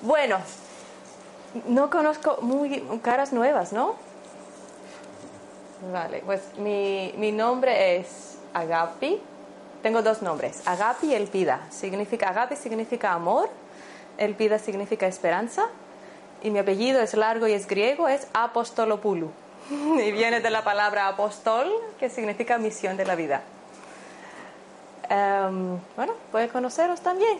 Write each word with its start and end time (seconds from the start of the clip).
Bueno, 0.00 0.38
no 1.66 1.90
conozco 1.90 2.38
muy 2.40 2.82
caras 3.02 3.34
nuevas, 3.34 3.74
¿no? 3.74 3.96
Vale, 5.92 6.22
pues 6.24 6.40
mi, 6.56 7.12
mi 7.18 7.32
nombre 7.32 7.98
es 7.98 8.38
Agapi. 8.54 9.20
Tengo 9.82 10.00
dos 10.00 10.22
nombres, 10.22 10.66
Agapi 10.66 11.08
y 11.08 11.14
Elpida. 11.14 11.66
Significa, 11.70 12.30
Agapi 12.30 12.56
significa 12.56 13.12
amor, 13.12 13.50
Elpida 14.16 14.58
significa 14.58 15.06
esperanza. 15.06 15.66
Y 16.42 16.50
mi 16.50 16.60
apellido 16.60 17.02
es 17.02 17.12
largo 17.12 17.46
y 17.46 17.52
es 17.52 17.66
griego, 17.66 18.08
es 18.08 18.26
Apostolopoulou. 18.32 19.30
Y 19.70 20.12
viene 20.12 20.40
de 20.40 20.50
la 20.50 20.64
palabra 20.64 21.08
apostol, 21.08 21.70
que 21.98 22.08
significa 22.08 22.58
misión 22.58 22.96
de 22.96 23.04
la 23.04 23.14
vida. 23.14 23.42
Em, 25.08 25.78
bueno, 25.96 26.14
puede 26.30 26.48
conoceros 26.48 27.00
también. 27.00 27.38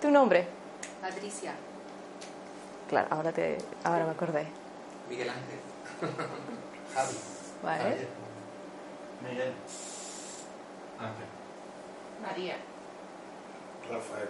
¿Tu 0.00 0.10
nombre? 0.10 0.46
Patricia. 1.00 1.52
Claro, 2.88 3.08
ahora, 3.10 3.32
te, 3.32 3.58
ahora 3.84 4.04
me 4.04 4.12
acordé. 4.12 4.46
Miguel 5.08 5.30
Ángel. 5.30 5.60
Javi. 6.94 7.16
Vale. 7.62 8.08
Miguel. 9.22 9.52
Ángel. 10.98 11.26
María. 12.22 12.56
Rafael. 13.90 14.28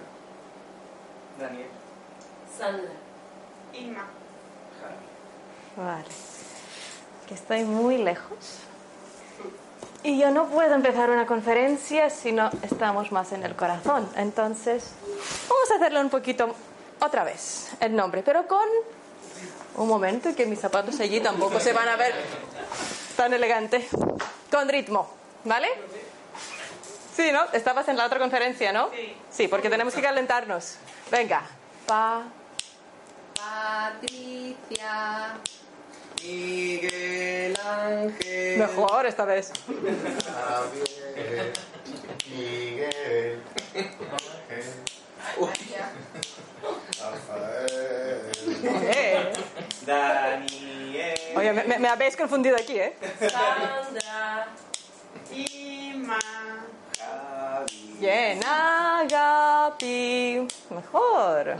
Daniel. 1.38 1.68
Sandra. 2.56 2.92
Inma. 3.74 4.06
Javi. 4.80 5.86
Vale. 5.86 6.35
Que 7.26 7.34
estoy 7.34 7.64
muy 7.64 7.98
lejos. 7.98 8.60
Y 10.02 10.18
yo 10.18 10.30
no 10.30 10.46
puedo 10.46 10.74
empezar 10.74 11.10
una 11.10 11.26
conferencia 11.26 12.10
si 12.10 12.30
no 12.30 12.50
estamos 12.62 13.10
más 13.10 13.32
en 13.32 13.42
el 13.42 13.56
corazón. 13.56 14.08
Entonces, 14.16 14.92
vamos 15.48 15.70
a 15.72 15.74
hacerlo 15.76 16.00
un 16.00 16.10
poquito 16.10 16.54
otra 17.00 17.24
vez, 17.24 17.70
el 17.80 17.96
nombre, 17.96 18.22
pero 18.22 18.46
con 18.46 18.66
un 19.76 19.88
momento 19.88 20.34
que 20.34 20.46
mis 20.46 20.60
zapatos 20.60 21.00
allí 21.00 21.20
tampoco 21.20 21.58
se 21.58 21.72
van 21.72 21.88
a 21.88 21.96
ver 21.96 22.14
tan 23.16 23.34
elegante. 23.34 23.88
Con 24.50 24.68
ritmo, 24.68 25.10
¿vale? 25.44 25.68
Sí, 27.16 27.32
¿no? 27.32 27.42
Estabas 27.52 27.88
en 27.88 27.96
la 27.96 28.06
otra 28.06 28.20
conferencia, 28.20 28.72
¿no? 28.72 28.90
Sí. 28.90 29.16
Sí, 29.30 29.48
porque 29.48 29.68
tenemos 29.68 29.94
que 29.94 30.02
calentarnos. 30.02 30.76
Venga. 31.10 31.42
Pa, 31.86 32.22
Patricia. 33.34 35.34
Miguel 36.22 37.56
Ángel. 37.64 38.58
mejor 38.58 39.06
esta 39.06 39.24
vez. 39.24 39.52
Javier. 39.66 41.52
Miguel. 42.30 43.40
Ángel. 43.74 44.72
María. 45.40 45.92
Rafael. 47.00 48.30
Eh. 48.64 49.32
Daniel. 49.84 51.18
Oye, 51.36 51.52
me, 51.52 51.64
me- 51.64 51.78
me 51.78 51.88
habéis 51.88 52.16
confundido 52.16 52.56
aquí, 52.56 52.78
¿eh? 52.78 52.96
Sandra. 53.20 54.48
Inma. 55.32 56.18
Javi. 56.98 57.96
Bien, 58.00 58.40
Agapi. 58.44 60.46
Mejor. 60.70 61.56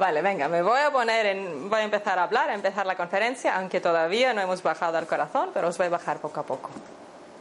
Vale, 0.00 0.22
venga, 0.22 0.48
me 0.48 0.62
voy 0.62 0.80
a 0.80 0.90
poner 0.90 1.26
en. 1.26 1.68
Voy 1.68 1.80
a 1.80 1.82
empezar 1.82 2.18
a 2.18 2.22
hablar, 2.22 2.48
a 2.48 2.54
empezar 2.54 2.86
la 2.86 2.96
conferencia, 2.96 3.54
aunque 3.58 3.82
todavía 3.82 4.32
no 4.32 4.40
hemos 4.40 4.62
bajado 4.62 4.96
al 4.96 5.06
corazón, 5.06 5.50
pero 5.52 5.68
os 5.68 5.76
voy 5.76 5.88
a 5.88 5.90
bajar 5.90 6.16
poco 6.20 6.40
a 6.40 6.42
poco. 6.42 6.70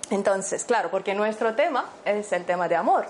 Entonces, 0.09 0.65
claro, 0.65 0.91
porque 0.91 1.15
nuestro 1.15 1.55
tema 1.55 1.85
es 2.03 2.29
el 2.33 2.43
tema 2.43 2.67
de 2.67 2.75
amor. 2.75 3.05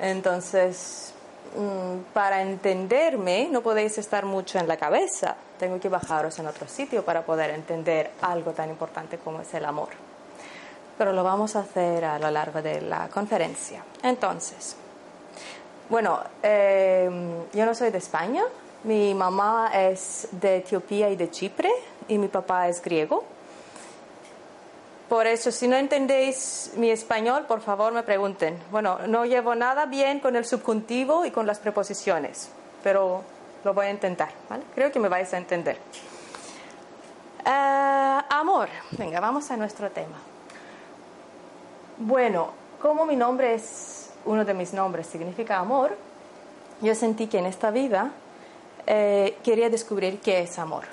Entonces, 0.00 1.14
mm, 1.56 2.12
para 2.12 2.42
entenderme, 2.42 3.46
no 3.52 3.60
podéis 3.60 3.98
estar 3.98 4.24
mucho 4.24 4.58
en 4.58 4.66
la 4.66 4.76
cabeza. 4.76 5.36
Tengo 5.60 5.78
que 5.78 5.88
bajaros 5.88 6.36
en 6.40 6.48
otro 6.48 6.66
sitio 6.66 7.04
para 7.04 7.22
poder 7.22 7.50
entender 7.50 8.10
algo 8.20 8.50
tan 8.50 8.68
importante 8.68 9.16
como 9.18 9.42
es 9.42 9.54
el 9.54 9.64
amor 9.64 9.90
pero 10.98 11.14
lo 11.14 11.24
vamos 11.24 11.56
a 11.56 11.60
hacer 11.60 12.04
a 12.04 12.18
lo 12.18 12.30
largo 12.30 12.62
de 12.62 12.80
la 12.82 13.08
conferencia. 13.08 13.82
Entonces, 14.04 14.76
bueno, 15.88 16.20
eh, 16.42 17.10
yo 17.52 17.66
no 17.66 17.74
soy 17.74 17.90
de 17.90 17.98
España, 17.98 18.44
mi 18.84 19.14
mamá 19.14 19.70
es 19.74 20.28
de 20.32 20.56
Etiopía 20.56 21.10
y 21.10 21.16
de 21.16 21.30
Chipre 21.30 21.70
y 22.08 22.18
mi 22.18 22.28
papá 22.28 22.68
es 22.68 22.82
griego. 22.82 23.24
Por 25.08 25.26
eso, 25.26 25.52
si 25.52 25.68
no 25.68 25.76
entendéis 25.76 26.72
mi 26.76 26.90
español, 26.90 27.44
por 27.46 27.60
favor 27.60 27.92
me 27.92 28.02
pregunten. 28.02 28.58
Bueno, 28.70 28.98
no 29.06 29.26
llevo 29.26 29.54
nada 29.54 29.84
bien 29.86 30.20
con 30.20 30.36
el 30.36 30.44
subjuntivo 30.44 31.26
y 31.26 31.30
con 31.30 31.46
las 31.46 31.58
preposiciones, 31.58 32.48
pero 32.82 33.22
lo 33.62 33.74
voy 33.74 33.86
a 33.86 33.90
intentar. 33.90 34.30
Creo 34.74 34.90
que 34.90 34.98
me 34.98 35.08
vais 35.08 35.32
a 35.34 35.36
entender. 35.36 35.76
Eh, 37.44 38.20
amor, 38.30 38.68
venga, 38.92 39.20
vamos 39.20 39.50
a 39.50 39.56
nuestro 39.56 39.90
tema. 39.90 40.16
Bueno, 41.98 42.50
como 42.80 43.04
mi 43.04 43.14
nombre 43.14 43.54
es 43.54 44.10
uno 44.24 44.44
de 44.44 44.54
mis 44.54 44.72
nombres, 44.72 45.06
significa 45.06 45.58
amor, 45.58 45.96
yo 46.80 46.94
sentí 46.94 47.26
que 47.26 47.38
en 47.38 47.46
esta 47.46 47.70
vida 47.70 48.12
eh, 48.86 49.36
quería 49.42 49.70
descubrir 49.70 50.20
qué 50.20 50.40
es 50.40 50.58
amor. 50.58 50.84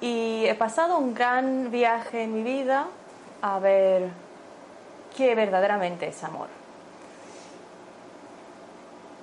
Y 0.00 0.44
he 0.46 0.54
pasado 0.54 0.98
un 0.98 1.14
gran 1.14 1.70
viaje 1.70 2.22
en 2.22 2.34
mi 2.34 2.42
vida 2.42 2.88
a 3.40 3.58
ver 3.58 4.10
qué 5.16 5.34
verdaderamente 5.34 6.08
es 6.08 6.24
amor. 6.24 6.48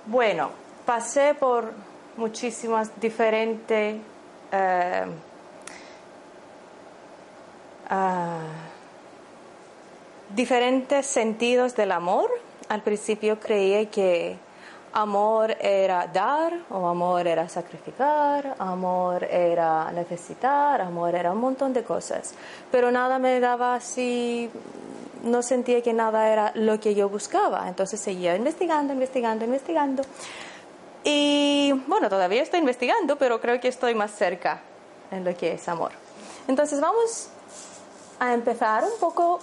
Bueno, 0.06 0.50
pasé 0.86 1.34
por 1.34 1.72
muchísimas 2.16 2.98
diferentes 3.00 3.96
eh, 4.52 5.06
ah, 7.88 8.40
diferentes 10.34 11.06
sentidos 11.06 11.76
del 11.76 11.92
amor. 11.92 12.30
Al 12.68 12.82
principio 12.82 13.38
creía 13.40 13.90
que 13.90 14.36
amor 14.92 15.56
era 15.60 16.06
dar, 16.06 16.52
o 16.70 16.86
amor 16.86 17.26
era 17.26 17.48
sacrificar, 17.48 18.56
amor 18.58 19.24
era 19.24 19.90
necesitar, 19.92 20.80
amor 20.80 21.14
era 21.14 21.32
un 21.32 21.38
montón 21.38 21.72
de 21.72 21.82
cosas. 21.84 22.34
Pero 22.70 22.90
nada 22.90 23.18
me 23.18 23.38
daba 23.40 23.74
así, 23.74 24.50
no 25.22 25.42
sentía 25.42 25.82
que 25.82 25.92
nada 25.92 26.28
era 26.28 26.52
lo 26.54 26.80
que 26.80 26.94
yo 26.94 27.08
buscaba. 27.08 27.68
Entonces 27.68 28.00
seguía 28.00 28.34
investigando, 28.36 28.92
investigando, 28.92 29.44
investigando. 29.44 30.02
Y 31.04 31.72
bueno, 31.86 32.08
todavía 32.08 32.42
estoy 32.42 32.60
investigando, 32.60 33.16
pero 33.16 33.40
creo 33.40 33.60
que 33.60 33.68
estoy 33.68 33.94
más 33.94 34.10
cerca 34.10 34.60
en 35.10 35.24
lo 35.24 35.34
que 35.36 35.54
es 35.54 35.68
amor. 35.68 35.92
Entonces 36.48 36.80
vamos 36.80 37.28
a 38.18 38.34
empezar 38.34 38.84
un 38.84 38.98
poco 38.98 39.38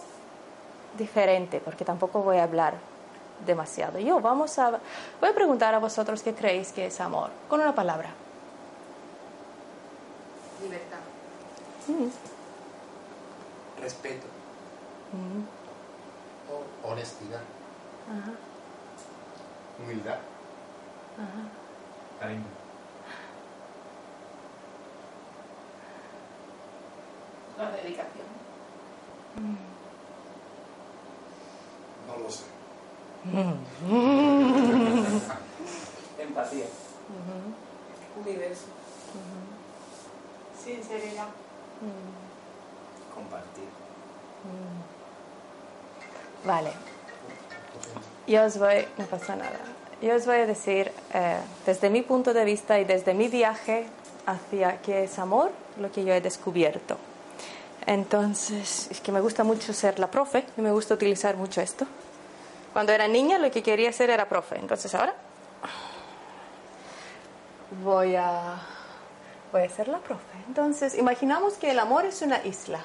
diferente, 0.97 1.61
porque 1.63 1.85
tampoco 1.85 2.21
voy 2.21 2.37
a 2.37 2.43
hablar 2.43 2.73
demasiado. 3.45 3.99
Yo 3.99 4.19
vamos 4.19 4.57
a 4.59 4.71
voy 5.21 5.29
a 5.29 5.33
preguntar 5.33 5.73
a 5.73 5.79
vosotros 5.79 6.21
qué 6.23 6.33
creéis 6.33 6.71
que 6.71 6.87
es 6.87 6.99
amor, 6.99 7.29
con 7.49 7.59
una 7.61 7.73
palabra. 7.75 8.09
Libertad. 10.61 10.97
Respeto. 13.81 14.25
O- 16.51 16.89
Honestidad. 16.91 17.41
Humildad. 19.83 20.17
Cariño. 22.19 22.43
La 27.57 27.71
dedicación. 27.71 28.27
No 32.07 32.23
lo 32.23 32.29
sé. 32.29 32.43
Empatía. 36.19 36.65
Universo. 38.19 38.65
Sinceridad. 40.63 41.27
Compartir. 43.13 43.69
Vale. 46.45 46.71
Yo 48.27 48.43
os 48.43 48.57
voy, 48.57 48.87
no 48.97 49.05
pasa 49.05 49.35
nada. 49.35 49.59
Yo 50.01 50.15
os 50.15 50.25
voy 50.25 50.37
a 50.37 50.45
decir, 50.45 50.91
eh, 51.13 51.37
desde 51.65 51.89
mi 51.89 52.01
punto 52.01 52.33
de 52.33 52.45
vista 52.45 52.79
y 52.79 52.85
desde 52.85 53.13
mi 53.13 53.27
viaje 53.29 53.87
hacia 54.25 54.81
qué 54.81 55.05
es 55.05 55.17
amor, 55.17 55.51
lo 55.79 55.91
que 55.91 56.03
yo 56.03 56.13
he 56.13 56.21
descubierto. 56.21 56.97
Entonces, 57.85 58.89
es 58.91 58.99
que 58.99 59.11
me 59.11 59.21
gusta 59.21 59.43
mucho 59.43 59.73
ser 59.73 59.97
la 59.97 60.11
profe 60.11 60.45
y 60.57 60.61
me 60.61 60.71
gusta 60.71 60.93
utilizar 60.93 61.37
mucho 61.37 61.61
esto. 61.61 61.87
Cuando 62.73 62.91
era 62.91 63.07
niña 63.07 63.39
lo 63.39 63.49
que 63.51 63.63
quería 63.63 63.91
ser 63.91 64.09
era 64.09 64.27
profe. 64.27 64.57
Entonces 64.57 64.93
ahora 64.93 65.13
voy 67.83 68.15
a, 68.15 68.55
voy 69.51 69.63
a 69.63 69.69
ser 69.69 69.87
la 69.87 69.99
profe. 69.99 70.37
Entonces, 70.47 70.97
imaginamos 70.97 71.55
que 71.55 71.71
el 71.71 71.79
amor 71.79 72.05
es 72.05 72.21
una 72.21 72.43
isla. 72.45 72.79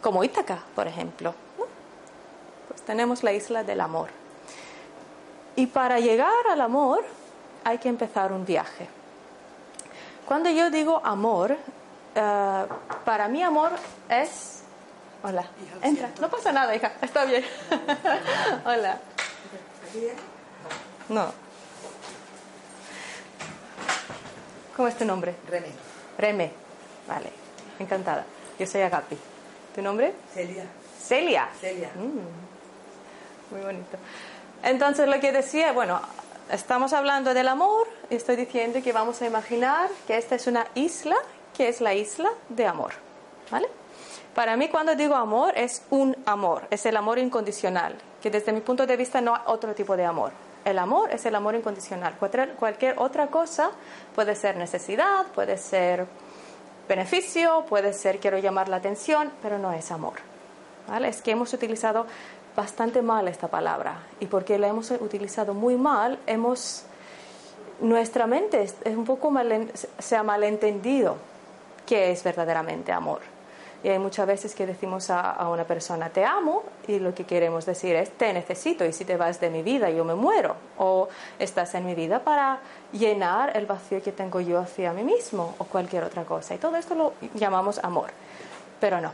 Como 0.00 0.24
Ítaca, 0.24 0.58
por 0.74 0.86
ejemplo. 0.88 1.34
Pues 2.68 2.82
tenemos 2.82 3.22
la 3.22 3.32
isla 3.32 3.62
del 3.62 3.80
amor. 3.80 4.08
Y 5.54 5.66
para 5.66 6.00
llegar 6.00 6.46
al 6.50 6.60
amor 6.60 7.04
hay 7.64 7.78
que 7.78 7.88
empezar 7.88 8.32
un 8.32 8.44
viaje. 8.44 8.88
Cuando 10.26 10.50
yo 10.50 10.70
digo 10.70 11.00
amor, 11.04 11.56
eh, 12.14 12.66
para 13.04 13.28
mí 13.28 13.42
amor 13.42 13.70
es... 14.08 14.51
Hola, 15.24 15.44
entra. 15.82 16.10
No 16.20 16.28
pasa 16.28 16.52
nada, 16.52 16.74
hija, 16.74 16.92
está 17.00 17.24
bien. 17.24 17.44
Hola. 18.64 18.98
No. 21.08 21.32
¿Cómo 24.76 24.88
es 24.88 24.98
tu 24.98 25.04
nombre? 25.04 25.34
René. 25.48 25.68
Reme. 26.18 26.50
Vale, 27.06 27.30
encantada. 27.78 28.24
Yo 28.58 28.66
soy 28.66 28.80
Agapi. 28.82 29.16
¿Tu 29.74 29.82
nombre? 29.82 30.12
Celia. 30.34 30.64
Celia. 31.00 31.48
Celia. 31.60 31.90
Mm, 31.94 33.54
muy 33.54 33.60
bonito. 33.64 33.98
Entonces 34.64 35.08
lo 35.08 35.20
que 35.20 35.30
decía, 35.30 35.72
bueno, 35.72 36.00
estamos 36.50 36.92
hablando 36.92 37.32
del 37.32 37.46
amor 37.46 37.86
y 38.10 38.16
estoy 38.16 38.36
diciendo 38.36 38.80
que 38.82 38.92
vamos 38.92 39.22
a 39.22 39.26
imaginar 39.26 39.88
que 40.06 40.16
esta 40.16 40.34
es 40.34 40.48
una 40.48 40.66
isla, 40.74 41.16
que 41.56 41.68
es 41.68 41.80
la 41.80 41.94
isla 41.94 42.30
de 42.48 42.66
amor. 42.66 42.92
¿Vale? 43.50 43.68
Para 44.34 44.56
mí 44.56 44.68
cuando 44.68 44.94
digo 44.94 45.14
amor 45.14 45.52
es 45.56 45.82
un 45.90 46.16
amor, 46.24 46.62
es 46.70 46.86
el 46.86 46.96
amor 46.96 47.18
incondicional, 47.18 47.94
que 48.22 48.30
desde 48.30 48.52
mi 48.52 48.60
punto 48.60 48.86
de 48.86 48.96
vista 48.96 49.20
no 49.20 49.34
hay 49.34 49.42
otro 49.46 49.74
tipo 49.74 49.94
de 49.94 50.06
amor. 50.06 50.32
El 50.64 50.78
amor 50.78 51.10
es 51.12 51.26
el 51.26 51.34
amor 51.34 51.54
incondicional. 51.54 52.14
Cualquier, 52.18 52.94
otra 52.98 53.26
cosa 53.26 53.70
puede 54.14 54.34
ser 54.34 54.56
necesidad, 54.56 55.26
puede 55.34 55.58
ser 55.58 56.06
beneficio, 56.88 57.66
puede 57.68 57.92
ser 57.92 58.20
quiero 58.20 58.38
llamar 58.38 58.68
la 58.68 58.76
atención, 58.76 59.30
pero 59.42 59.58
no 59.58 59.72
es 59.72 59.90
amor. 59.90 60.14
¿Vale? 60.88 61.08
Es 61.08 61.20
que 61.20 61.32
hemos 61.32 61.52
utilizado 61.52 62.06
bastante 62.56 63.02
mal 63.02 63.28
esta 63.28 63.48
palabra 63.48 63.98
y 64.18 64.26
porque 64.26 64.58
la 64.58 64.68
hemos 64.68 64.90
utilizado 64.92 65.52
muy 65.52 65.76
mal, 65.76 66.18
hemos 66.26 66.84
nuestra 67.80 68.26
mente 68.26 68.62
es 68.62 68.96
un 68.96 69.04
poco 69.04 69.30
mal, 69.30 69.70
se 69.98 70.16
ha 70.16 70.22
malentendido 70.22 71.16
qué 71.84 72.12
es 72.12 72.22
verdaderamente 72.22 72.92
amor. 72.92 73.31
Y 73.84 73.88
hay 73.88 73.98
muchas 73.98 74.26
veces 74.26 74.54
que 74.54 74.64
decimos 74.64 75.10
a, 75.10 75.32
a, 75.32 75.48
una 75.48 75.64
persona 75.64 76.08
te 76.08 76.24
amo 76.24 76.62
y 76.86 77.00
lo 77.00 77.14
que 77.14 77.24
queremos 77.24 77.66
decir 77.66 77.96
es 77.96 78.10
te 78.12 78.32
necesito 78.32 78.84
y 78.84 78.92
si 78.92 79.04
te 79.04 79.16
vas 79.16 79.40
de 79.40 79.50
mi 79.50 79.62
vida 79.62 79.90
yo 79.90 80.04
me 80.04 80.14
muero 80.14 80.54
o 80.78 81.08
estás 81.38 81.74
en 81.74 81.84
mi 81.84 81.94
vida 81.94 82.20
para 82.20 82.60
llenar 82.92 83.56
el 83.56 83.66
vacío 83.66 84.00
que 84.00 84.12
tengo 84.12 84.40
yo 84.40 84.60
hacia 84.60 84.92
mí 84.92 85.02
mismo 85.02 85.56
o 85.58 85.64
cualquier 85.64 86.04
otra 86.04 86.24
cosa. 86.24 86.54
Y 86.54 86.58
todo 86.58 86.76
esto 86.76 86.94
lo 86.94 87.14
llamamos 87.34 87.78
amor, 87.82 88.10
pero 88.78 89.00
no. 89.00 89.10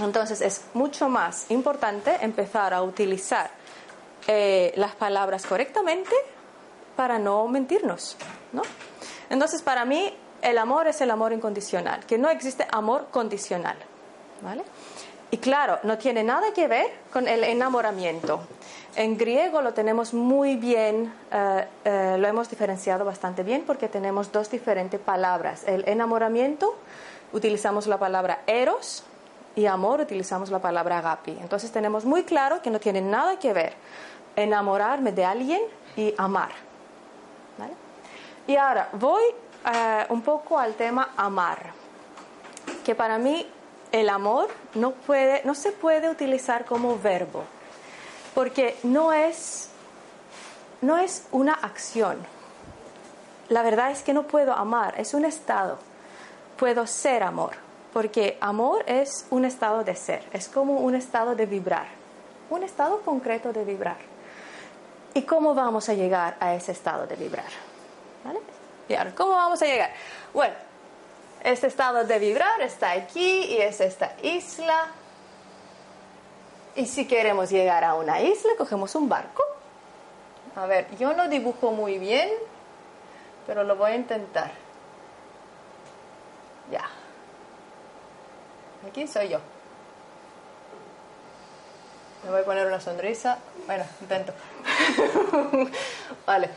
Entonces 0.00 0.40
es 0.40 0.64
mucho 0.74 1.08
más 1.08 1.50
importante 1.50 2.16
empezar 2.20 2.74
a 2.74 2.82
utilizar 2.82 3.50
eh, 4.26 4.72
las 4.76 4.94
palabras 4.94 5.46
correctamente 5.46 6.14
para 6.96 7.18
no 7.18 7.46
mentirnos, 7.46 8.16
¿no? 8.52 8.62
Entonces 9.30 9.62
para 9.62 9.84
mí 9.84 10.16
el 10.44 10.58
amor 10.58 10.86
es 10.86 11.00
el 11.00 11.10
amor 11.10 11.32
incondicional, 11.32 12.04
que 12.06 12.18
no 12.18 12.28
existe 12.28 12.66
amor 12.70 13.06
condicional, 13.10 13.76
¿vale? 14.42 14.62
Y 15.30 15.38
claro, 15.38 15.80
no 15.82 15.98
tiene 15.98 16.22
nada 16.22 16.52
que 16.52 16.68
ver 16.68 16.86
con 17.12 17.26
el 17.26 17.42
enamoramiento. 17.42 18.42
En 18.94 19.16
griego 19.16 19.62
lo 19.62 19.72
tenemos 19.72 20.14
muy 20.14 20.56
bien, 20.56 21.12
eh, 21.32 21.66
eh, 21.84 22.16
lo 22.18 22.28
hemos 22.28 22.48
diferenciado 22.48 23.04
bastante 23.04 23.42
bien 23.42 23.64
porque 23.66 23.88
tenemos 23.88 24.30
dos 24.30 24.50
diferentes 24.50 25.00
palabras. 25.00 25.64
El 25.66 25.88
enamoramiento 25.88 26.76
utilizamos 27.32 27.86
la 27.86 27.98
palabra 27.98 28.42
eros 28.46 29.02
y 29.56 29.66
amor 29.66 30.00
utilizamos 30.00 30.50
la 30.50 30.60
palabra 30.60 30.98
agapi. 30.98 31.36
Entonces 31.40 31.72
tenemos 31.72 32.04
muy 32.04 32.22
claro 32.22 32.60
que 32.62 32.70
no 32.70 32.78
tiene 32.78 33.00
nada 33.00 33.38
que 33.38 33.52
ver 33.52 33.72
enamorarme 34.36 35.10
de 35.10 35.24
alguien 35.24 35.62
y 35.96 36.14
amar. 36.18 36.50
¿vale? 37.58 37.72
Y 38.46 38.56
ahora 38.56 38.90
voy 38.92 39.22
uh, 39.64 40.12
un 40.12 40.22
poco 40.22 40.58
al 40.58 40.74
tema 40.74 41.10
amar, 41.16 41.72
que 42.84 42.94
para 42.94 43.18
mí 43.18 43.46
el 43.92 44.08
amor 44.08 44.48
no, 44.74 44.92
puede, 44.92 45.42
no 45.44 45.54
se 45.54 45.72
puede 45.72 46.10
utilizar 46.10 46.64
como 46.64 46.98
verbo, 46.98 47.44
porque 48.34 48.76
no 48.82 49.12
es, 49.12 49.68
no 50.80 50.98
es 50.98 51.26
una 51.32 51.54
acción. 51.54 52.18
La 53.48 53.62
verdad 53.62 53.90
es 53.90 54.02
que 54.02 54.12
no 54.12 54.24
puedo 54.24 54.52
amar, 54.52 54.94
es 54.98 55.14
un 55.14 55.24
estado. 55.24 55.78
Puedo 56.58 56.86
ser 56.86 57.22
amor, 57.22 57.52
porque 57.92 58.38
amor 58.40 58.84
es 58.86 59.26
un 59.30 59.44
estado 59.44 59.84
de 59.84 59.94
ser, 59.94 60.24
es 60.32 60.48
como 60.48 60.74
un 60.74 60.94
estado 60.94 61.34
de 61.34 61.46
vibrar, 61.46 61.86
un 62.50 62.62
estado 62.62 63.00
concreto 63.02 63.52
de 63.52 63.64
vibrar. 63.64 63.98
¿Y 65.14 65.22
cómo 65.22 65.54
vamos 65.54 65.88
a 65.88 65.94
llegar 65.94 66.36
a 66.40 66.54
ese 66.54 66.72
estado 66.72 67.06
de 67.06 67.14
vibrar? 67.14 67.46
¿Vale? 68.24 68.40
Y 68.88 68.94
ahora, 68.94 69.14
¿cómo 69.14 69.32
vamos 69.32 69.60
a 69.62 69.66
llegar? 69.66 69.90
Bueno, 70.32 70.54
este 71.42 71.66
estado 71.66 72.04
de 72.04 72.18
vibrar 72.18 72.60
está 72.60 72.92
aquí 72.92 73.44
y 73.44 73.58
es 73.58 73.80
esta 73.80 74.12
isla. 74.22 74.88
Y 76.76 76.86
si 76.86 77.06
queremos 77.06 77.50
llegar 77.50 77.84
a 77.84 77.94
una 77.94 78.20
isla, 78.20 78.52
cogemos 78.58 78.94
un 78.94 79.08
barco. 79.08 79.42
A 80.56 80.66
ver, 80.66 80.86
yo 80.98 81.12
no 81.14 81.28
dibujo 81.28 81.72
muy 81.72 81.98
bien, 81.98 82.30
pero 83.46 83.64
lo 83.64 83.76
voy 83.76 83.92
a 83.92 83.96
intentar. 83.96 84.50
Ya. 86.70 86.84
Aquí 88.88 89.06
soy 89.06 89.28
yo. 89.28 89.38
Me 92.24 92.30
voy 92.30 92.40
a 92.40 92.44
poner 92.44 92.66
una 92.66 92.80
sonrisa. 92.80 93.38
Bueno, 93.66 93.84
intento. 94.00 94.32
vale. 96.26 96.48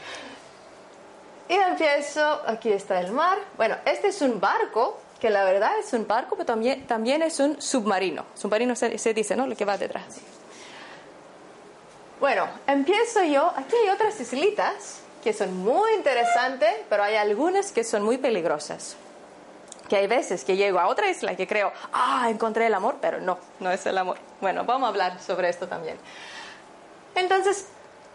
Y 1.49 1.53
empiezo, 1.53 2.41
aquí 2.45 2.71
está 2.71 2.99
el 2.99 3.11
mar. 3.11 3.37
Bueno, 3.55 3.77
este 3.85 4.07
es 4.07 4.21
un 4.21 4.39
barco, 4.39 4.99
que 5.19 5.29
la 5.29 5.43
verdad 5.43 5.71
es 5.79 5.93
un 5.93 6.05
barco, 6.05 6.35
pero 6.35 6.45
también, 6.45 6.85
también 6.85 7.21
es 7.21 7.39
un 7.39 7.61
submarino. 7.61 8.25
Submarino 8.35 8.75
se, 8.75 8.97
se 8.97 9.13
dice, 9.13 9.35
¿no? 9.35 9.47
Lo 9.47 9.55
que 9.55 9.65
va 9.65 9.77
detrás. 9.77 10.19
Bueno, 12.19 12.47
empiezo 12.65 13.23
yo. 13.23 13.51
Aquí 13.55 13.75
hay 13.75 13.89
otras 13.89 14.19
islitas 14.19 15.01
que 15.23 15.33
son 15.33 15.55
muy 15.57 15.93
interesantes, 15.93 16.73
pero 16.89 17.03
hay 17.03 17.15
algunas 17.15 17.71
que 17.71 17.83
son 17.83 18.03
muy 18.03 18.17
peligrosas. 18.17 18.95
Que 19.87 19.95
hay 19.95 20.07
veces 20.07 20.43
que 20.43 20.57
llego 20.57 20.79
a 20.79 20.87
otra 20.87 21.09
isla 21.09 21.35
que 21.35 21.47
creo, 21.47 21.71
ah, 21.93 22.27
encontré 22.29 22.65
el 22.67 22.73
amor, 22.73 22.97
pero 22.99 23.21
no, 23.21 23.37
no 23.59 23.71
es 23.71 23.85
el 23.85 23.97
amor. 23.97 24.17
Bueno, 24.41 24.65
vamos 24.65 24.87
a 24.87 24.89
hablar 24.89 25.21
sobre 25.21 25.49
esto 25.49 25.67
también. 25.67 25.97
Entonces, 27.15 27.67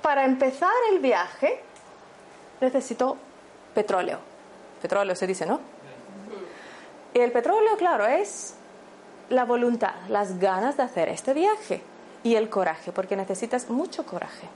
para 0.03 0.25
empezar 0.25 0.73
el 0.91 0.99
viaje, 0.99 1.63
necesito 2.63 3.17
petróleo. 3.75 4.19
Petróleo 4.81 5.15
se 5.15 5.27
dice, 5.27 5.47
¿no? 5.47 5.61
Y 7.15 7.21
el 7.21 7.31
petróleo, 7.31 7.77
claro, 7.77 8.07
es 8.07 8.55
la 9.29 9.45
voluntad, 9.45 9.95
las 10.09 10.39
ganas 10.39 10.77
de 10.77 10.83
hacer 10.83 11.09
este 11.09 11.35
viaje 11.35 11.83
y 12.23 12.37
el 12.37 12.49
coraje, 12.49 12.93
porque 12.93 13.17
necesitas 13.17 13.69
mucho 13.69 14.07
coraje. 14.07 14.49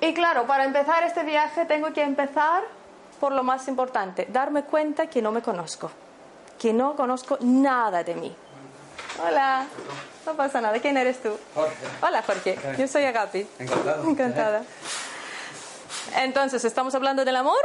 Y 0.00 0.14
claro, 0.14 0.46
para 0.46 0.64
empezar 0.64 1.02
este 1.04 1.22
viaje 1.24 1.64
tengo 1.66 1.92
que 1.92 2.02
empezar 2.02 2.62
por 3.20 3.32
lo 3.32 3.42
más 3.42 3.68
importante, 3.68 4.26
darme 4.30 4.64
cuenta 4.64 5.06
que 5.06 5.22
no 5.22 5.32
me 5.32 5.42
conozco, 5.42 5.90
que 6.58 6.72
no 6.72 6.96
conozco 6.96 7.38
nada 7.40 8.02
de 8.02 8.14
mí. 8.14 8.34
Hola, 9.24 9.66
no 10.26 10.34
pasa 10.34 10.60
nada, 10.60 10.78
¿quién 10.80 10.96
eres 10.96 11.22
tú? 11.22 11.30
Jorge. 11.54 11.86
Hola 12.02 12.22
Jorge, 12.22 12.58
yo 12.76 12.88
soy 12.88 13.04
Agapi. 13.04 13.46
Encantado. 13.58 14.10
Encantada. 14.10 14.62
Entonces, 16.16 16.64
¿estamos 16.64 16.94
hablando 16.94 17.24
del 17.24 17.36
amor? 17.36 17.58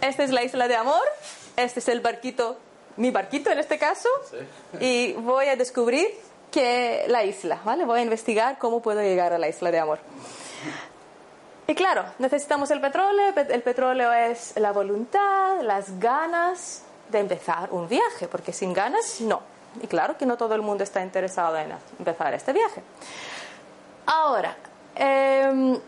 Esta 0.00 0.22
es 0.24 0.30
la 0.30 0.42
isla 0.42 0.68
de 0.68 0.76
amor, 0.76 1.02
este 1.56 1.80
es 1.80 1.88
el 1.88 2.00
barquito, 2.00 2.56
mi 2.96 3.10
barquito 3.10 3.50
en 3.50 3.58
este 3.58 3.78
caso, 3.78 4.08
y 4.80 5.12
voy 5.14 5.46
a 5.46 5.56
descubrir 5.56 6.08
que 6.50 7.04
la 7.08 7.24
isla, 7.24 7.60
¿vale? 7.64 7.84
Voy 7.84 8.00
a 8.00 8.02
investigar 8.02 8.58
cómo 8.58 8.80
puedo 8.82 9.00
llegar 9.00 9.32
a 9.32 9.38
la 9.38 9.48
isla 9.48 9.70
de 9.70 9.78
amor. 9.78 9.98
Y 11.68 11.74
claro, 11.76 12.04
necesitamos 12.18 12.70
el 12.72 12.80
petróleo. 12.80 13.32
Pe- 13.32 13.46
El 13.54 13.62
petróleo 13.62 14.12
es 14.12 14.54
la 14.56 14.72
voluntad, 14.72 15.60
las 15.62 16.00
ganas 16.00 16.82
de 17.10 17.20
empezar 17.20 17.68
un 17.70 17.88
viaje, 17.88 18.26
porque 18.26 18.52
sin 18.52 18.72
ganas 18.72 19.20
no. 19.20 19.40
Y 19.80 19.86
claro 19.86 20.18
que 20.18 20.26
no 20.26 20.36
todo 20.36 20.56
el 20.56 20.62
mundo 20.62 20.82
está 20.82 21.00
interesado 21.00 21.56
en 21.56 21.72
empezar 22.00 22.34
este 22.34 22.52
viaje. 22.52 22.82
Ahora, 24.06 24.56
em, 24.96 25.78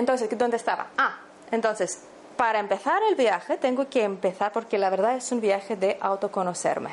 entonces, 0.00 0.28
¿dónde 0.36 0.56
estaba? 0.56 0.88
Ah, 0.98 1.18
entonces, 1.50 2.00
para 2.36 2.58
empezar 2.58 3.00
el 3.08 3.14
viaje 3.14 3.56
tengo 3.56 3.88
que 3.88 4.02
empezar, 4.02 4.50
porque 4.52 4.78
la 4.78 4.90
verdad 4.90 5.16
es 5.16 5.30
un 5.30 5.40
viaje 5.40 5.76
de 5.76 5.98
autoconocerme. 6.00 6.90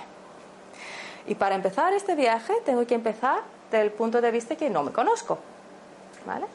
Y 1.25 1.35
para 1.35 1.55
empezar 1.55 1.93
este 1.93 2.15
viaje 2.15 2.53
tengo 2.65 2.85
que 2.85 2.95
empezar 2.95 3.41
del 3.71 3.91
punto 3.91 4.21
de 4.21 4.31
vista 4.31 4.55
que 4.55 4.69
no 4.69 4.83
me 4.83 4.91
conozco. 4.91 5.39
¿Vale? 6.25 6.45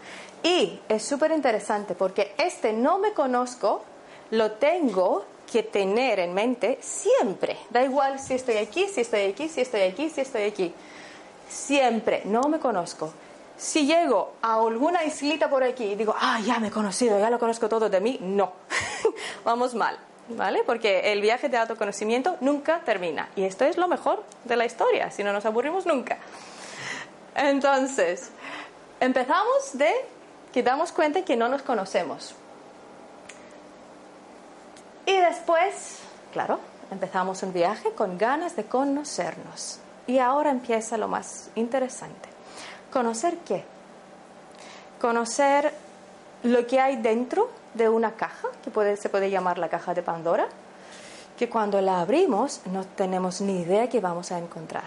Y 0.43 0.81
es 0.89 1.03
súper 1.03 1.31
interesante 1.33 1.95
porque 1.95 2.35
este 2.37 2.73
no 2.73 2.99
me 2.99 3.13
conozco 3.13 3.83
lo 4.31 4.53
tengo 4.53 5.25
que 5.51 5.63
tener 5.63 6.19
en 6.21 6.35
mente 6.35 6.79
siempre. 6.83 7.57
Da 7.71 7.83
igual 7.83 8.19
si 8.19 8.35
estoy 8.35 8.57
aquí, 8.57 8.89
si 8.89 9.03
estoy 9.03 9.23
aquí, 9.23 9.49
si 9.49 9.61
estoy 9.63 9.83
aquí, 9.83 10.11
si 10.11 10.21
estoy 10.21 10.43
aquí. 10.43 10.75
Siempre, 11.49 12.23
no 12.25 12.43
me 12.49 12.59
conozco. 12.59 13.13
Si 13.63 13.87
llego 13.87 14.33
a 14.43 14.55
alguna 14.55 15.05
islita 15.05 15.49
por 15.49 15.63
aquí 15.63 15.93
y 15.93 15.95
digo, 15.95 16.17
ah, 16.19 16.41
ya 16.45 16.59
me 16.59 16.67
he 16.67 16.71
conocido, 16.73 17.17
ya 17.21 17.31
lo 17.31 17.39
conozco 17.39 17.69
todo 17.69 17.89
de 17.89 18.01
mí, 18.01 18.19
no. 18.21 18.55
Vamos 19.45 19.77
mal, 19.77 19.97
¿vale? 20.31 20.65
Porque 20.67 21.13
el 21.13 21.21
viaje 21.21 21.49
de 21.49 21.59
autoconocimiento 21.59 22.37
nunca 22.41 22.81
termina. 22.81 23.29
Y 23.37 23.45
esto 23.45 23.65
es 23.65 23.77
lo 23.77 23.87
mejor 23.87 24.25
de 24.43 24.57
la 24.57 24.67
historia, 24.67 25.13
si 25.13 25.23
no 25.23 25.33
nos 25.33 25.47
aburrimos 25.47 25.87
nunca. 25.87 26.19
Entonces, 27.37 28.33
empezamos 28.99 29.75
de 29.75 29.93
que 30.53 30.65
damos 30.65 30.91
cuenta 30.91 31.23
que 31.23 31.37
no 31.37 31.49
nos 31.49 31.63
conocemos. 31.63 32.35
Y 35.07 35.17
después, 35.17 36.01
claro, 36.33 36.59
empezamos 36.91 37.45
un 37.45 37.53
viaje 37.53 37.93
con 37.93 38.19
ganas 38.19 38.57
de 38.57 38.65
conocernos. 38.65 39.79
Y 40.09 40.19
ahora 40.19 40.51
empieza 40.51 40.97
lo 40.97 41.07
más 41.07 41.51
interesante. 41.55 42.32
¿Conocer 42.93 43.39
qué? 43.39 43.65
Conocer 45.01 45.73
lo 46.43 46.67
que 46.67 46.81
hay 46.81 46.97
dentro 46.97 47.49
de 47.75 47.89
una 47.89 48.13
caja, 48.13 48.49
que 48.63 48.71
puede, 48.71 48.97
se 48.97 49.09
puede 49.09 49.31
llamar 49.31 49.59
la 49.59 49.69
caja 49.69 49.95
de 49.95 50.03
Pandora, 50.03 50.47
que 51.39 51.49
cuando 51.49 51.81
la 51.81 52.01
abrimos 52.01 52.61
no 52.67 52.85
tenemos 52.85 53.41
ni 53.41 53.61
idea 53.61 53.89
qué 53.89 54.01
vamos 54.01 54.31
a 54.31 54.39
encontrar. 54.39 54.85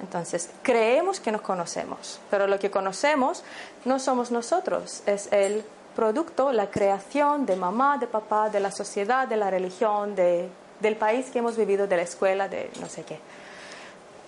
Entonces, 0.00 0.50
creemos 0.62 1.18
que 1.18 1.32
nos 1.32 1.40
conocemos, 1.40 2.20
pero 2.30 2.46
lo 2.46 2.58
que 2.58 2.70
conocemos 2.70 3.42
no 3.84 3.98
somos 3.98 4.30
nosotros, 4.30 5.02
es 5.06 5.32
el 5.32 5.64
producto, 5.96 6.52
la 6.52 6.70
creación 6.70 7.46
de 7.46 7.56
mamá, 7.56 7.98
de 7.98 8.06
papá, 8.06 8.50
de 8.50 8.60
la 8.60 8.70
sociedad, 8.70 9.26
de 9.26 9.36
la 9.36 9.50
religión, 9.50 10.14
de, 10.14 10.48
del 10.80 10.96
país 10.96 11.30
que 11.30 11.40
hemos 11.40 11.56
vivido, 11.56 11.88
de 11.88 11.96
la 11.96 12.02
escuela, 12.02 12.48
de 12.48 12.70
no 12.80 12.88
sé 12.88 13.02
qué. 13.02 13.18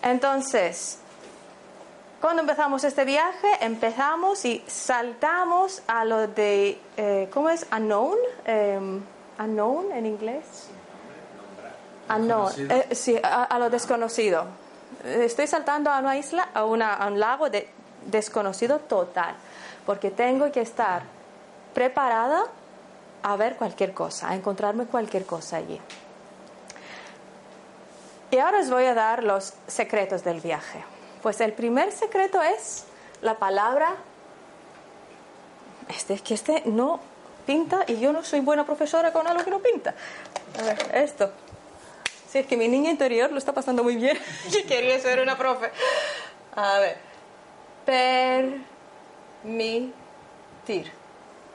Entonces, 0.03 0.99
cuando 2.21 2.43
empezamos 2.43 2.85
este 2.85 3.05
viaje, 3.05 3.49
empezamos 3.61 4.45
y 4.45 4.63
saltamos 4.67 5.83
a 5.87 6.05
lo 6.05 6.29
de, 6.29 6.79
eh, 6.97 7.29
¿cómo 7.33 7.49
es? 7.49 7.67
Unknown, 7.73 8.19
eh, 8.45 9.01
unknown 9.39 9.93
en 9.93 10.07
inglés. 10.07 10.45
Unknown, 12.15 12.53
eh, 12.71 12.89
sí, 12.95 13.19
a, 13.23 13.45
a 13.45 13.59
lo 13.59 13.71
desconocido. 13.71 14.45
Estoy 15.05 15.47
saltando 15.47 15.91
a 15.91 16.01
una 16.01 16.19
isla, 16.19 16.51
a, 16.53 16.65
una, 16.65 16.95
a 16.95 17.07
un 17.07 17.19
lago 17.19 17.49
de 17.49 17.69
desconocido 18.05 18.81
total, 18.81 19.35
porque 19.87 20.11
tengo 20.11 20.53
que 20.53 20.61
estar 20.61 21.03
preparada 21.73 22.45
a 23.23 23.37
ver 23.37 23.57
cualquier 23.57 23.95
cosa, 23.95 24.29
a 24.29 24.35
encontrarme 24.35 24.85
cualquier 24.85 25.25
cosa 25.25 25.57
allí. 25.57 25.81
Y 28.31 28.39
ahora 28.39 28.61
os 28.61 28.69
voy 28.69 28.85
a 28.85 28.95
dar 28.95 29.25
los 29.25 29.55
secretos 29.67 30.23
del 30.23 30.41
viaje. 30.41 30.85
Pues 31.23 31.41
el 31.41 31.53
primer 31.53 31.93
secreto 31.93 32.43
es 32.43 32.85
la 33.23 33.35
palabra. 33.39 33.95
Este 35.89 36.15
es 36.15 36.23
que 36.23 36.35
este 36.35 36.63
no 36.67 37.01
pinta 37.47 37.85
y 37.87 37.99
yo 38.01 38.13
no 38.13 38.23
soy 38.25 38.41
buena 38.41 38.65
profesora 38.65 39.13
con 39.13 39.27
algo 39.27 39.45
que 39.45 39.51
no 39.51 39.59
pinta. 39.59 39.95
A 40.59 40.63
ver, 40.63 40.79
esto. 40.95 41.31
Sí, 42.31 42.39
es 42.39 42.47
que 42.47 42.57
mi 42.57 42.69
niña 42.69 42.91
interior 42.91 43.31
lo 43.33 43.39
está 43.39 43.53
pasando 43.53 43.83
muy 43.83 43.97
bien. 43.97 44.17
Yo 44.51 44.65
quería 44.69 45.01
ser 45.01 45.21
una 45.21 45.37
profe. 45.37 45.71
A 46.55 46.79
ver. 46.79 46.97
Permitir. 49.35 50.93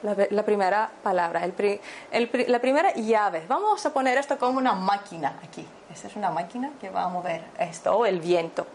La, 0.02 0.14
la 0.30 0.42
primera 0.44 0.90
palabra, 1.02 1.42
el 1.44 1.52
pri- 1.54 1.80
el 2.10 2.30
la 2.48 2.58
primera 2.60 2.92
llave. 2.94 3.44
Vamos 3.48 3.84
a 3.86 3.92
poner 3.94 4.18
esto 4.18 4.36
como 4.38 4.58
una 4.58 4.74
máquina 4.74 5.40
aquí. 5.42 5.66
Esta 5.92 6.08
es 6.08 6.16
una 6.16 6.30
máquina 6.30 6.72
que 6.78 6.90
va 6.90 7.04
a 7.04 7.08
mover 7.08 7.42
esto, 7.58 7.96
o 7.96 8.04
el 8.04 8.20
viento. 8.20 8.66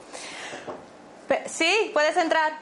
Sí, 1.47 1.91
puedes 1.93 2.15
entrar. 2.17 2.53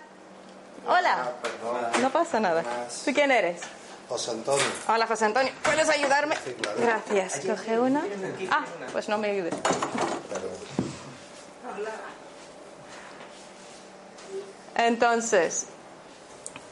Hola. 0.88 1.31
Perdón. 1.41 2.01
No 2.01 2.10
pasa 2.12 2.39
nada. 2.39 2.63
¿Tú 3.05 3.12
quién 3.13 3.31
eres? 3.31 3.62
José 4.08 4.31
Antonio. 4.31 4.65
Hola, 4.88 5.05
José 5.08 5.25
Antonio. 5.25 5.51
¿Puedes 5.63 5.89
ayudarme? 5.89 6.36
Sí, 6.43 6.53
claro. 6.53 6.77
Gracias. 6.79 7.46
Coge 7.46 7.79
una. 7.79 8.03
Ah, 8.51 8.65
pues 8.91 9.08
no 9.10 9.17
me 9.17 9.29
ayudes. 9.31 9.53
Entonces, 14.75 15.67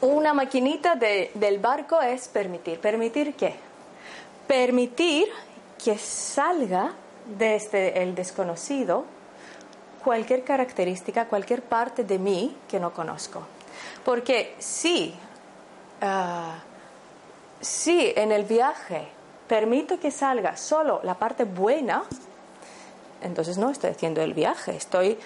una 0.02 0.34
maquinita 0.34 0.96
de- 0.96 1.32
del 1.34 1.60
barco 1.60 2.02
es 2.02 2.28
permitir. 2.28 2.80
¿Permitir 2.80 3.36
qué? 3.36 3.56
Permitir 4.48 5.28
que 5.84 5.98
salga 5.98 6.94
desde 7.26 8.02
el 8.02 8.16
desconocido 8.16 9.06
cualquier 10.08 10.46
característica, 10.46 11.26
cualquier 11.26 11.62
parte 11.64 12.06
de 12.06 12.18
mí 12.18 12.56
que 12.70 12.80
no 12.80 12.94
conozco. 12.94 13.42
Porque 14.06 14.56
si, 14.58 15.14
ah, 16.00 16.60
si 17.60 18.14
en 18.16 18.32
el 18.32 18.46
viaje 18.46 19.06
permito 19.50 20.00
que 20.00 20.10
salga 20.10 20.56
solo 20.56 21.02
la 21.04 21.16
parte 21.16 21.44
buena, 21.44 22.06
entonces 23.22 23.58
no 23.58 23.70
estoy 23.70 23.90
haciendo 23.90 24.22
el 24.22 24.34
viaje, 24.34 24.78
estoy, 24.78 25.18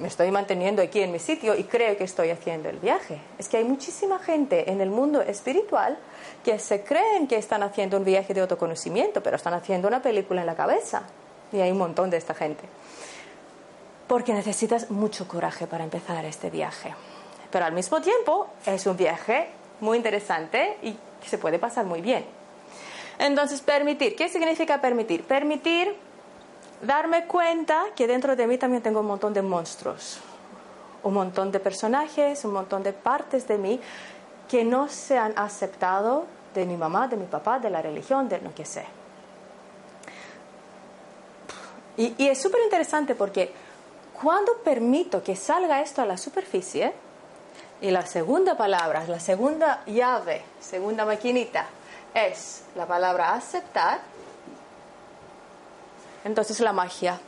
me 0.00 0.08
estoy 0.08 0.32
manteniendo 0.32 0.82
aquí 0.82 0.98
en 0.98 1.12
mi 1.12 1.20
sitio 1.20 1.54
y 1.54 1.62
creo 1.62 1.96
que 1.96 2.02
estoy 2.02 2.30
haciendo 2.30 2.68
el 2.68 2.80
viaje. 2.80 3.20
Es 3.38 3.48
que 3.48 3.58
hay 3.58 3.64
muchísima 3.64 4.18
gente 4.18 4.68
en 4.68 4.80
el 4.80 4.90
mundo 4.90 5.22
espiritual 5.22 5.96
que 6.42 6.58
se 6.58 6.82
creen 6.82 7.28
que 7.28 7.36
están 7.36 7.62
haciendo 7.62 7.98
un 7.98 8.04
viaje 8.04 8.34
de 8.34 8.40
autoconocimiento, 8.40 9.22
pero 9.22 9.36
están 9.36 9.54
haciendo 9.54 9.86
una 9.86 10.02
película 10.02 10.40
en 10.40 10.46
la 10.48 10.56
cabeza. 10.56 11.04
Y 11.52 11.60
hay 11.60 11.70
un 11.70 11.78
montón 11.78 12.10
de 12.10 12.16
esta 12.16 12.34
gente. 12.34 12.64
Porque 14.06 14.32
necesitas 14.32 14.90
mucho 14.90 15.26
coraje 15.26 15.66
para 15.66 15.84
empezar 15.84 16.24
este 16.24 16.50
viaje. 16.50 16.94
Pero 17.50 17.64
al 17.64 17.72
mismo 17.72 18.00
tiempo 18.00 18.48
es 18.66 18.86
un 18.86 18.96
viaje 18.96 19.48
muy 19.80 19.96
interesante 19.96 20.78
y 20.82 20.96
se 21.26 21.38
puede 21.38 21.58
pasar 21.58 21.86
muy 21.86 22.00
bien. 22.00 22.24
Entonces, 23.18 23.60
permitir. 23.60 24.16
¿Qué 24.16 24.28
significa 24.28 24.80
permitir? 24.80 25.24
Permitir 25.24 25.94
darme 26.82 27.26
cuenta 27.26 27.84
que 27.94 28.06
dentro 28.06 28.36
de 28.36 28.46
mí 28.46 28.58
también 28.58 28.82
tengo 28.82 29.00
un 29.00 29.06
montón 29.06 29.32
de 29.32 29.42
monstruos, 29.42 30.20
un 31.02 31.14
montón 31.14 31.52
de 31.52 31.60
personajes, 31.60 32.44
un 32.44 32.52
montón 32.52 32.82
de 32.82 32.92
partes 32.92 33.46
de 33.46 33.58
mí 33.58 33.80
que 34.48 34.64
no 34.64 34.88
se 34.88 35.16
han 35.16 35.32
aceptado 35.38 36.26
de 36.54 36.66
mi 36.66 36.76
mamá, 36.76 37.08
de 37.08 37.16
mi 37.16 37.26
papá, 37.26 37.58
de 37.58 37.70
la 37.70 37.80
religión, 37.80 38.28
de 38.28 38.40
lo 38.40 38.54
que 38.54 38.64
sé. 38.64 38.84
Y, 41.96 42.14
y 42.18 42.28
es 42.28 42.42
súper 42.42 42.60
interesante 42.64 43.14
porque 43.14 43.52
cuando 44.20 44.52
permito 44.64 45.22
que 45.22 45.36
salga 45.36 45.80
esto 45.80 46.02
a 46.02 46.06
la 46.06 46.16
superficie, 46.16 46.92
y 47.80 47.90
la 47.90 48.06
segunda 48.06 48.56
palabra, 48.56 49.04
la 49.06 49.20
segunda 49.20 49.82
llave, 49.86 50.42
segunda 50.60 51.04
maquinita, 51.04 51.66
es 52.14 52.62
la 52.76 52.86
palabra 52.86 53.34
aceptar, 53.34 54.00
entonces 56.24 56.60
la 56.60 56.72
magia, 56.72 57.20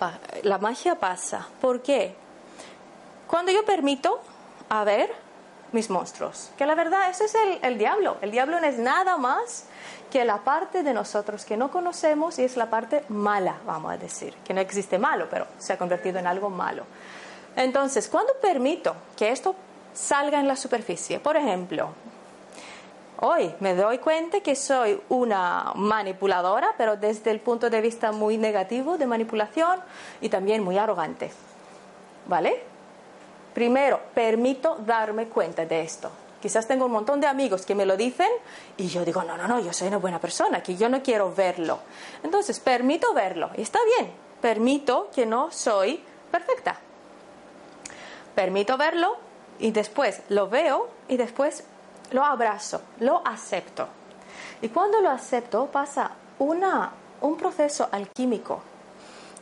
la 0.43 0.59
magia 0.59 0.95
pasa. 0.99 1.47
¿Por 1.61 1.83
qué? 1.83 2.15
Cuando 3.27 3.53
yo 3.53 3.65
permito 3.67 4.21
a 4.71 4.85
ver 4.85 5.13
mis 5.73 5.91
monstruos, 5.91 6.51
que 6.57 6.67
la 6.67 6.75
verdad 6.75 7.11
eso 7.11 7.25
es 7.25 7.35
el, 7.35 7.59
el 7.63 7.79
diablo. 7.79 8.17
El 8.21 8.31
diablo 8.31 8.61
no 8.61 8.67
es 8.67 8.79
nada 8.79 9.17
más 9.17 9.67
que 10.11 10.25
la 10.25 10.39
parte 10.39 10.83
de 10.83 10.93
nosotros 10.93 11.45
que 11.45 11.57
no 11.57 11.71
conocemos 11.71 12.39
y 12.39 12.45
es 12.45 12.57
la 12.57 12.71
parte 12.71 13.05
mala, 13.09 13.57
vamos 13.67 13.93
a 13.93 13.97
decir, 13.97 14.35
que 14.45 14.55
no 14.55 14.61
existe 14.61 14.99
malo, 14.99 15.27
pero 15.31 15.47
se 15.59 15.73
ha 15.73 15.79
convertido 15.79 16.19
en 16.19 16.27
algo 16.27 16.49
malo. 16.49 16.85
Entonces, 17.57 18.09
cuando 18.09 18.33
permito 18.41 18.95
que 19.17 19.31
esto 19.31 19.55
salga 19.95 20.39
en 20.39 20.47
la 20.47 20.57
superficie, 20.57 21.19
por 21.21 21.37
ejemplo, 21.37 21.91
Hoy 23.19 23.55
me 23.61 23.75
doy 23.75 23.97
cuenta 23.97 24.41
que 24.41 24.55
soy 24.55 25.01
una 25.09 25.73
manipuladora, 25.75 26.75
pero 26.77 26.99
desde 26.99 27.31
el 27.31 27.41
punto 27.41 27.71
de 27.71 27.81
vista 27.81 28.13
muy 28.13 28.37
negativo 28.37 28.99
de 28.99 29.07
manipulación 29.07 29.81
y 30.21 30.29
también 30.29 30.63
muy 30.63 30.77
arrogante. 30.77 31.31
¿Vale? 32.27 32.63
Primero, 33.57 33.99
permito 34.13 34.77
darme 34.85 35.29
cuenta 35.29 35.65
de 35.65 35.81
esto. 35.81 36.11
Quizás 36.43 36.69
tengo 36.69 36.85
un 36.85 36.93
montón 36.93 37.23
de 37.23 37.27
amigos 37.27 37.65
que 37.65 37.75
me 37.75 37.87
lo 37.87 37.97
dicen 37.97 38.29
y 38.77 38.89
yo 38.89 39.03
digo, 39.03 39.23
no, 39.23 39.35
no, 39.39 39.49
no, 39.49 39.61
yo 39.61 39.73
soy 39.73 39.89
una 39.89 39.97
buena 39.97 40.21
persona, 40.21 40.63
que 40.63 40.77
yo 40.77 40.91
no 40.91 41.03
quiero 41.03 41.35
verlo. 41.35 41.79
Entonces, 42.23 42.61
permito 42.61 43.15
verlo 43.15 43.49
y 43.57 43.63
está 43.63 43.79
bien, 43.97 44.13
permito 44.43 45.09
que 45.15 45.25
no 45.25 45.51
soy 45.51 46.05
perfecta. 46.31 46.79
Permito 48.35 48.77
verlo 48.77 49.17
y 49.59 49.71
después 49.71 50.21
lo 50.29 50.51
veo 50.51 50.91
y 51.09 51.17
después 51.17 51.65
lo 52.11 52.27
abrazo, 52.27 52.83
lo 53.01 53.27
acepto. 53.27 53.89
Y 54.61 54.69
cuando 54.69 55.01
lo 55.01 55.09
acepto 55.09 55.65
pasa 55.69 56.11
una, 56.41 56.93
un 57.23 57.39
proceso 57.39 57.89
alquímico. 57.91 58.61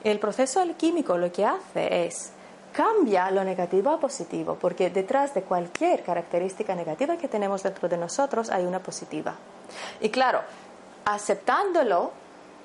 El 0.05 0.21
proceso 0.21 0.61
alquímico 0.61 1.19
lo 1.19 1.33
que 1.33 1.45
hace 1.45 2.07
es 2.07 2.31
cambia 2.75 3.31
lo 3.31 3.45
negativo 3.45 3.91
a 3.91 4.01
positivo, 4.01 4.59
porque 4.61 4.91
detrás 4.91 5.33
de 5.33 5.43
cualquier 5.43 6.03
característica 6.03 6.75
negativa 6.75 7.17
que 7.17 7.29
tenemos 7.29 7.63
dentro 7.63 7.89
de 7.89 7.97
nosotros 7.97 8.51
hay 8.51 8.67
una 8.67 8.81
positiva. 8.81 9.35
Y 10.01 10.11
claro, 10.11 10.41
aceptándolo 11.05 12.11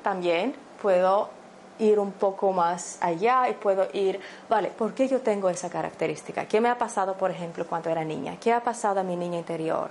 también 0.04 0.56
puedo 0.82 1.30
ir 1.78 2.00
un 2.00 2.12
poco 2.12 2.51
más 2.51 2.98
allá 3.01 3.48
y 3.50 3.54
puedo 3.54 3.88
ir, 3.94 4.20
vale, 4.50 4.70
¿por 4.70 4.94
qué 4.94 5.08
yo 5.08 5.22
tengo 5.22 5.50
esa 5.50 5.70
característica? 5.70 6.46
¿Qué 6.46 6.60
me 6.60 6.70
ha 6.70 6.78
pasado, 6.78 7.13
por 7.13 7.30
ejemplo, 7.32 7.66
cuando 7.68 7.89
era 7.89 8.04
niña? 8.04 8.38
¿Qué 8.42 8.51
ha 8.51 8.62
pasado 8.62 9.00
a 9.00 9.04
mi 9.04 9.16
niña 9.16 9.38
interior? 9.38 9.89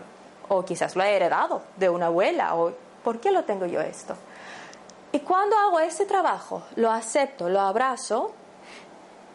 O 0.48 0.64
quizás 0.64 0.96
lo 0.96 1.04
he 1.04 1.14
heredado 1.14 1.62
de 1.76 1.88
una 1.88 2.06
abuela, 2.06 2.56
o 2.56 2.72
¿por 3.04 3.20
qué 3.20 3.30
lo 3.30 3.44
tengo 3.44 3.66
yo 3.66 3.80
esto? 3.80 4.16
Y 5.12 5.20
cuando 5.20 5.56
hago 5.56 5.80
ese 5.80 6.04
trabajo, 6.04 6.62
lo 6.76 6.90
acepto, 6.90 7.48
lo 7.48 7.60
abrazo, 7.60 8.32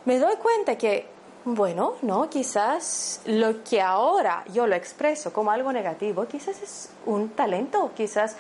me 0.06 0.20
doy 0.20 0.36
cuenta 0.36 0.78
que, 0.78 1.08
bueno, 1.46 1.94
no, 2.02 2.30
quizás 2.30 3.22
lo 3.26 3.64
que 3.64 3.82
ahora 3.82 4.44
yo 4.54 4.68
lo 4.68 4.76
expreso 4.76 5.32
como 5.34 5.52
algo 5.52 5.72
negativo, 5.72 6.26
quizás 6.26 6.62
es 6.62 6.90
un 7.06 7.30
talento, 7.30 7.92
quizás, 7.96 8.36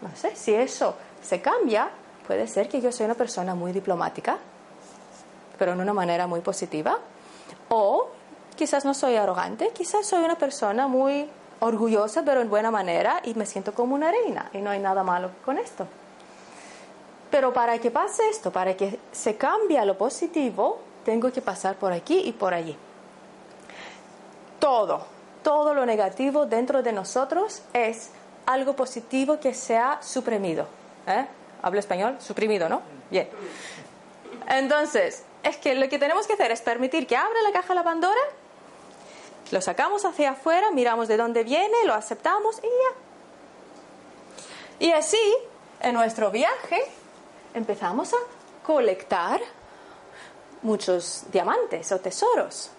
no 0.00 0.14
sé, 0.14 0.34
si 0.36 0.54
eso 0.54 0.94
se 1.22 1.40
cambia, 1.40 1.90
puede 2.26 2.46
ser 2.46 2.68
que 2.68 2.80
yo 2.80 2.92
soy 2.92 3.06
una 3.06 3.14
persona 3.14 3.54
muy 3.54 3.72
diplomática, 3.72 4.38
pero 5.58 5.72
en 5.72 5.80
una 5.80 5.92
manera 5.92 6.26
muy 6.26 6.40
positiva, 6.40 6.98
o 7.68 8.08
quizás 8.56 8.84
no 8.84 8.94
soy 8.94 9.16
arrogante, 9.16 9.70
quizás 9.70 10.06
soy 10.06 10.24
una 10.24 10.36
persona 10.36 10.88
muy 10.88 11.28
orgullosa, 11.60 12.22
pero 12.24 12.40
en 12.40 12.48
buena 12.48 12.70
manera, 12.70 13.20
y 13.24 13.34
me 13.34 13.46
siento 13.46 13.74
como 13.74 13.94
una 13.94 14.10
reina, 14.10 14.50
y 14.52 14.58
no 14.58 14.70
hay 14.70 14.80
nada 14.80 15.02
malo 15.02 15.30
con 15.44 15.58
esto. 15.58 15.86
Pero 17.30 17.52
para 17.52 17.78
que 17.78 17.90
pase 17.90 18.28
esto, 18.28 18.50
para 18.50 18.76
que 18.76 18.98
se 19.12 19.36
cambie 19.36 19.78
a 19.78 19.84
lo 19.84 19.96
positivo, 19.96 20.80
tengo 21.04 21.32
que 21.32 21.40
pasar 21.40 21.76
por 21.76 21.92
aquí 21.92 22.22
y 22.24 22.32
por 22.32 22.54
allí. 22.54 22.76
Todo, 24.58 25.06
todo 25.42 25.72
lo 25.72 25.86
negativo 25.86 26.46
dentro 26.46 26.82
de 26.82 26.92
nosotros 26.92 27.62
es 27.72 28.10
algo 28.46 28.74
positivo 28.74 29.38
que 29.38 29.54
se 29.54 29.76
ha 29.76 30.02
suprimido. 30.02 30.66
¿Eh? 31.06 31.24
¿Hablo 31.62 31.78
español? 31.78 32.16
Suprimido, 32.20 32.68
¿no? 32.68 32.82
Bien. 33.10 33.28
Entonces, 34.48 35.24
es 35.42 35.56
que 35.56 35.74
lo 35.74 35.88
que 35.88 35.98
tenemos 35.98 36.26
que 36.26 36.32
hacer 36.32 36.50
es 36.50 36.60
permitir 36.60 37.06
que 37.06 37.16
abra 37.16 37.40
la 37.42 37.52
caja 37.52 37.74
la 37.74 37.84
Pandora, 37.84 38.20
lo 39.50 39.60
sacamos 39.60 40.04
hacia 40.04 40.30
afuera, 40.30 40.70
miramos 40.70 41.08
de 41.08 41.16
dónde 41.16 41.44
viene, 41.44 41.84
lo 41.84 41.94
aceptamos 41.94 42.58
y 42.58 42.66
ya. 42.66 44.86
Y 44.86 44.92
así, 44.92 45.20
en 45.80 45.94
nuestro 45.94 46.30
viaje, 46.30 46.82
empezamos 47.54 48.12
a 48.12 48.16
colectar 48.64 49.40
muchos 50.62 51.24
diamantes 51.32 51.90
o 51.92 51.98
tesoros. 52.00 52.70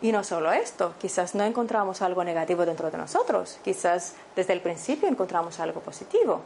Y 0.00 0.12
no 0.12 0.22
solo 0.22 0.52
esto, 0.52 0.94
quizás 1.00 1.34
no 1.34 1.44
encontramos 1.44 2.02
algo 2.02 2.22
negativo 2.22 2.64
dentro 2.64 2.90
de 2.90 2.98
nosotros, 2.98 3.58
quizás 3.64 4.14
desde 4.36 4.52
el 4.52 4.60
principio 4.60 5.08
encontramos 5.08 5.58
algo 5.58 5.80
positivo, 5.80 6.40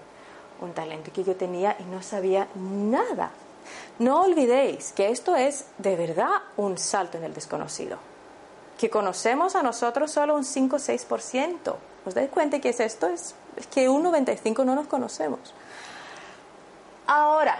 un 0.62 0.72
talento 0.72 1.12
que 1.12 1.24
yo 1.24 1.36
tenía 1.36 1.76
y 1.78 1.84
no 1.84 2.02
sabía 2.02 2.48
nada. 2.54 3.30
No 3.98 4.22
olvidéis 4.22 4.92
que 4.92 5.10
esto 5.10 5.36
es 5.36 5.66
de 5.78 5.96
verdad 5.96 6.30
un 6.56 6.78
salto 6.78 7.18
en 7.18 7.24
el 7.24 7.34
desconocido, 7.34 7.98
que 8.78 8.88
conocemos 8.88 9.54
a 9.54 9.62
nosotros 9.62 10.10
solo 10.10 10.34
un 10.34 10.44
5 10.44 10.76
o 10.76 10.78
6%. 10.78 11.74
¿Os 12.04 12.14
dais 12.14 12.30
cuenta 12.30 12.58
que 12.58 12.70
es 12.70 12.80
esto? 12.80 13.06
Es, 13.06 13.34
que 13.70 13.88
un 13.88 14.02
95% 14.02 14.64
no 14.64 14.74
nos 14.74 14.86
conocemos. 14.86 15.52
Ahora, 17.14 17.58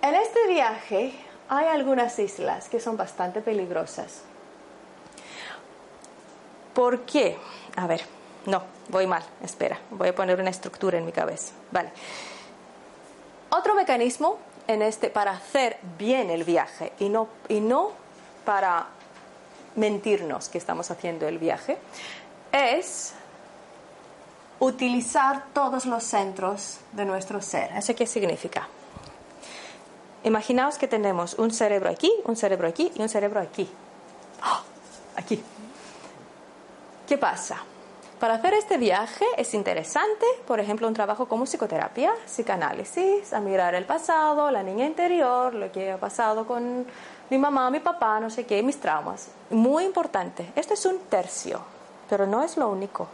en 0.00 0.14
este 0.14 0.46
viaje 0.46 1.12
hay 1.46 1.66
algunas 1.66 2.18
islas 2.18 2.70
que 2.70 2.80
son 2.80 2.96
bastante 2.96 3.42
peligrosas. 3.42 4.22
¿Por 6.72 7.00
qué? 7.00 7.36
A 7.76 7.86
ver, 7.86 8.00
no, 8.46 8.62
voy 8.88 9.06
mal, 9.06 9.22
espera, 9.42 9.78
voy 9.90 10.08
a 10.08 10.14
poner 10.14 10.40
una 10.40 10.48
estructura 10.48 10.96
en 10.96 11.04
mi 11.04 11.12
cabeza. 11.12 11.52
Vale. 11.70 11.90
Otro 13.50 13.74
mecanismo 13.74 14.38
en 14.66 14.80
este 14.80 15.10
para 15.10 15.32
hacer 15.32 15.76
bien 15.98 16.30
el 16.30 16.44
viaje 16.44 16.94
y 16.98 17.10
no, 17.10 17.28
y 17.50 17.60
no 17.60 17.90
para 18.46 18.86
mentirnos 19.76 20.48
que 20.48 20.56
estamos 20.56 20.90
haciendo 20.90 21.28
el 21.28 21.36
viaje 21.36 21.76
es 22.52 23.12
utilizar 24.60 25.44
todos 25.52 25.86
los 25.86 26.04
centros 26.04 26.78
de 26.92 27.04
nuestro 27.04 27.40
ser. 27.40 27.70
¿Eso 27.76 27.94
qué 27.94 28.06
significa? 28.06 28.68
Imaginaos 30.24 30.78
que 30.78 30.88
tenemos 30.88 31.34
un 31.34 31.50
cerebro 31.50 31.90
aquí, 31.90 32.12
un 32.24 32.36
cerebro 32.36 32.68
aquí 32.68 32.90
y 32.94 33.02
un 33.02 33.08
cerebro 33.08 33.40
aquí. 33.40 33.68
¡Oh! 34.42 34.60
Aquí. 35.16 35.42
¿Qué 37.06 37.16
pasa? 37.16 37.56
Para 38.18 38.34
hacer 38.34 38.54
este 38.54 38.78
viaje 38.78 39.24
es 39.36 39.54
interesante, 39.54 40.26
por 40.44 40.58
ejemplo, 40.58 40.88
un 40.88 40.94
trabajo 40.94 41.28
como 41.28 41.44
psicoterapia, 41.44 42.12
psicoanálisis, 42.26 43.32
a 43.32 43.38
mirar 43.38 43.76
el 43.76 43.84
pasado, 43.84 44.50
la 44.50 44.64
niña 44.64 44.86
interior, 44.86 45.54
lo 45.54 45.70
que 45.70 45.92
ha 45.92 45.98
pasado 45.98 46.44
con 46.44 46.84
mi 47.30 47.38
mamá, 47.38 47.70
mi 47.70 47.78
papá, 47.78 48.18
no 48.18 48.28
sé 48.28 48.44
qué, 48.44 48.60
mis 48.60 48.80
traumas. 48.80 49.28
Muy 49.50 49.84
importante. 49.84 50.52
Esto 50.56 50.74
es 50.74 50.84
un 50.84 50.98
tercio, 51.08 51.60
pero 52.10 52.26
no 52.26 52.42
es 52.42 52.56
lo 52.56 52.68
único. 52.68 53.06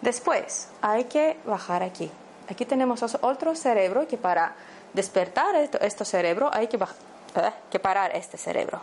Después 0.00 0.68
hay 0.80 1.04
que 1.04 1.36
bajar 1.44 1.82
aquí. 1.82 2.10
Aquí 2.48 2.64
tenemos 2.64 3.02
otro 3.20 3.54
cerebro 3.54 4.06
que 4.06 4.16
para 4.16 4.54
despertar 4.92 5.54
este 5.56 6.04
cerebro 6.04 6.50
hay 6.52 6.66
que, 6.66 6.76
eh, 6.76 7.52
que 7.70 7.78
parar 7.78 8.14
este 8.16 8.38
cerebro. 8.38 8.80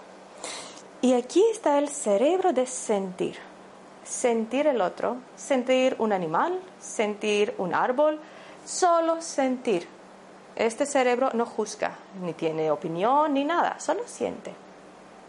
Y 1.02 1.14
aquí 1.14 1.44
está 1.52 1.78
el 1.78 1.90
cerebro 1.90 2.54
de 2.54 2.68
sentir. 2.68 3.38
Sentir 4.04 4.68
el 4.68 4.82
otro, 4.82 5.18
sentir 5.36 5.96
un 6.00 6.14
animal, 6.14 6.60
sentir 6.80 7.56
un 7.58 7.74
árbol, 7.74 8.20
solo 8.66 9.22
sentir. 9.22 9.88
Este 10.56 10.86
cerebro 10.86 11.32
no 11.34 11.46
juzga, 11.46 11.98
ni 12.22 12.34
tiene 12.34 12.70
opinión, 12.72 13.34
ni 13.34 13.44
nada, 13.44 13.80
solo 13.80 14.04
siente. 14.06 14.54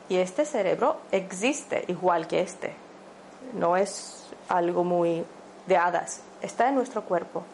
Y 0.09 0.17
este 0.17 0.45
cerebro 0.45 1.01
existe 1.11 1.85
igual 1.89 2.27
que 2.27 2.41
este. 2.41 2.75
No 3.55 3.77
es 3.77 4.27
algo 4.49 4.85
muy 4.85 5.25
de 5.67 5.77
hadas, 5.77 6.21
está 6.43 6.69
en 6.69 6.75
nuestro 6.75 7.05
cuerpo. 7.05 7.45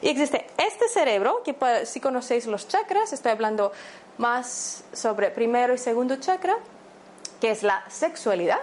Y 0.00 0.08
existe 0.08 0.46
este 0.56 0.88
cerebro, 0.88 1.42
que 1.42 1.56
si 1.86 2.00
conocéis 2.00 2.46
los 2.46 2.68
chakras, 2.68 3.12
estoy 3.12 3.32
hablando 3.32 3.72
más 4.18 4.84
sobre 4.92 5.30
primero 5.30 5.74
y 5.74 5.78
segundo 5.78 6.16
chakra, 6.16 6.56
que 7.40 7.50
es 7.50 7.62
la 7.62 7.84
sexualidad, 7.88 8.60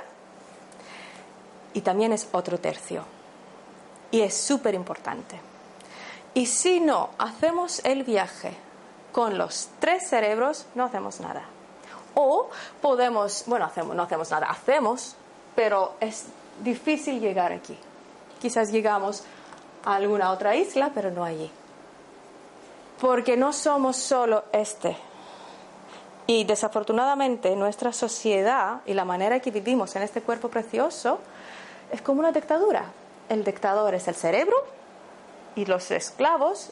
y 1.73 1.81
también 1.81 2.13
es 2.13 2.27
otro 2.31 2.59
tercio. 2.59 3.03
Y 4.11 4.21
es 4.21 4.35
súper 4.35 4.75
importante. 4.75 5.39
Y 6.35 6.45
si 6.45 6.79
no 6.79 7.09
hacemos 7.17 7.83
el 7.83 8.03
viaje 8.03 8.53
con 9.11 9.37
los 9.37 9.69
tres 9.79 10.07
cerebros, 10.07 10.65
no 10.75 10.85
hacemos 10.85 11.19
nada. 11.19 11.43
O 12.15 12.49
podemos, 12.81 13.43
bueno, 13.47 13.69
no 13.93 14.03
hacemos 14.03 14.31
nada, 14.31 14.49
hacemos, 14.49 15.15
pero 15.55 15.95
es 15.99 16.25
difícil 16.63 17.19
llegar 17.19 17.51
aquí. 17.51 17.77
Quizás 18.43 18.73
llegamos 18.73 19.23
a 19.85 19.95
alguna 19.95 20.29
otra 20.31 20.53
isla, 20.53 20.91
pero 20.93 21.09
no 21.11 21.23
allí. 21.23 21.49
Porque 22.99 23.37
no 23.37 23.53
somos 23.53 23.95
solo 23.95 24.43
este. 24.51 24.97
Y 26.27 26.43
desafortunadamente 26.43 27.55
nuestra 27.55 27.93
sociedad 27.93 28.81
y 28.85 28.95
la 28.95 29.05
manera 29.05 29.39
que 29.39 29.49
vivimos 29.49 29.95
en 29.95 30.01
este 30.01 30.21
cuerpo 30.21 30.49
precioso 30.49 31.19
es 31.89 32.01
como 32.01 32.19
una 32.19 32.33
dictadura. 32.33 32.83
El 33.29 33.45
dictador 33.45 33.95
es 33.95 34.09
el 34.09 34.15
cerebro 34.15 34.57
y 35.55 35.63
los 35.63 35.89
esclavos 35.91 36.71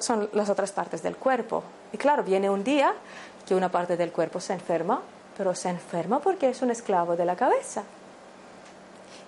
son 0.00 0.28
las 0.32 0.50
otras 0.50 0.72
partes 0.72 1.04
del 1.04 1.16
cuerpo. 1.16 1.62
Y 1.92 1.98
claro, 1.98 2.24
viene 2.24 2.50
un 2.50 2.64
día 2.64 2.94
que 3.46 3.54
una 3.54 3.70
parte 3.70 3.96
del 3.96 4.10
cuerpo 4.10 4.40
se 4.40 4.54
enferma, 4.54 5.00
pero 5.38 5.54
se 5.54 5.68
enferma 5.68 6.18
porque 6.18 6.48
es 6.48 6.62
un 6.62 6.72
esclavo 6.72 7.14
de 7.14 7.24
la 7.24 7.36
cabeza. 7.36 7.84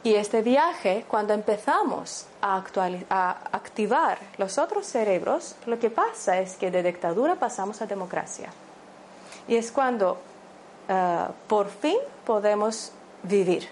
Y 0.04 0.16
este 0.16 0.42
viaje, 0.42 1.06
cuando 1.08 1.32
empezamos 1.32 2.26
a, 2.42 2.62
a, 3.08 3.30
activar 3.52 4.18
los 4.36 4.58
otros 4.58 4.84
cerebros, 4.84 5.56
lo 5.64 5.78
que 5.78 5.88
pasa 5.88 6.38
es 6.40 6.56
que 6.56 6.70
de 6.70 6.82
dictadura 6.82 7.36
pasamos 7.36 7.80
a 7.80 7.86
democracia. 7.86 8.50
Y 9.48 9.56
es 9.56 9.72
cuando 9.72 10.18
uh, 10.90 11.32
por 11.48 11.70
fin 11.70 11.96
podemos 12.26 12.92
vivir, 13.22 13.66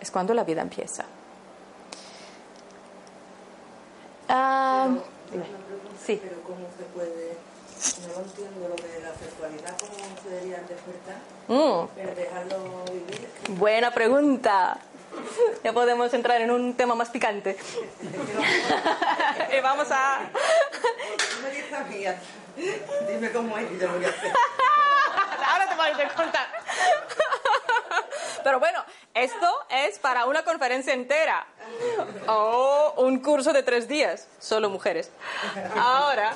es 0.00 0.10
cuando 0.10 0.34
la 0.34 0.42
vida 0.42 0.62
empieza. 0.62 1.04
Ah, 4.28 4.88
dime. 5.30 5.44
Sí. 6.04 6.20
Pero 6.20 6.42
¿cómo 6.42 6.66
se 6.76 6.84
puede...? 6.94 7.36
No 7.76 8.08
lo 8.14 8.24
entiendo 8.24 8.68
lo 8.68 8.74
de 8.74 9.00
la 9.02 9.14
sexualidad, 9.14 9.76
¿cómo 9.78 10.16
se 10.22 10.30
deberían 10.30 10.66
despertar? 10.66 11.16
Mm, 11.46 11.88
Pero 11.94 12.14
dejarlo 12.14 12.84
vivir. 12.90 13.28
buena 13.58 13.90
pregunta. 13.92 14.78
Ya 15.64 15.72
podemos 15.72 16.12
entrar 16.14 16.40
en 16.40 16.50
un 16.50 16.74
tema 16.74 16.94
más 16.94 17.10
picante. 17.10 17.56
y 19.56 19.60
vamos 19.60 19.88
a... 19.90 20.20
Dime 23.08 23.30
cómo 23.32 23.58
es 23.58 23.70
y 23.70 23.78
yo 23.78 23.86
lo 23.88 23.94
voy 23.94 24.04
a 24.04 24.08
hacer. 24.08 24.32
Ahora 25.48 25.68
te 25.68 25.74
voy 25.74 25.88
a 25.88 26.08
contar. 26.14 26.46
Pero 28.42 28.60
bueno, 28.60 28.84
esto 29.14 29.66
es 29.70 29.98
para 29.98 30.26
una 30.26 30.44
conferencia 30.44 30.94
entera 30.94 31.46
o 32.28 32.94
un 32.98 33.18
curso 33.18 33.52
de 33.52 33.62
tres 33.62 33.88
días, 33.88 34.28
solo 34.38 34.70
mujeres. 34.70 35.10
Ahora, 35.76 36.34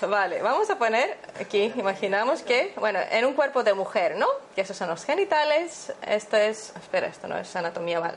vale, 0.08 0.42
vamos 0.42 0.68
a 0.70 0.78
poner 0.78 1.16
aquí, 1.40 1.72
imaginamos 1.76 2.42
que, 2.42 2.72
bueno, 2.76 2.98
en 3.10 3.24
un 3.24 3.34
cuerpo 3.34 3.62
de 3.62 3.74
mujer, 3.74 4.16
¿no? 4.16 4.26
Que 4.54 4.62
esos 4.62 4.76
son 4.76 4.88
los 4.88 5.04
genitales, 5.04 5.92
esto 6.02 6.36
es, 6.36 6.72
espera, 6.76 7.06
esto 7.06 7.28
no 7.28 7.36
es 7.38 7.54
anatomía 7.56 8.00
mal. 8.00 8.16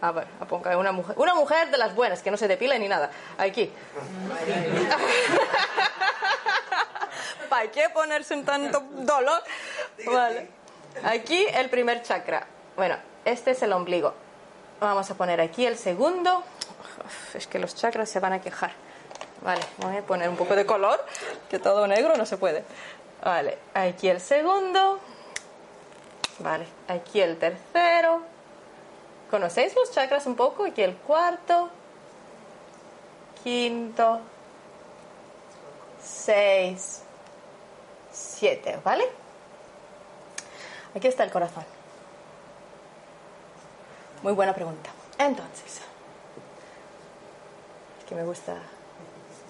A 0.00 0.12
ver, 0.12 0.28
a 0.40 0.44
ponga 0.44 0.76
una 0.76 0.92
mujer, 0.92 1.16
una 1.18 1.34
mujer 1.34 1.70
de 1.70 1.78
las 1.78 1.94
buenas, 1.94 2.22
que 2.22 2.30
no 2.30 2.36
se 2.36 2.46
depila 2.46 2.78
ni 2.78 2.86
nada. 2.88 3.10
Aquí. 3.36 3.72
¿Para 7.48 7.70
qué 7.70 7.88
ponerse 7.88 8.34
en 8.34 8.44
tanto 8.44 8.80
dolor? 8.92 9.42
Vale. 10.06 10.48
Aquí 11.02 11.46
el 11.52 11.68
primer 11.68 12.02
chakra. 12.02 12.46
Bueno, 12.76 12.96
este 13.24 13.50
es 13.52 13.62
el 13.62 13.72
ombligo. 13.72 14.14
Vamos 14.80 15.10
a 15.10 15.14
poner 15.14 15.40
aquí 15.40 15.66
el 15.66 15.76
segundo. 15.76 16.44
Uf, 17.04 17.34
Es 17.34 17.48
que 17.48 17.58
los 17.58 17.74
chakras 17.74 18.08
se 18.08 18.20
van 18.20 18.34
a 18.34 18.40
quejar. 18.40 18.70
Vale, 19.42 19.62
voy 19.78 19.96
a 19.96 20.02
poner 20.02 20.28
un 20.28 20.36
poco 20.36 20.56
de 20.56 20.66
color, 20.66 21.04
que 21.48 21.58
todo 21.58 21.86
negro 21.86 22.16
no 22.16 22.26
se 22.26 22.36
puede. 22.36 22.64
Vale, 23.24 23.58
aquí 23.74 24.08
el 24.08 24.20
segundo. 24.20 25.00
Vale, 26.40 26.66
aquí 26.88 27.20
el 27.20 27.38
tercero. 27.38 28.22
¿Conocéis 29.30 29.74
los 29.74 29.90
chakras 29.92 30.26
un 30.26 30.36
poco? 30.36 30.64
Aquí 30.64 30.82
el 30.82 30.96
cuarto. 30.96 31.70
Quinto. 33.42 34.20
Seis. 36.02 37.02
Siete, 38.10 38.78
¿vale? 38.84 39.04
Aquí 40.94 41.06
está 41.06 41.24
el 41.24 41.30
corazón. 41.30 41.64
Muy 44.22 44.32
buena 44.32 44.54
pregunta. 44.54 44.90
Entonces, 45.18 45.80
es 47.98 48.04
que 48.08 48.14
me 48.14 48.24
gusta. 48.24 48.56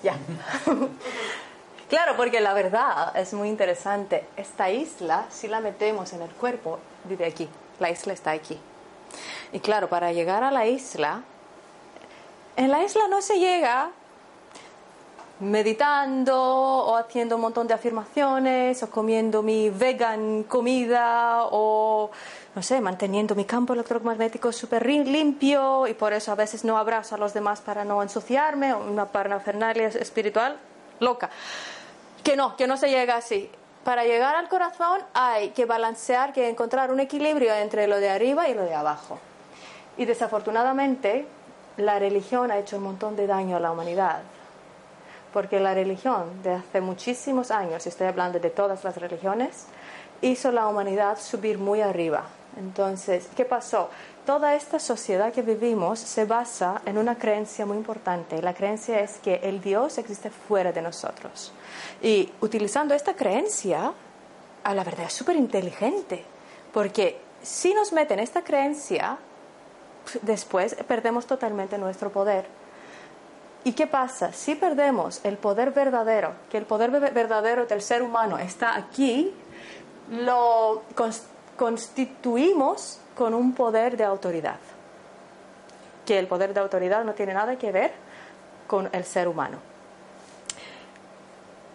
Ya. 0.02 0.16
claro, 1.88 2.16
porque 2.16 2.40
la 2.40 2.54
verdad 2.54 3.16
es 3.16 3.32
muy 3.34 3.48
interesante. 3.48 4.24
Esta 4.36 4.70
isla, 4.70 5.26
si 5.30 5.48
la 5.48 5.60
metemos 5.60 6.12
en 6.12 6.22
el 6.22 6.30
cuerpo, 6.30 6.78
vive 7.04 7.26
aquí. 7.26 7.48
La 7.80 7.90
isla 7.90 8.12
está 8.12 8.32
aquí. 8.32 8.58
Y 9.52 9.60
claro, 9.60 9.88
para 9.88 10.12
llegar 10.12 10.44
a 10.44 10.50
la 10.50 10.66
isla, 10.66 11.22
en 12.56 12.70
la 12.70 12.82
isla 12.82 13.08
no 13.08 13.22
se 13.22 13.38
llega 13.38 13.90
meditando 15.40 16.36
o 16.36 16.96
haciendo 16.96 17.36
un 17.36 17.42
montón 17.42 17.66
de 17.68 17.74
afirmaciones 17.74 18.82
o 18.82 18.90
comiendo 18.90 19.42
mi 19.42 19.70
vegan 19.70 20.42
comida 20.44 21.44
o 21.50 22.10
no 22.54 22.62
sé, 22.62 22.80
manteniendo 22.80 23.36
mi 23.36 23.44
campo 23.44 23.72
electromagnético 23.72 24.50
súper 24.50 24.84
limpio 24.86 25.86
y 25.86 25.94
por 25.94 26.12
eso 26.12 26.32
a 26.32 26.34
veces 26.34 26.64
no 26.64 26.76
abrazo 26.76 27.14
a 27.14 27.18
los 27.18 27.34
demás 27.34 27.60
para 27.60 27.84
no 27.84 28.02
ensuciarme, 28.02 28.74
una 28.74 29.06
parafernalia 29.06 29.88
espiritual 29.88 30.56
loca. 30.98 31.30
Que 32.24 32.36
no, 32.36 32.56
que 32.56 32.66
no 32.66 32.76
se 32.76 32.90
llega 32.90 33.16
así. 33.16 33.48
Para 33.84 34.04
llegar 34.04 34.34
al 34.34 34.48
corazón 34.48 35.00
hay 35.14 35.50
que 35.50 35.66
balancear, 35.66 36.32
que 36.32 36.48
encontrar 36.48 36.90
un 36.90 36.98
equilibrio 36.98 37.54
entre 37.54 37.86
lo 37.86 38.00
de 38.00 38.10
arriba 38.10 38.48
y 38.48 38.54
lo 38.54 38.62
de 38.62 38.74
abajo. 38.74 39.20
Y 39.96 40.04
desafortunadamente 40.04 41.26
la 41.76 42.00
religión 42.00 42.50
ha 42.50 42.58
hecho 42.58 42.78
un 42.78 42.82
montón 42.82 43.14
de 43.14 43.28
daño 43.28 43.56
a 43.56 43.60
la 43.60 43.70
humanidad 43.70 44.22
porque 45.32 45.60
la 45.60 45.74
religión 45.74 46.42
de 46.42 46.54
hace 46.54 46.80
muchísimos 46.80 47.50
años, 47.50 47.86
estoy 47.86 48.06
hablando 48.06 48.38
de 48.38 48.50
todas 48.50 48.84
las 48.84 48.96
religiones, 48.96 49.66
hizo 50.20 50.50
la 50.52 50.66
humanidad 50.66 51.18
subir 51.18 51.58
muy 51.58 51.80
arriba. 51.80 52.24
Entonces, 52.58 53.28
¿qué 53.36 53.44
pasó? 53.44 53.88
Toda 54.26 54.54
esta 54.54 54.78
sociedad 54.78 55.32
que 55.32 55.42
vivimos 55.42 56.00
se 56.00 56.24
basa 56.24 56.82
en 56.84 56.98
una 56.98 57.16
creencia 57.16 57.64
muy 57.64 57.76
importante. 57.76 58.42
La 58.42 58.52
creencia 58.52 59.00
es 59.00 59.18
que 59.18 59.36
el 59.44 59.60
Dios 59.60 59.96
existe 59.98 60.30
fuera 60.30 60.72
de 60.72 60.82
nosotros. 60.82 61.52
Y 62.02 62.30
utilizando 62.40 62.94
esta 62.94 63.14
creencia, 63.14 63.92
a 64.64 64.74
la 64.74 64.84
verdad 64.84 65.06
es 65.06 65.12
súper 65.12 65.36
inteligente, 65.36 66.24
porque 66.72 67.20
si 67.42 67.72
nos 67.74 67.92
meten 67.92 68.18
esta 68.18 68.42
creencia, 68.42 69.18
después 70.22 70.74
perdemos 70.86 71.26
totalmente 71.26 71.78
nuestro 71.78 72.10
poder. 72.10 72.57
¿Y 73.68 73.72
qué 73.74 73.86
pasa? 73.86 74.32
Si 74.32 74.54
perdemos 74.54 75.20
el 75.24 75.36
poder 75.36 75.72
verdadero, 75.72 76.32
que 76.50 76.56
el 76.56 76.64
poder 76.64 76.90
ve- 76.90 77.10
verdadero 77.10 77.66
del 77.66 77.82
ser 77.82 78.00
humano 78.00 78.38
está 78.38 78.74
aquí, 78.74 79.30
lo 80.10 80.84
cons- 80.96 81.24
constituimos 81.54 82.98
con 83.14 83.34
un 83.34 83.52
poder 83.52 83.98
de 83.98 84.04
autoridad. 84.04 84.56
Que 86.06 86.18
el 86.18 86.26
poder 86.26 86.54
de 86.54 86.60
autoridad 86.60 87.04
no 87.04 87.12
tiene 87.12 87.34
nada 87.34 87.58
que 87.58 87.70
ver 87.70 87.92
con 88.66 88.88
el 88.90 89.04
ser 89.04 89.28
humano. 89.28 89.58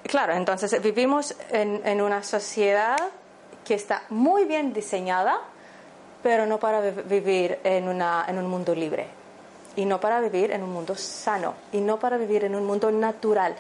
Claro, 0.02 0.34
entonces 0.34 0.82
vivimos 0.82 1.36
en, 1.52 2.02
una 2.02 2.24
sociedad 2.24 2.98
que 3.64 3.76
está 3.76 4.02
muy 4.10 4.46
bien 4.46 4.74
diseñada, 4.74 5.40
pero 6.24 6.48
no 6.48 6.58
para 6.60 6.82
vi- 6.82 7.04
vivir 7.04 7.60
en 7.64 7.88
un 7.88 8.48
mundo 8.48 8.74
libre 8.74 9.22
y 9.76 9.86
no 9.86 10.00
para 10.00 10.20
vivir 10.22 10.52
en 10.52 10.64
un 10.64 10.72
mundo 10.72 10.96
sano 10.96 11.56
y 11.72 11.80
no 11.80 12.00
para 12.00 12.18
vivir 12.18 12.44
en 12.44 12.56
un 12.56 12.66
mundo 12.66 12.92
natural. 12.92 13.56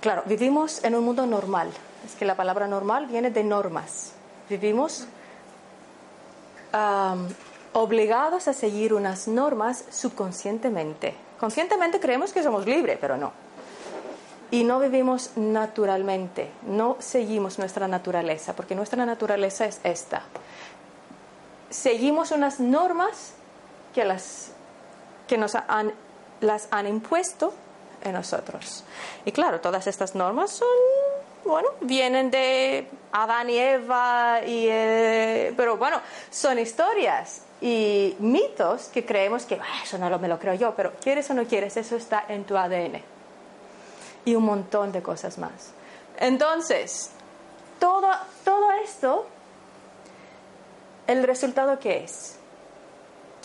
Claro, 0.00 0.22
vivimos 0.26 0.82
en 0.84 0.94
un 0.94 1.04
mundo 1.04 1.26
normal. 1.26 1.70
Es 2.06 2.14
que 2.14 2.24
la 2.24 2.34
palabra 2.34 2.66
normal 2.66 3.06
viene 3.06 3.30
de 3.30 3.44
normas. 3.44 4.12
Vivimos 4.48 5.06
obligados 7.72 8.48
a 8.48 8.52
seguir 8.52 8.94
unas 8.94 9.28
normas 9.28 9.84
subconscientemente. 9.90 11.14
Conscientemente 11.38 12.00
creemos 12.00 12.32
que 12.32 12.42
somos 12.42 12.64
libres, 12.64 12.98
pero 13.00 13.16
no. 13.16 13.32
Y 14.52 14.64
no 14.64 14.80
vivimos 14.80 15.32
naturalmente, 15.36 16.50
no 16.66 16.96
seguimos 16.98 17.58
nuestra 17.58 17.86
naturaleza, 17.86 18.54
porque 18.54 18.74
nuestra 18.74 19.06
naturaleza 19.06 19.64
es 19.66 19.80
esta. 19.84 20.22
Seguimos 21.70 22.32
unas 22.32 22.58
normas 22.58 23.32
que 23.94 24.04
las 24.04 24.49
que 25.30 25.38
nos 25.38 25.54
han, 25.54 25.92
las 26.40 26.66
han 26.72 26.88
impuesto 26.88 27.54
en 28.02 28.14
nosotros. 28.14 28.82
Y 29.24 29.30
claro, 29.30 29.60
todas 29.60 29.86
estas 29.86 30.16
normas 30.16 30.50
son, 30.50 30.66
bueno, 31.44 31.68
vienen 31.82 32.32
de 32.32 32.88
Adán 33.12 33.48
y 33.48 33.56
Eva, 33.56 34.40
y, 34.44 34.66
eh, 34.68 35.54
pero 35.56 35.76
bueno, 35.76 36.00
son 36.30 36.58
historias 36.58 37.42
y 37.60 38.16
mitos 38.18 38.88
que 38.88 39.06
creemos 39.06 39.44
que 39.46 39.54
"Ah, 39.54 39.82
eso 39.84 39.98
no 39.98 40.10
lo, 40.10 40.18
me 40.18 40.26
lo 40.26 40.36
creo 40.40 40.54
yo, 40.54 40.74
pero 40.74 40.94
quieres 41.00 41.30
o 41.30 41.34
no 41.34 41.44
quieres, 41.44 41.76
eso 41.76 41.94
está 41.94 42.24
en 42.26 42.42
tu 42.42 42.56
ADN. 42.56 43.00
Y 44.24 44.34
un 44.34 44.42
montón 44.44 44.90
de 44.90 45.00
cosas 45.00 45.38
más. 45.38 45.70
Entonces, 46.18 47.10
todo, 47.78 48.08
todo 48.44 48.72
esto, 48.82 49.26
¿el 51.06 51.22
resultado 51.22 51.78
qué 51.78 52.02
es? 52.02 52.39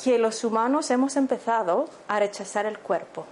Que 0.03 0.17
los 0.17 0.43
humanos 0.43 0.89
hemos 0.91 1.15
empezado 1.15 1.89
a 2.07 2.19
rechazar 2.19 2.65
el 2.65 2.79
cuerpo, 2.79 3.25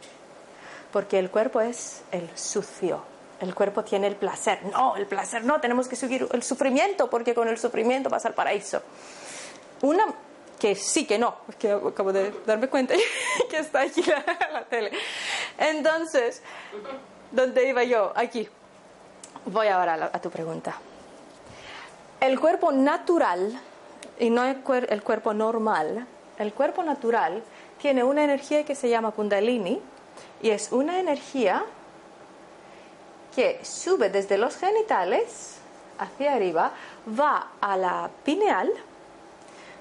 porque 0.91 1.19
el 1.19 1.29
cuerpo 1.29 1.61
es 1.61 2.01
el 2.11 2.29
sucio, 2.35 3.03
el 3.41 3.53
cuerpo 3.53 3.83
tiene 3.83 4.07
el 4.07 4.15
placer. 4.15 4.59
No, 4.71 4.95
el 4.95 5.05
placer 5.05 5.43
no, 5.43 5.59
tenemos 5.59 5.87
que 5.87 5.95
seguir 5.95 6.27
el 6.31 6.43
sufrimiento, 6.43 7.09
porque 7.09 7.33
con 7.33 7.47
el 7.47 7.57
sufrimiento 7.57 8.09
vas 8.09 8.25
al 8.25 8.33
paraíso. 8.33 8.81
Una 9.81 10.05
que 10.59 10.75
sí, 10.75 11.05
que 11.05 11.19
no, 11.19 11.35
que 11.59 11.71
acabo 11.71 12.13
de 12.13 12.33
darme 12.45 12.69
cuenta 12.69 12.93
que 13.49 13.57
está 13.57 13.81
aquí 13.81 14.01
la, 14.03 14.23
la 14.51 14.63
tele. 14.65 14.91
Entonces, 15.57 16.41
¿dónde 17.31 17.67
iba 17.67 17.83
yo? 17.83 18.13
Aquí. 18.15 18.47
Voy 19.45 19.67
ahora 19.67 20.09
a, 20.13 20.21
tu 20.21 20.29
pregunta. 20.29 20.75
El 22.21 22.39
cuerpo 22.39 22.71
natural, 22.71 23.59
y 24.19 24.29
no 24.29 24.45
el, 24.45 24.63
el 24.87 25.03
cuerpo 25.03 25.33
normal, 25.33 26.07
el 26.37 26.53
cuerpo 26.53 26.83
natural 26.83 27.43
tiene 27.81 28.03
una 28.03 28.23
energía 28.23 28.63
que 28.63 28.75
se 28.75 28.89
llama 28.89 29.11
kundalini 29.11 29.81
y 30.41 30.49
es 30.49 30.71
una 30.71 30.99
energía 30.99 31.63
que 33.35 33.59
sube 33.63 34.09
desde 34.09 34.37
los 34.37 34.55
genitales 34.57 35.57
hacia 35.97 36.33
arriba, 36.33 36.71
va 37.07 37.47
a 37.61 37.77
la 37.77 38.09
pineal, 38.23 38.71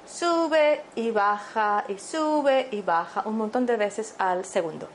sube 0.06 0.82
y 0.94 1.10
baja 1.10 1.84
y 1.88 1.98
sube 1.98 2.68
y 2.70 2.82
baja 2.82 3.22
un 3.24 3.36
montón 3.36 3.66
de 3.66 3.76
veces 3.76 4.14
al 4.18 4.44
segundo. 4.44 4.88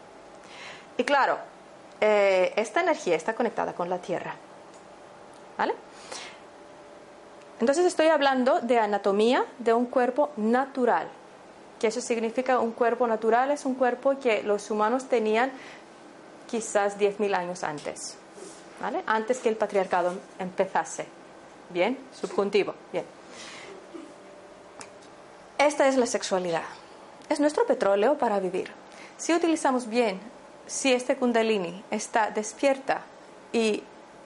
Y 0.97 1.03
claro, 1.03 1.37
eh, 2.01 2.53
esta 2.55 2.81
energía 2.81 3.15
está 3.15 3.33
conectada 3.35 3.73
con 3.73 3.89
la 3.89 3.99
Tierra. 3.99 4.33
¿Vale? 5.57 5.73
Entonces 7.59 7.85
estoy 7.85 8.07
hablando 8.07 8.59
de 8.61 8.79
anatomía 8.79 9.43
de 9.57 9.73
un 9.73 9.87
cuerpo 9.87 10.29
natural. 10.37 11.07
Que 11.79 11.87
eso 11.87 12.01
significa 12.01 12.59
un 12.59 12.71
cuerpo 12.71 13.07
natural 13.07 13.51
es 13.51 13.65
un 13.65 13.75
cuerpo 13.75 14.17
que 14.19 14.43
los 14.43 14.71
humanos 14.71 15.07
tenían 15.07 15.51
quizás 16.47 16.97
10.000 16.97 17.35
años 17.35 17.63
antes. 17.63 18.17
¿Vale? 18.81 19.03
Antes 19.05 19.39
que 19.39 19.49
el 19.49 19.55
patriarcado 19.55 20.13
empezase. 20.39 21.07
Bien, 21.69 21.97
subjuntivo. 22.13 22.73
Bien. 22.91 23.05
Esta 25.57 25.87
es 25.87 25.97
la 25.97 26.05
sexualidad. 26.05 26.63
Es 27.29 27.39
nuestro 27.39 27.65
petróleo 27.65 28.17
para 28.17 28.39
vivir. 28.39 28.71
Si 29.17 29.33
utilizamos 29.33 29.87
bien, 29.87 30.19
si 30.67 30.93
este 30.93 31.15
kundalini 31.17 31.83
está 31.89 32.29
despierta 32.29 33.01
y 33.51 33.83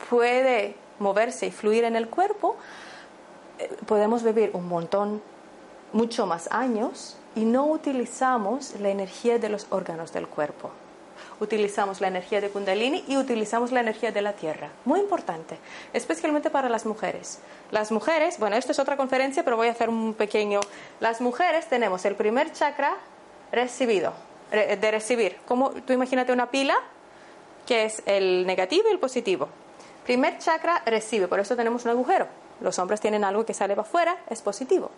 puede 0.10 0.76
moverse 1.00 1.48
y 1.48 1.52
fluir 1.52 1.86
en 1.86 1.96
el 1.96 2.10
cuerpo, 2.10 2.58
eh, 3.60 3.70
podemos 3.86 4.24
vivir 4.24 4.52
un 4.54 4.68
montón, 4.68 5.22
mucho 5.94 6.26
más 6.26 6.48
años 6.52 7.18
y 7.36 7.46
no 7.46 7.66
utilizamos 7.66 8.76
la 8.80 8.90
energía 8.90 9.40
de 9.40 9.50
los 9.50 9.68
órganos 9.70 10.12
del 10.14 10.28
cuerpo. 10.28 10.72
Utilizamos 11.40 12.02
la 12.02 12.08
energía 12.08 12.40
de 12.42 12.50
Kundalini 12.50 13.04
y 13.08 13.18
utilizamos 13.18 13.72
la 13.72 13.80
energía 13.80 14.12
de 14.12 14.22
la 14.22 14.34
tierra. 14.34 14.70
Muy 14.86 15.00
importante, 15.00 15.58
especialmente 15.94 16.50
para 16.50 16.70
las 16.70 16.86
mujeres. 16.86 17.40
Las 17.72 17.92
mujeres, 17.92 18.38
bueno, 18.38 18.56
esto 18.56 18.72
es 18.72 18.80
otra 18.80 18.96
conferencia, 18.98 19.44
pero 19.44 19.58
voy 19.58 19.68
a 19.68 19.72
hacer 19.72 19.90
un 19.90 20.14
pequeño. 20.14 20.60
Las 21.00 21.20
mujeres 21.22 21.68
tenemos 21.68 22.06
el 22.06 22.16
primer 22.16 22.52
chakra 22.54 22.96
recibido, 23.52 24.14
re- 24.52 24.78
de 24.78 24.92
recibir. 24.92 25.38
Como 25.48 25.72
tú 25.72 25.94
imagínate 25.94 26.32
una 26.32 26.52
pila, 26.52 26.76
que 27.66 27.86
es 27.86 28.04
el 28.06 28.46
negativo 28.46 28.88
y 28.90 28.92
el 28.92 29.00
positivo. 29.00 29.48
Primer 30.04 30.38
chakra 30.40 30.82
recibe, 30.86 31.28
por 31.28 31.40
eso 31.40 31.56
tenemos 31.56 31.86
un 31.86 31.92
agujero. 31.92 32.28
Los 32.60 32.78
hombres 32.78 33.02
tienen 33.02 33.24
algo 33.24 33.46
que 33.46 33.54
sale 33.54 33.76
para 33.76 33.88
afuera, 33.88 34.18
es 34.30 34.42
positivo. 34.42 34.92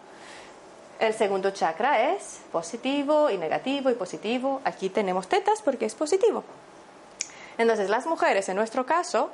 El 1.04 1.14
segundo 1.14 1.52
chakra 1.52 2.14
es 2.14 2.40
positivo 2.50 3.30
y 3.30 3.38
negativo 3.38 3.90
y 3.90 3.94
positivo. 3.94 4.62
Aquí 4.64 4.88
tenemos 4.88 5.28
tetas 5.28 5.62
porque 5.62 5.84
es 5.86 5.96
positivo. 5.96 6.46
Entonces, 7.58 7.90
las 7.90 8.06
mujeres, 8.06 8.48
en 8.48 8.56
nuestro 8.56 8.86
caso, 8.86 9.32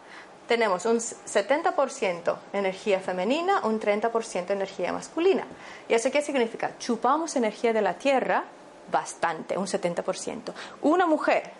tenemos 0.47 0.87
un 0.87 0.97
70% 0.97 2.37
energía 2.53 2.99
femenina, 2.99 3.61
un 3.65 3.79
30% 3.79 4.49
energía 4.49 4.91
masculina. 4.91 5.45
¿Y 5.87 5.93
eso 5.93 6.09
qué 6.09 6.23
significa? 6.23 6.71
Chupamos 6.79 7.35
energía 7.35 7.71
de 7.71 7.83
la 7.83 7.93
tierra 7.93 8.45
bastante, 8.91 9.55
un 9.55 9.67
70%. 9.67 10.51
Una 10.81 11.05
mujer 11.05 11.51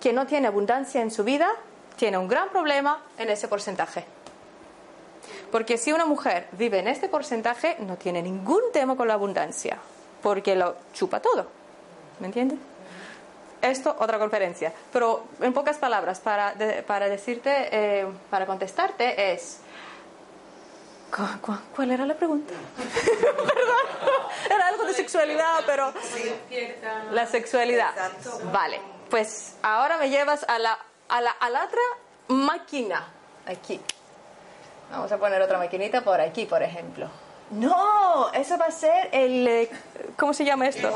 que 0.00 0.12
no 0.12 0.28
tiene 0.28 0.46
abundancia 0.46 1.02
en 1.02 1.10
su 1.10 1.24
vida 1.24 1.50
tiene 1.96 2.18
un 2.18 2.28
gran 2.28 2.50
problema 2.50 3.02
en 3.18 3.30
ese 3.30 3.48
porcentaje. 3.48 4.04
Porque 5.50 5.76
si 5.78 5.92
una 5.92 6.04
mujer 6.06 6.46
vive 6.52 6.78
en 6.78 6.88
este 6.88 7.08
porcentaje, 7.08 7.76
no 7.80 7.96
tiene 7.96 8.22
ningún 8.22 8.62
tema 8.72 8.96
con 8.96 9.08
la 9.08 9.14
abundancia, 9.14 9.78
porque 10.22 10.54
lo 10.54 10.76
chupa 10.92 11.20
todo. 11.20 11.46
¿Me 12.20 12.26
entiendes? 12.26 12.58
Esto, 13.62 13.94
otra 13.98 14.18
conferencia. 14.18 14.72
Pero 14.92 15.24
en 15.40 15.52
pocas 15.52 15.76
palabras, 15.76 16.20
para, 16.20 16.54
de- 16.54 16.82
para 16.82 17.08
decirte, 17.08 17.68
eh, 17.72 18.06
para 18.30 18.46
contestarte, 18.46 19.32
es. 19.32 19.58
¿cu- 21.14 21.40
cu- 21.42 21.58
¿Cuál 21.74 21.90
era 21.90 22.06
la 22.06 22.14
pregunta? 22.14 22.54
Perdón, 22.76 24.16
era 24.48 24.66
algo 24.68 24.84
de 24.84 24.94
sexualidad, 24.94 25.60
pero. 25.66 25.92
La 27.12 27.26
sexualidad. 27.26 27.92
Vale, 28.52 28.80
pues 29.10 29.56
ahora 29.62 29.98
me 29.98 30.08
llevas 30.08 30.44
a 30.48 30.58
la, 30.58 30.78
a 31.08 31.20
la, 31.20 31.30
a 31.32 31.50
la 31.50 31.64
otra 31.64 31.80
máquina. 32.28 33.04
Aquí. 33.46 33.80
Vamos 34.90 35.12
a 35.12 35.18
poner 35.18 35.40
otra 35.40 35.58
maquinita 35.58 36.02
por 36.02 36.20
aquí, 36.20 36.46
por 36.46 36.62
ejemplo. 36.62 37.08
No, 37.50 38.30
eso 38.32 38.56
va 38.58 38.66
a 38.66 38.70
ser 38.70 39.08
el... 39.12 39.46
eh, 39.46 39.70
¿Cómo 40.16 40.32
se 40.32 40.44
llama 40.44 40.68
esto? 40.68 40.88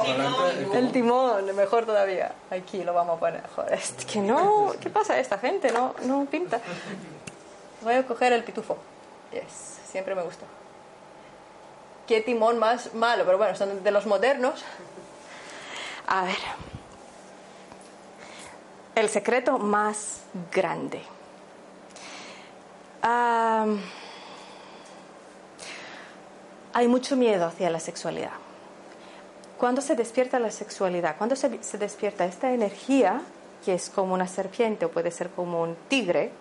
El 0.72 0.92
timón, 0.92 1.54
mejor 1.56 1.84
todavía. 1.84 2.32
Aquí 2.50 2.84
lo 2.84 2.94
vamos 2.94 3.16
a 3.16 3.20
poner. 3.20 3.42
Joder, 3.56 3.74
es 3.74 3.92
que 4.04 4.20
no... 4.20 4.72
¿Qué 4.80 4.88
pasa 4.88 5.14
a 5.14 5.18
esta 5.18 5.38
gente? 5.38 5.72
No, 5.72 5.94
no 6.02 6.26
pinta. 6.26 6.60
Voy 7.82 7.94
a 7.94 8.06
coger 8.06 8.32
el 8.32 8.44
pitufo. 8.44 8.76
Yes, 9.32 9.80
siempre 9.90 10.14
me 10.14 10.22
gustó. 10.22 10.44
Qué 12.06 12.20
timón 12.20 12.58
más 12.58 12.94
malo, 12.94 13.24
pero 13.24 13.38
bueno, 13.38 13.56
son 13.56 13.82
de 13.82 13.90
los 13.90 14.06
modernos. 14.06 14.64
A 16.06 16.24
ver. 16.24 16.36
El 18.94 19.08
secreto 19.08 19.58
más 19.58 20.22
grande. 20.52 21.02
Hay 26.72 26.88
mucho 26.88 27.16
miedo 27.16 27.46
hacia 27.46 27.68
la 27.68 27.80
sexualidad. 27.80 28.30
Cuando 29.58 29.80
se 29.82 29.94
despierta 29.94 30.38
la 30.38 30.50
sexualidad, 30.50 31.16
cuando 31.16 31.36
se, 31.36 31.62
se 31.62 31.78
despierta 31.78 32.24
esta 32.24 32.52
energía, 32.52 33.20
que 33.64 33.74
es 33.74 33.90
como 33.90 34.14
una 34.14 34.26
serpiente 34.26 34.86
o 34.86 34.90
puede 34.90 35.10
ser 35.10 35.30
como 35.30 35.62
un 35.62 35.76
tigre, 35.88 36.32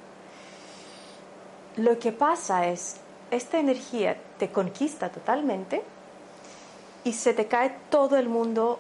lo 1.76 2.00
que 2.00 2.12
pasa 2.12 2.68
es, 2.68 2.98
esta 3.30 3.60
energía 3.60 4.18
te 4.38 4.50
conquista 4.50 5.10
totalmente 5.10 5.84
y 7.04 7.14
se 7.14 7.34
te 7.34 7.48
cae 7.48 7.76
todo 7.90 8.18
el 8.18 8.30
mundo 8.30 8.80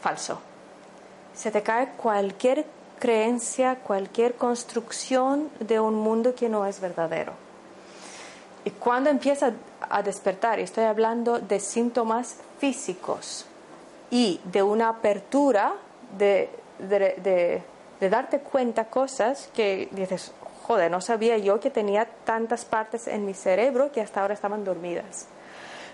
falso. 0.00 0.38
Se 1.34 1.50
te 1.50 1.62
cae 1.62 1.92
cualquier 1.96 2.66
creencia, 3.04 3.76
cualquier 3.80 4.32
construcción 4.36 5.50
de 5.60 5.78
un 5.78 5.94
mundo 5.94 6.34
que 6.34 6.48
no 6.48 6.64
es 6.64 6.80
verdadero. 6.80 7.32
Y 8.64 8.70
cuando 8.70 9.10
empieza 9.10 9.52
a 9.90 10.02
despertar, 10.02 10.58
estoy 10.58 10.84
hablando 10.84 11.38
de 11.38 11.60
síntomas 11.60 12.36
físicos 12.58 13.44
y 14.10 14.40
de 14.44 14.62
una 14.62 14.88
apertura 14.88 15.74
de, 16.16 16.48
de, 16.78 16.98
de- 16.98 17.62
de 18.00 18.08
darte 18.10 18.38
cuenta 18.40 18.86
cosas 18.86 19.50
que 19.54 19.88
dices, 19.92 20.32
joder, 20.66 20.90
no 20.90 21.02
sabía 21.02 21.36
yo 21.36 21.60
que 21.60 21.68
tenía 21.70 22.06
tantas 22.24 22.64
partes 22.64 23.06
en 23.06 23.26
mi 23.26 23.34
cerebro 23.34 23.92
que 23.92 24.00
hasta 24.00 24.22
ahora 24.22 24.32
estaban 24.32 24.64
dormidas. 24.64 25.26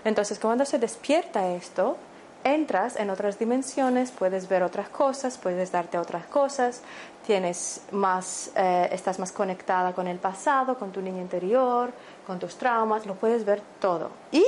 Entonces, 0.05 0.39
cuando 0.39 0.63
se 0.65 0.79
despierta 0.79 1.49
esto, 1.49 1.97
entras 2.43 2.95
en 2.95 3.09
otras 3.09 3.39
dimensiones, 3.39 4.11
puedes 4.11 4.47
ver 4.47 4.63
otras 4.63 4.89
cosas, 4.89 5.37
puedes 5.37 5.71
darte 5.71 5.97
otras 5.97 6.25
cosas, 6.25 6.81
tienes 7.25 7.81
más, 7.91 8.51
eh, 8.55 8.89
estás 8.91 9.19
más 9.19 9.31
conectada 9.31 9.93
con 9.93 10.07
el 10.07 10.17
pasado, 10.17 10.77
con 10.77 10.91
tu 10.91 11.01
niño 11.01 11.21
interior, 11.21 11.91
con 12.25 12.39
tus 12.39 12.57
traumas, 12.57 13.05
lo 13.05 13.15
puedes 13.15 13.45
ver 13.45 13.61
todo. 13.79 14.11
Y, 14.31 14.45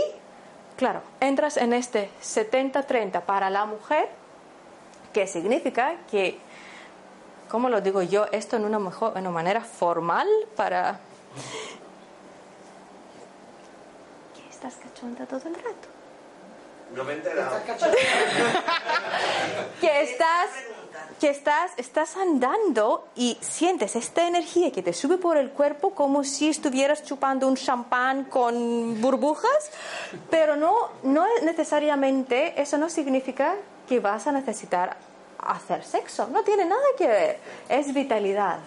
claro, 0.78 1.02
entras 1.20 1.58
en 1.58 1.74
este 1.74 2.10
70-30 2.22 3.22
para 3.22 3.50
la 3.50 3.66
mujer, 3.66 4.10
que 5.12 5.28
significa 5.28 5.96
que, 6.10 6.40
¿cómo 7.50 7.70
lo 7.70 7.82
digo 7.82 8.02
yo? 8.02 8.26
Esto 8.32 8.58
en 8.58 8.66
una, 8.66 8.80
mejor, 8.80 9.20
manera 9.22 9.62
formal 9.62 10.28
para... 10.56 11.00
¿Qué 14.36 14.50
estás 14.50 14.76
cachonda 14.76 15.26
todo 15.26 15.48
el 15.48 15.56
rato? 15.56 15.93
No 16.96 17.04
me 17.04 17.14
he 17.14 17.16
enterado. 17.16 17.60
que 19.82 20.02
estás 20.02 20.50
que 21.20 21.30
estás 21.30 21.72
estás 21.78 22.18
andando 22.18 23.08
y 23.16 23.38
sientes 23.42 23.96
esta 23.96 24.28
energía 24.28 24.72
que 24.72 24.82
te 24.82 24.94
sube 24.94 25.18
por 25.18 25.38
el 25.38 25.52
cuerpo 25.52 25.92
como 25.92 26.24
si 26.24 26.50
estuvieras 26.50 27.04
chupando 27.04 27.48
un 27.48 27.56
champán 27.56 28.26
con 28.26 29.00
burbujas, 29.02 29.72
pero 30.30 30.56
no 30.56 30.90
no 31.04 31.26
necesariamente 31.44 32.60
eso 32.62 32.78
no 32.78 32.90
significa 32.90 33.56
que 33.88 34.00
vas 34.00 34.28
a 34.28 34.32
necesitar 34.32 34.98
hacer 35.40 35.84
sexo, 35.84 36.28
no 36.28 36.44
tiene 36.44 36.66
nada 36.66 36.82
que 36.98 37.08
ver, 37.08 37.40
es 37.70 37.94
vitalidad. 37.94 38.60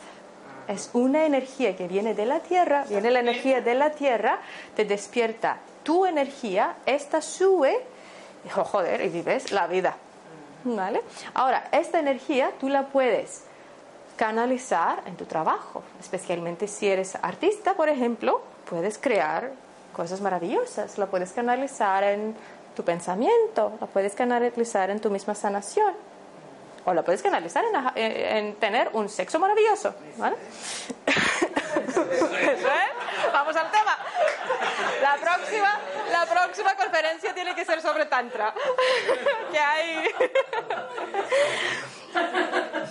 Es 0.68 0.90
una 0.94 1.24
energía 1.24 1.76
que 1.76 1.86
viene 1.86 2.14
de 2.14 2.26
la 2.26 2.40
tierra, 2.40 2.84
viene 2.88 3.10
la 3.10 3.20
energía 3.20 3.60
de 3.60 3.74
la 3.74 3.90
tierra, 3.90 4.40
te 4.74 4.84
despierta 4.84 5.58
tu 5.84 6.06
energía, 6.06 6.74
esta 6.86 7.22
sube 7.22 7.84
Dijo, 8.46 8.64
joder, 8.64 9.00
y 9.00 9.08
vives 9.08 9.50
la 9.50 9.66
vida. 9.66 9.96
¿Vale? 10.64 11.02
Ahora, 11.34 11.64
esta 11.72 11.98
energía 11.98 12.52
tú 12.60 12.68
la 12.68 12.84
puedes 12.86 13.42
canalizar 14.16 15.02
en 15.06 15.16
tu 15.16 15.24
trabajo, 15.26 15.82
especialmente 16.00 16.68
si 16.68 16.88
eres 16.88 17.16
artista, 17.20 17.74
por 17.74 17.88
ejemplo, 17.88 18.40
puedes 18.70 18.98
crear 18.98 19.50
cosas 19.94 20.20
maravillosas, 20.20 20.96
la 20.96 21.06
puedes 21.06 21.32
canalizar 21.32 22.04
en 22.04 22.36
tu 22.76 22.84
pensamiento, 22.84 23.72
la 23.80 23.86
puedes 23.88 24.14
canalizar 24.14 24.90
en 24.90 25.00
tu 25.00 25.10
misma 25.10 25.34
sanación, 25.34 25.92
o 26.84 26.94
la 26.94 27.02
puedes 27.02 27.22
canalizar 27.22 27.64
en, 27.64 27.74
en- 28.02 28.36
en 28.46 28.54
tener 28.56 28.90
un 28.92 29.08
sexo 29.08 29.40
maravilloso. 29.40 29.92
¿vale? 30.18 30.36
Es. 31.06 31.16
Vamos 33.32 33.56
al 33.56 33.70
tema. 33.70 33.95
La 35.02 35.16
próxima, 35.16 35.80
la 36.10 36.26
próxima 36.26 36.74
conferencia 36.74 37.34
tiene 37.34 37.54
que 37.54 37.64
ser 37.64 37.80
sobre 37.80 38.06
Tantra. 38.06 38.54
que 39.52 39.58
hay. 39.58 40.04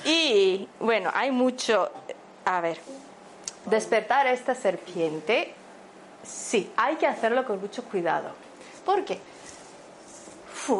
Y 0.03 0.69
bueno, 0.79 1.09
hay 1.13 1.31
mucho. 1.31 1.91
A 2.45 2.61
ver, 2.61 2.77
despertar 3.65 4.27
esta 4.27 4.53
serpiente, 4.53 5.51
sí, 6.23 6.71
hay 6.77 6.95
que 6.97 7.07
hacerlo 7.07 7.43
con 7.43 7.59
mucho 7.59 7.83
cuidado. 7.85 8.29
¿Por 8.85 9.03
qué? 9.03 9.19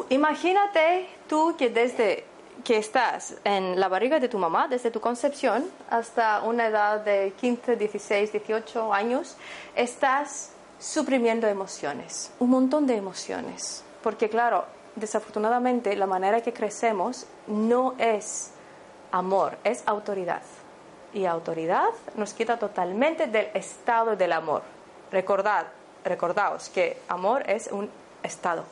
Imagínate 0.10 1.10
tú 1.28 1.56
que 1.58 1.70
desde 1.70 2.26
que 2.64 2.78
estás 2.78 3.36
en 3.44 3.80
la 3.80 3.88
barriga 3.88 4.20
de 4.20 4.30
tu 4.30 4.38
mamá, 4.40 4.68
desde 4.68 4.90
tu 4.90 5.00
concepción 5.00 5.70
hasta 5.90 6.42
una 6.42 6.68
edad 6.68 7.02
de 7.02 7.34
15, 7.40 7.76
16, 7.76 8.32
18 8.32 8.94
años, 8.94 9.38
estás 9.76 10.52
suprimiendo 10.80 11.48
emociones, 11.48 12.32
un 12.40 12.50
montón 12.50 12.88
de 12.88 12.96
emociones. 12.96 13.84
Porque 14.04 14.30
claro, 14.30 14.66
desafortunadamente 14.96 15.96
la 15.96 16.08
manera 16.08 16.42
que 16.42 16.54
crecemos 16.54 17.26
no 17.48 17.96
es 17.98 18.52
amor, 19.12 19.58
es 19.64 19.84
autoridad. 19.86 20.42
Y 21.14 21.26
autoridad 21.26 21.90
nos 22.16 22.34
quita 22.34 22.60
totalmente 22.60 23.28
del 23.28 23.48
estado 23.54 24.16
del 24.16 24.34
amor. 24.34 24.64
Recordad, 25.12 25.68
recordaos 26.04 26.70
que 26.70 27.02
amor 27.08 27.50
es 27.50 27.68
un 27.72 27.90
estado. 28.22 28.66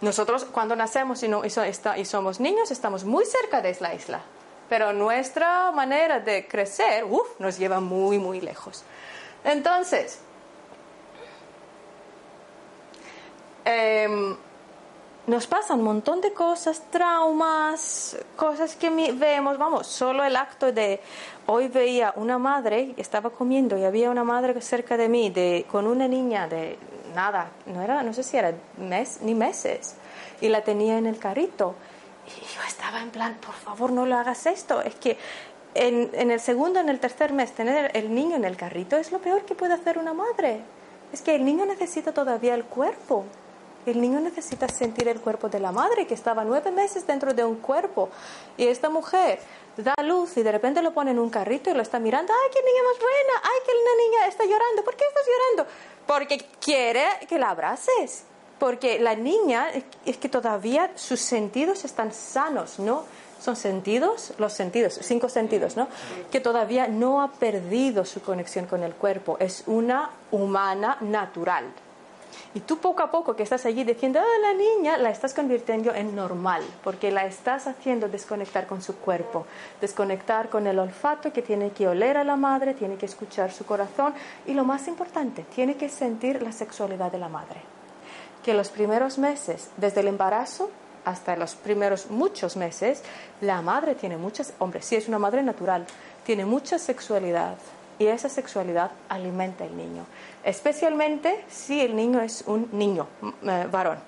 Nosotros 0.00 0.44
cuando 0.44 0.76
nacemos 0.76 1.22
y, 1.22 2.04
somos 2.04 2.40
niños 2.40 2.70
estamos 2.70 3.04
muy 3.04 3.24
cerca 3.24 3.60
de 3.60 3.76
la 3.80 3.94
isla, 3.94 4.20
pero 4.68 4.92
nuestra 4.92 5.70
manera 5.72 6.20
de 6.20 6.46
crecer 6.46 7.04
uf, 7.04 7.40
nos 7.40 7.58
lleva 7.58 7.80
muy, 7.80 8.18
muy 8.18 8.40
lejos. 8.40 8.84
Entonces, 9.44 10.20
em, 13.64 14.36
nos 15.26 15.46
pasan 15.46 15.78
un 15.78 15.84
montón 15.84 16.20
de 16.20 16.32
cosas, 16.32 16.82
traumas, 16.90 18.16
cosas 18.36 18.76
que 18.76 18.90
vemos, 18.90 19.56
vamos, 19.56 19.86
solo 19.86 20.22
el 20.22 20.36
acto 20.36 20.70
de, 20.70 21.00
hoy 21.46 21.68
veía 21.68 22.12
una 22.16 22.38
madre, 22.38 22.94
estaba 22.98 23.30
comiendo 23.30 23.78
y 23.78 23.84
había 23.84 24.10
una 24.10 24.24
madre 24.24 24.60
cerca 24.60 24.96
de 24.96 25.08
mí 25.08 25.30
de, 25.30 25.64
con 25.70 25.86
una 25.86 26.06
niña 26.08 26.46
de 26.46 26.78
nada, 27.14 27.50
no, 27.66 27.80
era, 27.80 28.02
no 28.02 28.12
sé 28.12 28.22
si 28.22 28.36
era 28.36 28.52
mes, 28.76 29.20
ni 29.22 29.34
meses, 29.34 29.96
y 30.40 30.48
la 30.48 30.62
tenía 30.62 30.98
en 30.98 31.06
el 31.06 31.18
carrito. 31.18 31.74
Y 32.26 32.40
yo 32.54 32.62
estaba 32.66 33.00
en 33.00 33.10
plan, 33.10 33.38
por 33.44 33.54
favor, 33.54 33.92
no 33.92 34.04
lo 34.04 34.16
hagas 34.16 34.46
esto, 34.46 34.82
es 34.82 34.94
que 34.94 35.16
en 35.74 36.30
el 36.30 36.38
segundo, 36.38 36.80
en 36.80 36.88
el 36.88 37.00
tercer 37.00 37.32
mes, 37.32 37.52
tener 37.52 37.90
el 37.96 38.14
niño 38.14 38.36
en 38.36 38.44
el 38.44 38.56
carrito 38.56 38.96
es 38.96 39.10
lo 39.10 39.18
peor 39.18 39.44
que 39.44 39.54
puede 39.54 39.74
hacer 39.74 39.98
una 39.98 40.14
madre. 40.14 40.60
Es 41.12 41.20
que 41.20 41.34
el 41.34 41.44
niño 41.44 41.66
necesita 41.66 42.12
todavía 42.12 42.54
el 42.54 42.64
cuerpo. 42.64 43.24
El 43.86 44.00
niño 44.00 44.18
necesita 44.18 44.66
sentir 44.68 45.08
el 45.08 45.20
cuerpo 45.20 45.48
de 45.48 45.60
la 45.60 45.70
madre 45.70 46.06
que 46.06 46.14
estaba 46.14 46.42
nueve 46.42 46.70
meses 46.70 47.06
dentro 47.06 47.34
de 47.34 47.44
un 47.44 47.56
cuerpo. 47.56 48.08
Y 48.56 48.66
esta 48.66 48.88
mujer 48.88 49.38
da 49.76 49.94
luz 50.02 50.36
y 50.38 50.42
de 50.42 50.52
repente 50.52 50.80
lo 50.80 50.94
pone 50.94 51.10
en 51.10 51.18
un 51.18 51.28
carrito 51.28 51.70
y 51.70 51.74
lo 51.74 51.82
está 51.82 51.98
mirando. 51.98 52.32
¡Ay, 52.32 52.50
qué 52.50 52.60
niña 52.60 52.82
más 52.82 52.98
buena! 52.98 53.40
¡Ay, 53.42 53.60
qué 53.66 53.72
niña 54.04 54.26
está 54.26 54.44
llorando! 54.44 54.84
¿Por 54.84 54.96
qué 54.96 55.04
estás 55.06 55.24
llorando? 55.26 55.72
Porque 56.06 56.46
quiere 56.60 57.04
que 57.28 57.38
la 57.38 57.50
abraces. 57.50 58.24
Porque 58.58 58.98
la 58.98 59.14
niña 59.14 59.68
es 60.06 60.16
que 60.16 60.28
todavía 60.28 60.92
sus 60.94 61.20
sentidos 61.20 61.84
están 61.84 62.12
sanos, 62.12 62.78
¿no? 62.78 63.04
Son 63.40 63.56
sentidos, 63.56 64.32
los 64.38 64.54
sentidos, 64.54 64.98
cinco 65.02 65.28
sentidos, 65.28 65.76
¿no? 65.76 65.88
Que 66.30 66.40
todavía 66.40 66.88
no 66.88 67.20
ha 67.20 67.32
perdido 67.32 68.06
su 68.06 68.22
conexión 68.22 68.64
con 68.64 68.82
el 68.82 68.94
cuerpo. 68.94 69.36
Es 69.40 69.64
una 69.66 70.10
humana 70.30 70.96
natural. 71.02 71.66
Y 72.54 72.60
tú 72.60 72.78
poco 72.78 73.02
a 73.02 73.10
poco 73.10 73.34
que 73.34 73.42
estás 73.42 73.66
allí 73.66 73.82
diciendo, 73.82 74.20
ah, 74.20 74.38
la 74.40 74.52
niña, 74.52 74.96
la 74.96 75.10
estás 75.10 75.34
convirtiendo 75.34 75.92
en 75.92 76.14
normal, 76.14 76.62
porque 76.84 77.10
la 77.10 77.26
estás 77.26 77.66
haciendo 77.66 78.08
desconectar 78.08 78.68
con 78.68 78.80
su 78.80 78.94
cuerpo, 78.96 79.44
desconectar 79.80 80.48
con 80.48 80.68
el 80.68 80.78
olfato 80.78 81.32
que 81.32 81.42
tiene 81.42 81.70
que 81.70 81.88
oler 81.88 82.16
a 82.16 82.22
la 82.22 82.36
madre, 82.36 82.74
tiene 82.74 82.94
que 82.94 83.06
escuchar 83.06 83.50
su 83.50 83.66
corazón 83.66 84.14
y 84.46 84.54
lo 84.54 84.64
más 84.64 84.86
importante, 84.86 85.44
tiene 85.52 85.74
que 85.74 85.88
sentir 85.88 86.42
la 86.42 86.52
sexualidad 86.52 87.10
de 87.10 87.18
la 87.18 87.28
madre. 87.28 87.60
Que 88.44 88.54
los 88.54 88.68
primeros 88.68 89.18
meses, 89.18 89.70
desde 89.76 90.02
el 90.02 90.08
embarazo 90.08 90.70
hasta 91.04 91.34
los 91.34 91.56
primeros 91.56 92.08
muchos 92.08 92.56
meses, 92.56 93.02
la 93.40 93.62
madre 93.62 93.96
tiene 93.96 94.16
muchas, 94.16 94.52
hombre, 94.60 94.80
si 94.80 94.94
es 94.94 95.08
una 95.08 95.18
madre 95.18 95.42
natural, 95.42 95.86
tiene 96.24 96.44
mucha 96.44 96.78
sexualidad 96.78 97.56
y 97.98 98.06
esa 98.06 98.28
sexualidad 98.28 98.90
alimenta 99.08 99.64
al 99.64 99.76
niño, 99.76 100.04
especialmente 100.44 101.44
si 101.48 101.80
el 101.80 101.96
niño 101.96 102.20
es 102.20 102.44
un 102.46 102.68
niño 102.72 103.08
eh, 103.42 103.66
varón. 103.70 103.98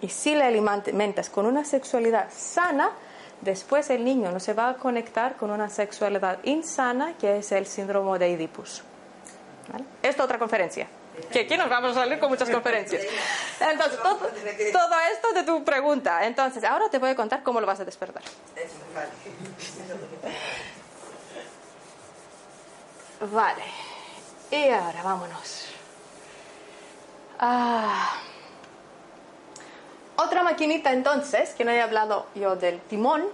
Y 0.00 0.08
si 0.08 0.34
le 0.34 0.44
alimentas 0.44 1.30
con 1.30 1.46
una 1.46 1.64
sexualidad 1.64 2.28
sana, 2.30 2.90
después 3.40 3.88
el 3.90 4.04
niño 4.04 4.30
no 4.32 4.40
se 4.40 4.52
va 4.52 4.70
a 4.70 4.74
conectar 4.74 5.36
con 5.36 5.50
una 5.50 5.70
sexualidad 5.70 6.40
insana, 6.42 7.14
que 7.18 7.38
es 7.38 7.52
el 7.52 7.66
síndrome 7.66 8.18
de 8.18 8.26
Oedipus. 8.26 8.82
¿Vale? 9.72 9.84
Esta 10.02 10.24
otra 10.24 10.38
conferencia. 10.38 10.86
Que 11.30 11.40
aquí 11.40 11.56
nos 11.56 11.70
vamos 11.70 11.92
a 11.92 12.00
salir 12.00 12.18
con 12.18 12.28
muchas 12.28 12.50
conferencias. 12.50 13.02
Entonces, 13.60 14.02
todo, 14.02 14.18
todo 14.18 14.94
esto 15.12 15.32
de 15.32 15.42
tu 15.44 15.64
pregunta. 15.64 16.26
Entonces, 16.26 16.64
ahora 16.64 16.88
te 16.90 16.98
voy 16.98 17.10
a 17.10 17.16
contar 17.16 17.42
cómo 17.42 17.60
lo 17.60 17.66
vas 17.66 17.80
a 17.80 17.84
despertar. 17.84 18.22
Vale. 23.32 23.62
Y 24.50 24.68
ahora 24.68 25.02
vámonos. 25.02 25.66
Ah. 27.38 28.12
Otra 30.16 30.42
maquinita 30.42 30.92
entonces, 30.92 31.50
que 31.50 31.64
no 31.64 31.72
he 31.72 31.80
hablado 31.80 32.26
yo 32.34 32.54
del 32.54 32.80
timón, 32.82 33.24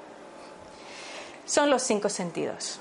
son 1.45 1.69
los 1.69 1.83
cinco 1.83 2.09
sentidos. 2.09 2.81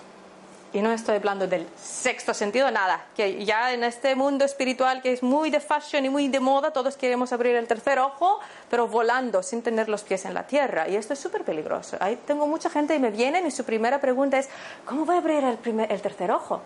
Y 0.71 0.81
no 0.81 0.91
estoy 0.91 1.15
hablando 1.15 1.47
del 1.47 1.67
sexto 1.75 2.33
sentido, 2.33 2.69
nada. 2.69 3.07
Que 3.15 3.43
ya 3.43 3.73
en 3.73 3.83
este 3.83 4.15
mundo 4.15 4.45
espiritual 4.45 5.01
que 5.01 5.11
es 5.11 5.23
muy 5.23 5.49
de 5.49 5.59
fashion 5.59 6.05
y 6.05 6.09
muy 6.09 6.27
de 6.27 6.39
moda, 6.39 6.71
todos 6.71 6.95
queremos 6.95 7.33
abrir 7.33 7.55
el 7.55 7.67
tercer 7.67 7.97
ojo, 7.97 8.39
pero 8.69 8.87
volando, 8.87 9.41
sin 9.41 9.63
tener 9.63 9.89
los 9.89 10.03
pies 10.03 10.25
en 10.25 10.35
la 10.35 10.45
tierra. 10.45 10.87
Y 10.87 10.95
esto 10.95 11.13
es 11.13 11.19
súper 11.19 11.43
peligroso. 11.43 11.97
Ahí 11.99 12.15
tengo 12.27 12.45
mucha 12.45 12.69
gente 12.69 12.95
y 12.95 12.99
me 12.99 13.09
vienen 13.09 13.47
y 13.47 13.51
su 13.51 13.63
primera 13.63 13.99
pregunta 13.99 14.37
es, 14.37 14.47
¿cómo 14.85 15.05
voy 15.05 15.15
a 15.15 15.19
abrir 15.19 15.43
el, 15.43 15.57
primer, 15.57 15.91
el 15.91 16.01
tercer 16.01 16.31
ojo? 16.31 16.61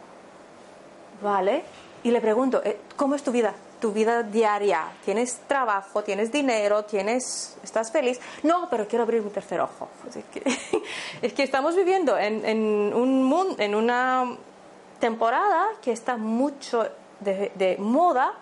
¿Vale? 1.21 1.63
Y 2.03 2.11
le 2.11 2.19
pregunto, 2.19 2.61
eh, 2.63 2.79
¿cómo 2.97 3.15
es 3.15 3.23
tu 3.23 3.31
vida? 3.31 3.53
Tu 3.79 3.91
vida 3.93 4.23
diaria. 4.23 4.91
¿Tienes 5.05 5.39
trabajo? 5.47 6.03
¿Tienes 6.03 6.31
dinero? 6.31 6.83
¿Tienes, 6.83 7.57
¿Estás 7.63 7.91
feliz? 7.91 8.19
No, 8.43 8.69
pero 8.69 8.87
quiero 8.87 9.03
abrir 9.03 9.21
mi 9.21 9.29
tercer 9.29 9.61
ojo. 9.61 9.89
Pues 10.01 10.17
es, 10.17 10.25
que, 10.25 10.43
es, 11.21 11.33
que, 11.33 11.43
estamos 11.43 11.75
viviendo 11.75 12.17
en, 12.17 12.93
un 12.93 13.23
mundo, 13.23 13.55
en 13.59 13.73
una 13.73 14.35
temporada 14.99 15.67
que 15.81 15.93
está 15.93 16.17
mucho 16.17 16.85
de, 17.21 17.77
moda 17.79 18.33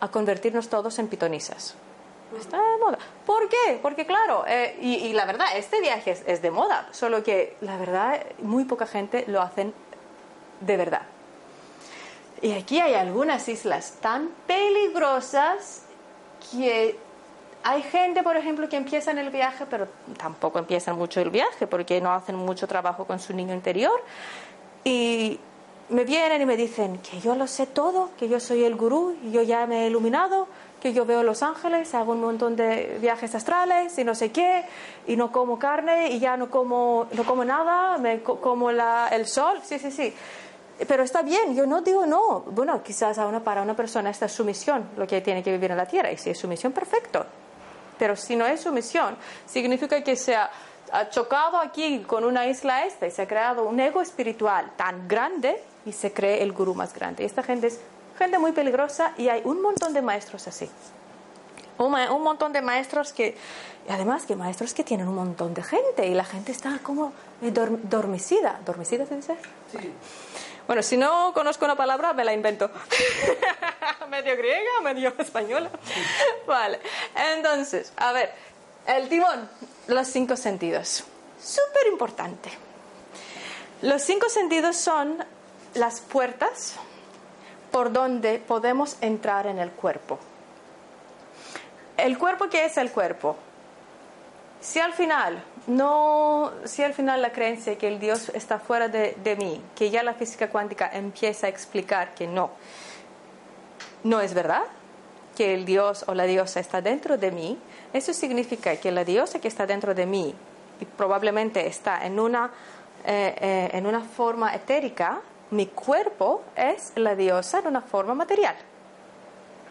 a 0.00 0.08
convertirnos 0.08 0.68
todos 0.68 0.98
en 0.98 1.06
pitonisas. 1.06 1.76
Está 2.36 2.58
de 2.58 2.78
moda. 2.78 2.98
¿Por 3.24 3.48
qué? 3.48 3.78
Porque 3.80 4.06
claro, 4.06 4.44
eh, 4.46 4.76
y, 4.82 4.94
y, 4.96 5.12
la 5.12 5.24
verdad, 5.24 5.46
este 5.56 5.80
viaje 5.80 6.10
es, 6.10 6.22
es 6.26 6.42
de 6.42 6.50
moda, 6.50 6.88
solo 6.90 7.22
que 7.22 7.56
la 7.60 7.78
verdad 7.78 8.22
muy 8.42 8.64
poca 8.64 8.86
gente 8.86 9.24
lo 9.28 9.40
hacen 9.40 9.72
de 10.60 10.76
verdad. 10.76 11.02
Y 12.40 12.52
aquí 12.52 12.80
hay 12.80 12.94
algunas 12.94 13.48
islas 13.48 13.94
tan 14.00 14.30
peligrosas 14.46 15.82
que 16.52 16.96
hay 17.64 17.82
gente, 17.82 18.22
por 18.22 18.36
ejemplo, 18.36 18.68
que 18.68 18.76
empieza 18.76 19.10
en 19.10 19.18
el 19.18 19.30
viaje, 19.30 19.66
pero 19.68 19.88
tampoco 20.16 20.58
empiezan 20.58 20.96
mucho 20.96 21.20
el 21.20 21.30
viaje 21.30 21.66
porque 21.66 22.00
no 22.00 22.12
hacen 22.12 22.36
mucho 22.36 22.66
trabajo 22.66 23.04
con 23.04 23.18
su 23.18 23.34
niño 23.34 23.54
interior. 23.54 24.00
Y 24.84 25.40
me 25.88 26.04
vienen 26.04 26.42
y 26.42 26.46
me 26.46 26.56
dicen 26.56 26.98
que 26.98 27.20
yo 27.20 27.34
lo 27.34 27.46
sé 27.46 27.66
todo, 27.66 28.10
que 28.18 28.28
yo 28.28 28.40
soy 28.40 28.64
el 28.64 28.76
gurú, 28.76 29.16
y 29.22 29.32
yo 29.32 29.42
ya 29.42 29.66
me 29.66 29.84
he 29.84 29.86
iluminado, 29.88 30.46
que 30.80 30.92
yo 30.92 31.04
veo 31.04 31.22
Los 31.22 31.42
Ángeles, 31.42 31.94
hago 31.94 32.12
un 32.12 32.20
montón 32.20 32.54
de 32.54 32.98
viajes 33.00 33.34
astrales 33.34 33.98
y 33.98 34.04
no 34.04 34.14
sé 34.14 34.30
qué, 34.30 34.64
y 35.06 35.16
no 35.16 35.32
como 35.32 35.58
carne 35.58 36.10
y 36.10 36.20
ya 36.20 36.36
no 36.36 36.50
como, 36.50 37.08
no 37.12 37.24
como 37.24 37.44
nada, 37.44 37.98
me 37.98 38.22
como 38.22 38.70
la, 38.70 39.08
el 39.08 39.26
sol, 39.26 39.60
sí, 39.64 39.78
sí, 39.78 39.90
sí. 39.90 40.14
Pero 40.86 41.02
está 41.02 41.22
bien, 41.22 41.54
yo 41.56 41.66
no 41.66 41.80
digo 41.80 42.06
no. 42.06 42.40
Bueno, 42.40 42.82
quizás 42.82 43.18
para 43.44 43.62
una 43.62 43.74
persona 43.74 44.10
esta 44.10 44.26
es 44.26 44.32
su 44.32 44.44
misión, 44.44 44.90
lo 44.96 45.06
que 45.06 45.20
tiene 45.20 45.42
que 45.42 45.50
vivir 45.50 45.72
en 45.72 45.76
la 45.76 45.86
tierra. 45.86 46.12
Y 46.12 46.16
si 46.16 46.30
es 46.30 46.38
su 46.38 46.46
misión, 46.46 46.72
perfecto. 46.72 47.26
Pero 47.98 48.14
si 48.14 48.36
no 48.36 48.46
es 48.46 48.60
su 48.60 48.72
misión, 48.72 49.16
significa 49.46 50.02
que 50.02 50.14
se 50.14 50.36
ha, 50.36 50.50
chocado 51.10 51.58
aquí 51.58 52.00
con 52.06 52.24
una 52.24 52.46
isla 52.46 52.86
esta 52.86 53.06
y 53.06 53.10
se 53.10 53.20
ha 53.20 53.28
creado 53.28 53.68
un 53.68 53.78
ego 53.78 54.00
espiritual 54.00 54.72
tan 54.74 55.06
grande 55.06 55.62
y 55.84 55.92
se 55.92 56.14
cree 56.14 56.42
el 56.42 56.52
gurú 56.52 56.74
más 56.74 56.94
grande. 56.94 57.26
Esta 57.26 57.42
gente 57.42 57.66
es 57.66 57.78
gente 58.16 58.38
muy 58.38 58.52
peligrosa 58.52 59.12
y 59.18 59.28
hay 59.28 59.42
un 59.44 59.60
montón 59.60 59.92
de 59.92 60.00
maestros 60.00 60.48
así. 60.48 60.70
Un, 61.76 62.22
montón 62.22 62.54
de 62.54 62.62
maestros 62.62 63.12
que, 63.12 63.36
y 63.86 63.92
además 63.92 64.24
que 64.24 64.34
maestros 64.34 64.72
que 64.72 64.82
tienen 64.82 65.06
un 65.08 65.14
montón 65.14 65.52
de 65.52 65.62
gente 65.62 66.06
y 66.06 66.14
la 66.14 66.24
gente 66.24 66.52
está 66.52 66.78
como 66.82 67.12
dorm, 67.40 67.80
dormicida. 67.82 68.58
¿Dormicida 68.64 69.04
se 69.04 69.16
dice? 69.16 69.36
Sí. 69.70 69.92
Bueno, 70.68 70.82
si 70.82 70.98
no 70.98 71.32
conozco 71.32 71.64
una 71.64 71.76
palabra, 71.76 72.12
me 72.12 72.26
la 72.26 72.34
invento. 72.34 72.70
medio 74.10 74.36
griega, 74.36 74.82
medio 74.82 75.14
española. 75.16 75.70
Vale. 76.46 76.78
Entonces, 77.34 77.90
a 77.96 78.12
ver, 78.12 78.30
el 78.86 79.08
timón, 79.08 79.48
los 79.86 80.06
cinco 80.08 80.36
sentidos. 80.36 81.04
súper 81.40 81.86
importante. 81.90 82.50
Los 83.80 84.02
cinco 84.02 84.28
sentidos 84.28 84.76
son 84.76 85.24
las 85.72 86.02
puertas 86.02 86.74
por 87.72 87.90
donde 87.90 88.38
podemos 88.38 88.98
entrar 89.00 89.46
en 89.46 89.58
el 89.58 89.70
cuerpo. 89.70 90.18
¿El 91.96 92.18
cuerpo 92.18 92.50
qué 92.50 92.66
es 92.66 92.76
el 92.76 92.90
cuerpo? 92.90 93.36
Si 94.60 94.80
al 94.80 94.92
final 94.92 95.42
no, 95.68 96.50
si 96.64 96.82
al 96.82 96.94
final 96.94 97.22
la 97.22 97.30
creencia 97.30 97.78
que 97.78 97.88
el 97.88 98.00
Dios 98.00 98.30
está 98.30 98.58
fuera 98.58 98.88
de, 98.88 99.16
de 99.22 99.36
mí, 99.36 99.62
que 99.76 99.90
ya 99.90 100.02
la 100.02 100.14
física 100.14 100.48
cuántica 100.48 100.90
empieza 100.92 101.46
a 101.46 101.50
explicar 101.50 102.14
que 102.14 102.26
no, 102.26 102.50
no 104.02 104.20
es 104.20 104.34
verdad, 104.34 104.64
que 105.36 105.54
el 105.54 105.64
Dios 105.64 106.04
o 106.08 106.14
la 106.14 106.24
diosa 106.24 106.58
está 106.58 106.80
dentro 106.80 107.16
de 107.18 107.30
mí, 107.30 107.58
eso 107.92 108.12
significa 108.12 108.76
que 108.76 108.90
la 108.90 109.04
diosa 109.04 109.38
que 109.38 109.48
está 109.48 109.66
dentro 109.66 109.94
de 109.94 110.06
mí 110.06 110.34
y 110.80 110.84
probablemente 110.84 111.66
está 111.66 112.04
en 112.04 112.18
una, 112.18 112.50
eh, 113.04 113.34
eh, 113.40 113.70
en 113.72 113.86
una 113.86 114.00
forma 114.00 114.54
etérica, 114.54 115.20
mi 115.50 115.66
cuerpo 115.66 116.42
es 116.56 116.92
la 116.96 117.14
diosa 117.14 117.60
en 117.60 117.68
una 117.68 117.80
forma 117.82 118.14
material. 118.14 118.56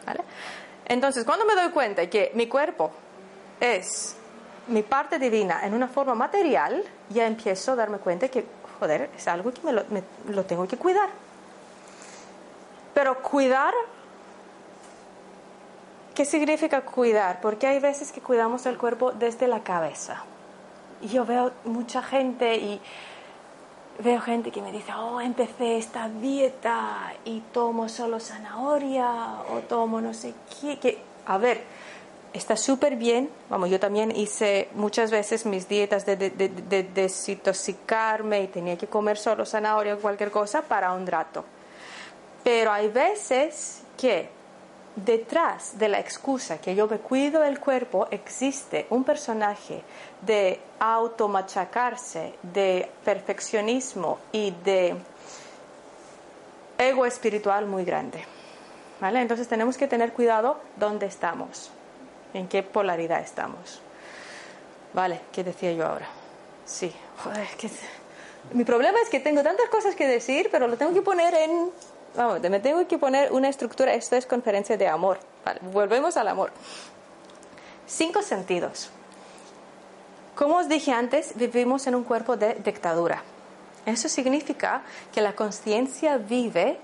¿Vale? 0.06 0.24
Entonces, 0.86 1.26
cuando 1.26 1.46
me 1.46 1.56
doy 1.56 1.72
cuenta 1.72 2.10
que 2.10 2.32
mi 2.34 2.48
cuerpo 2.48 2.92
es 3.60 4.17
mi 4.68 4.84
parte 4.84 5.20
divina 5.20 5.66
en 5.66 5.74
una 5.74 5.88
forma 5.88 6.16
material, 6.16 6.84
ya 7.10 7.26
empiezo 7.26 7.72
a 7.72 7.76
darme 7.76 7.98
cuenta 8.00 8.28
que, 8.30 8.46
joder, 8.80 9.10
es 9.16 9.28
algo 9.28 9.52
que 9.54 9.62
me 9.62 9.72
lo, 9.72 10.46
tengo 10.46 10.68
que 10.68 10.78
cuidar. 10.78 11.10
Pero 12.94 13.22
cuidar, 13.22 13.74
¿qué 16.14 16.26
significa 16.26 16.82
cuidar? 16.82 17.40
Porque 17.42 17.68
hay 17.68 17.80
veces 17.80 18.12
que 18.12 18.22
cuidamos 18.22 18.66
el 18.66 18.78
cuerpo 18.78 19.12
desde 19.12 19.48
la 19.48 19.62
cabeza. 19.64 20.24
Y 21.02 21.10
yo 21.10 21.26
veo 21.26 21.52
mucha 21.64 22.02
gente 22.02 22.56
y 22.56 22.82
veo 24.00 24.20
gente 24.20 24.52
que 24.52 24.62
me 24.62 24.72
dice, 24.72 24.92
oh, 24.94 25.22
empecé 25.22 25.78
esta 25.78 26.10
dieta 26.10 27.14
y 27.24 27.42
tomo 27.54 27.88
solo 27.88 28.20
zanahoria 28.20 29.36
o 29.52 29.60
tomo 29.62 30.02
no 30.02 30.14
sé 30.14 30.34
qué. 30.62 31.00
A 31.26 31.38
ver, 31.38 31.64
está 32.38 32.56
súper 32.56 32.96
bien. 32.96 33.30
Vamos, 33.50 33.70
yo 33.70 33.80
también 33.80 34.12
hice 34.16 34.70
muchas 34.76 35.12
veces 35.12 35.46
mis 35.46 35.68
dietas 35.68 36.06
de, 36.06 36.16
de, 36.16 36.30
de- 36.30 36.50
de 36.50 36.84
desintoxicarme 36.84 38.44
y 38.44 38.48
tenía 38.48 38.78
que 38.78 38.88
comer 38.88 39.18
solo 39.18 39.46
zanahoria 39.46 39.96
o 39.96 40.00
cualquier 40.00 40.32
cosa 40.32 40.62
para 40.62 40.94
un 40.94 41.06
rato. 41.08 41.44
Pero 42.44 42.72
hay 42.72 42.88
veces 42.88 43.82
que 43.98 44.30
detrás 44.96 45.78
de 45.78 45.90
la 45.90 46.00
excusa 46.00 46.60
que 46.60 46.74
yo 46.74 46.88
me 46.88 46.98
cuido 46.98 47.44
el 47.44 47.60
cuerpo 47.60 48.08
existe 48.10 48.88
un 48.90 49.04
personaje 49.04 49.82
de 50.22 50.60
automachacarse, 50.80 52.34
de 52.42 52.90
perfeccionismo 53.06 54.18
y 54.32 54.52
de 54.64 54.96
ego 56.78 57.06
espiritual 57.06 57.66
muy 57.66 57.84
grande. 57.86 58.24
¿Vale? 59.00 59.22
Entonces 59.22 59.48
tenemos 59.48 59.78
que 59.78 59.88
tener 59.88 60.12
cuidado 60.14 60.60
dónde 60.76 61.06
estamos, 61.06 61.70
en 62.38 62.48
qué 62.48 62.64
polaridad 62.64 63.22
estamos. 63.22 63.82
Vale, 64.94 65.22
¿qué 65.32 65.44
decía 65.44 65.72
yo 65.74 65.86
ahora? 65.86 66.08
Sí, 66.66 66.94
joder, 67.24 67.42
es 67.42 67.56
que 67.56 67.70
mi 68.54 68.64
problema 68.64 69.00
es 69.02 69.10
que 69.10 69.20
tengo 69.20 69.44
tantas 69.44 69.70
cosas 69.70 69.96
que 69.96 70.08
decir, 70.08 70.50
pero 70.52 70.68
lo 70.68 70.78
tengo 70.78 70.94
que 70.94 71.02
poner 71.02 71.34
en 71.34 71.72
vamos, 72.16 72.42
me 72.42 72.60
tengo 72.60 72.88
que 72.88 72.98
poner 72.98 73.32
una 73.32 73.50
estructura, 73.50 73.94
esto 73.94 74.16
es 74.16 74.26
conferencia 74.26 74.78
de 74.78 74.88
amor. 74.88 75.20
Vale, 75.46 75.60
volvemos 75.72 76.18
al 76.18 76.28
amor. 76.28 76.52
Cinco 77.86 78.22
sentidos. 78.22 78.90
Como 80.36 80.58
os 80.58 80.70
dije 80.70 80.92
antes, 80.92 81.34
vivimos 81.36 81.88
en 81.88 81.96
un 81.96 82.04
cuerpo 82.04 82.38
de 82.38 82.56
dictadura. 82.56 83.24
Eso 83.86 84.10
significa 84.10 84.84
que 85.14 85.22
la 85.22 85.34
conciencia 85.34 86.18
vive 86.18 86.80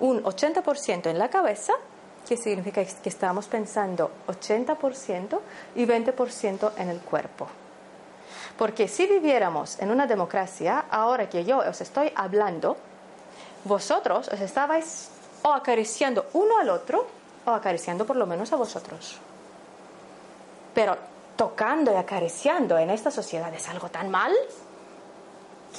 un 0.00 0.22
80% 0.22 1.10
en 1.10 1.18
la 1.18 1.28
cabeza, 1.28 1.74
que 2.26 2.36
significa 2.36 2.84
que 2.84 3.08
estamos 3.08 3.46
pensando 3.46 4.10
80% 4.26 5.38
y 5.76 5.86
20% 5.86 6.72
en 6.76 6.88
el 6.88 7.00
cuerpo. 7.00 7.48
Porque 8.56 8.88
si 8.88 9.06
viviéramos 9.06 9.78
en 9.78 9.90
una 9.90 10.06
democracia, 10.06 10.86
ahora 10.90 11.28
que 11.28 11.44
yo 11.44 11.58
os 11.58 11.80
estoy 11.80 12.12
hablando, 12.14 12.76
vosotros 13.64 14.28
os 14.28 14.40
estabais 14.40 15.10
o 15.42 15.52
acariciando 15.52 16.26
uno 16.32 16.58
al 16.58 16.68
otro 16.70 17.06
o 17.44 17.50
acariciando 17.50 18.04
por 18.04 18.16
lo 18.16 18.26
menos 18.26 18.52
a 18.52 18.56
vosotros. 18.56 19.18
Pero 20.74 20.96
tocando 21.36 21.92
y 21.92 21.96
acariciando 21.96 22.76
en 22.78 22.90
esta 22.90 23.10
sociedad 23.10 23.54
es 23.54 23.68
algo 23.68 23.88
tan 23.90 24.10
mal 24.10 24.32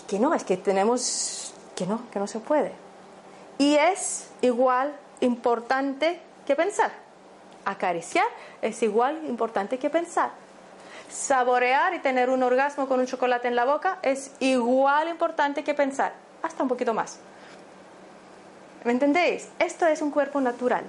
que, 0.07 0.17
no, 0.17 0.33
es 0.33 0.43
que 0.45 0.55
tenemos 0.55 1.53
que 1.75 1.85
no, 1.85 2.09
que 2.11 2.19
no 2.19 2.27
se 2.27 2.39
puede. 2.39 2.71
Y 3.57 3.75
es 3.75 4.29
igual 4.41 4.95
importante 5.19 6.21
que 6.49 6.55
pensar. 6.55 6.89
Acariciar 7.63 8.25
es 8.63 8.81
igual 8.81 9.21
importante 9.27 9.77
que 9.77 9.91
pensar. 9.91 10.31
Saborear 11.07 11.93
y 11.93 11.99
tener 11.99 12.31
un 12.31 12.41
orgasmo 12.41 12.87
con 12.87 12.99
un 12.99 13.05
chocolate 13.05 13.47
en 13.47 13.55
la 13.55 13.65
boca 13.65 13.99
es 14.01 14.31
igual 14.39 15.09
importante 15.09 15.63
que 15.63 15.75
pensar, 15.75 16.11
hasta 16.41 16.63
un 16.63 16.69
poquito 16.69 16.91
más. 16.91 17.19
¿Me 18.83 18.93
entendéis? 18.93 19.47
Esto 19.59 19.85
es 19.85 20.01
un 20.01 20.09
cuerpo 20.09 20.41
natural. 20.41 20.85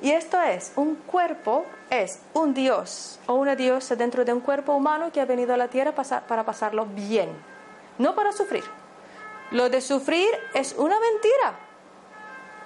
Y 0.00 0.12
esto 0.12 0.40
es, 0.40 0.72
un 0.76 0.94
cuerpo 0.94 1.66
es 1.90 2.20
un 2.32 2.54
dios 2.54 3.18
o 3.26 3.34
una 3.34 3.56
diosa 3.56 3.96
dentro 3.96 4.24
de 4.24 4.32
un 4.32 4.40
cuerpo 4.40 4.72
humano 4.72 5.10
que 5.10 5.20
ha 5.20 5.24
venido 5.24 5.52
a 5.52 5.56
la 5.56 5.66
tierra 5.66 5.92
para 5.92 6.44
pasarlo 6.44 6.86
bien, 6.86 7.28
no 7.98 8.14
para 8.14 8.30
sufrir. 8.30 8.62
Lo 9.50 9.68
de 9.68 9.80
sufrir 9.80 10.28
es 10.54 10.76
una 10.78 11.00
mentira. 11.00 11.58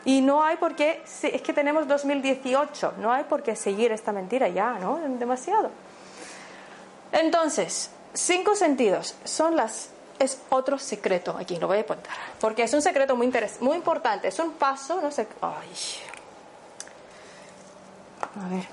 Y 0.07 0.23
no 0.23 0.43
hay 0.43 0.57
por 0.57 0.75
qué, 0.77 1.03
es 1.23 1.43
que 1.43 1.53
tenemos 1.53 1.87
2018, 1.87 2.95
no 2.99 3.13
hay 3.13 3.25
por 3.25 3.43
qué 3.43 3.55
seguir 3.57 3.93
esta 3.93 4.13
mentira 4.13 4.49
ya, 4.49 4.79
¿no? 4.79 4.99
Demasiado. 5.19 5.71
Entonces, 7.13 7.91
cinco 8.15 8.55
sentidos 8.55 9.15
son 9.25 9.57
las 9.57 9.91
es 10.19 10.41
otro 10.49 10.79
secreto 10.79 11.37
aquí, 11.39 11.57
lo 11.59 11.67
voy 11.67 11.79
a 11.79 11.85
contar, 11.87 12.15
porque 12.41 12.63
es 12.63 12.73
un 12.73 12.81
secreto 12.81 13.17
muy 13.17 13.27
interes- 13.27 13.61
muy 13.61 13.77
importante, 13.77 14.29
es 14.29 14.39
un 14.39 14.53
paso, 14.53 14.99
no 15.03 15.11
sé, 15.11 15.29
ay. 15.43 15.69
A 18.45 18.49
ver. 18.49 18.67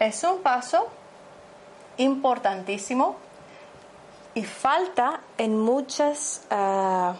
Es 0.00 0.22
un 0.24 0.42
paso 0.42 0.86
importantísimo 1.96 3.16
y 4.34 4.44
falta 4.44 5.20
en 5.38 5.58
muchas 5.58 6.46
ah, 6.50 7.14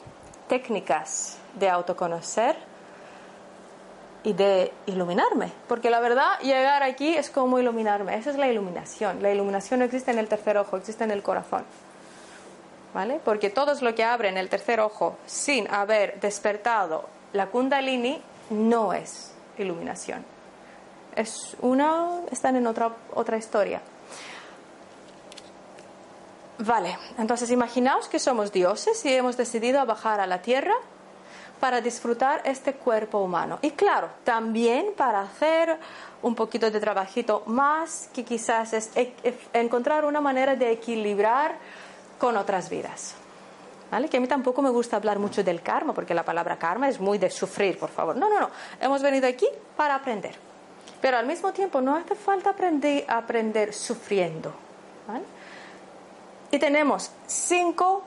técnicas 0.49 1.39
de 1.55 1.69
autoconocer 1.69 2.57
y 4.25 4.33
de 4.33 4.73
iluminarme. 4.87 5.51
Porque 5.69 5.91
la 5.91 6.01
verdad, 6.01 6.39
llegar 6.41 6.83
aquí 6.83 7.15
es 7.15 7.31
como 7.31 7.59
iluminarme. 7.59 8.17
Esa 8.17 8.31
es 8.31 8.37
la 8.37 8.49
iluminación. 8.49 9.23
La 9.23 9.31
iluminación 9.33 9.81
no 9.81 9.87
existe 9.87 10.11
en 10.11 10.19
el 10.19 10.29
tercer 10.29 10.57
ojo, 10.57 10.77
existe 10.77 11.05
en 11.05 11.11
el 11.11 11.23
corazón. 11.23 11.65
¿Vale? 12.95 13.21
Porque 13.25 13.51
todo 13.51 13.73
lo 13.81 13.95
que 13.95 14.05
abre 14.05 14.29
en 14.29 14.37
el 14.37 14.49
tercer 14.49 14.81
ojo 14.81 15.17
sin 15.27 15.67
haber 15.73 16.21
despertado 16.21 17.09
la 17.33 17.47
kundalini 17.47 18.21
no 18.51 18.93
es 18.93 19.33
iluminación. 19.59 20.25
Es 21.17 21.57
una, 21.61 22.21
están 22.31 22.57
en 22.57 22.67
otra, 22.67 22.93
otra 23.15 23.37
historia. 23.37 23.81
Vale, 26.65 26.97
entonces 27.19 27.51
imaginaos 27.51 28.07
que 28.09 28.19
somos 28.21 28.53
dioses 28.53 29.05
y 29.05 29.13
hemos 29.13 29.37
decidido 29.37 29.85
bajar 29.85 30.21
a 30.21 30.27
la 30.29 30.43
tierra 30.43 30.75
para 31.59 31.81
disfrutar 31.81 32.41
este 32.45 32.75
cuerpo 32.75 33.19
humano. 33.19 33.59
Y 33.63 33.73
claro, 33.73 34.11
también 34.23 34.93
para 34.97 35.23
hacer 35.23 35.77
un 36.23 36.37
poquito 36.37 36.71
de 36.71 36.79
trabajito 36.79 37.43
más, 37.47 38.09
que 38.15 38.25
quizás 38.25 38.73
es 38.75 38.91
e- 38.97 39.13
e- 39.25 39.35
encontrar 39.55 40.05
una 40.05 40.21
manera 40.21 40.55
de 40.55 40.71
equilibrar 40.71 41.57
con 42.19 42.37
otras 42.37 42.71
vidas. 42.71 43.15
¿Vale? 43.91 44.09
Que 44.09 44.19
a 44.19 44.21
mí 44.21 44.29
tampoco 44.29 44.63
me 44.63 44.71
gusta 44.71 44.97
hablar 44.97 45.19
mucho 45.19 45.43
del 45.43 45.63
karma, 45.63 45.93
porque 45.93 46.15
la 46.15 46.25
palabra 46.25 46.57
karma 46.59 46.89
es 46.89 46.99
muy 47.01 47.19
de 47.19 47.29
sufrir, 47.29 47.77
por 47.79 47.91
favor. 47.91 48.15
No, 48.17 48.29
no, 48.29 48.39
no. 48.41 48.51
Hemos 48.81 49.03
venido 49.03 49.27
aquí 49.27 49.47
para 49.77 49.97
aprender. 49.97 50.35
Pero 51.01 51.19
al 51.19 51.27
mismo 51.27 51.53
tiempo 51.53 51.81
no 51.81 51.97
hace 51.97 52.15
falta 52.15 52.51
aprender, 52.51 53.05
aprender 53.09 53.75
sufriendo. 53.75 54.53
¿vale? 55.09 55.25
Y 56.53 56.59
tenemos 56.59 57.11
cinco 57.27 58.05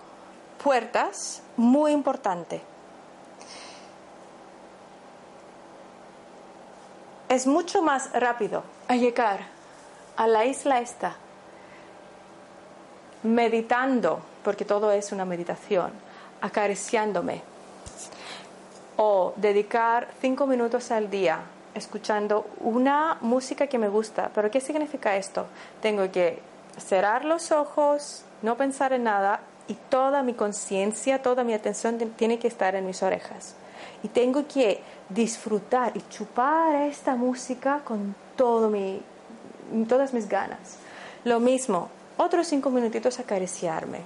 puertas 0.64 1.42
muy 1.58 1.92
importantes. 1.92 2.62
Es 7.28 7.48
mucho 7.48 7.82
más 7.82 8.14
rápido 8.14 8.64
a 8.88 8.96
llegar 8.96 9.40
a 10.16 10.28
la 10.28 10.46
isla 10.46 10.80
esta 10.80 11.16
meditando, 13.24 14.22
porque 14.44 14.64
todo 14.64 14.92
es 14.92 15.12
una 15.12 15.26
meditación, 15.26 15.92
acariciándome, 16.40 17.42
o 18.96 19.34
dedicar 19.38 20.08
cinco 20.22 20.46
minutos 20.46 20.92
al 20.92 21.10
día 21.10 21.40
escuchando 21.74 22.46
una 22.60 23.18
música 23.22 23.66
que 23.66 23.80
me 23.80 23.90
gusta. 23.90 24.30
¿Pero 24.34 24.52
qué 24.52 24.62
significa 24.62 25.16
esto? 25.18 25.48
Tengo 25.82 26.10
que 26.12 26.40
cerrar 26.78 27.26
los 27.26 27.52
ojos, 27.52 28.24
no 28.42 28.58
pensar 28.58 28.94
en 28.94 29.04
nada 29.04 29.42
y 29.68 29.74
toda 29.90 30.22
mi 30.24 30.34
conciencia, 30.34 31.22
toda 31.22 31.44
mi 31.44 31.54
atención 31.54 31.98
te- 31.98 32.06
tiene 32.06 32.38
que 32.40 32.48
estar 32.48 32.76
en 32.76 32.86
mis 32.86 33.02
orejas. 33.04 33.56
Y 34.04 34.10
tengo 34.10 34.46
que 34.48 34.82
disfrutar 35.10 35.96
y 35.96 36.02
chupar 36.10 36.76
esta 36.84 37.16
música 37.16 37.82
con 37.84 38.16
todo 38.36 38.70
mi, 38.70 39.02
todas 39.88 40.14
mis 40.14 40.28
ganas. 40.30 40.78
Lo 41.24 41.40
mismo, 41.40 41.90
otros 42.18 42.48
cinco 42.48 42.70
minutitos 42.70 43.20
acariciarme. 43.20 44.00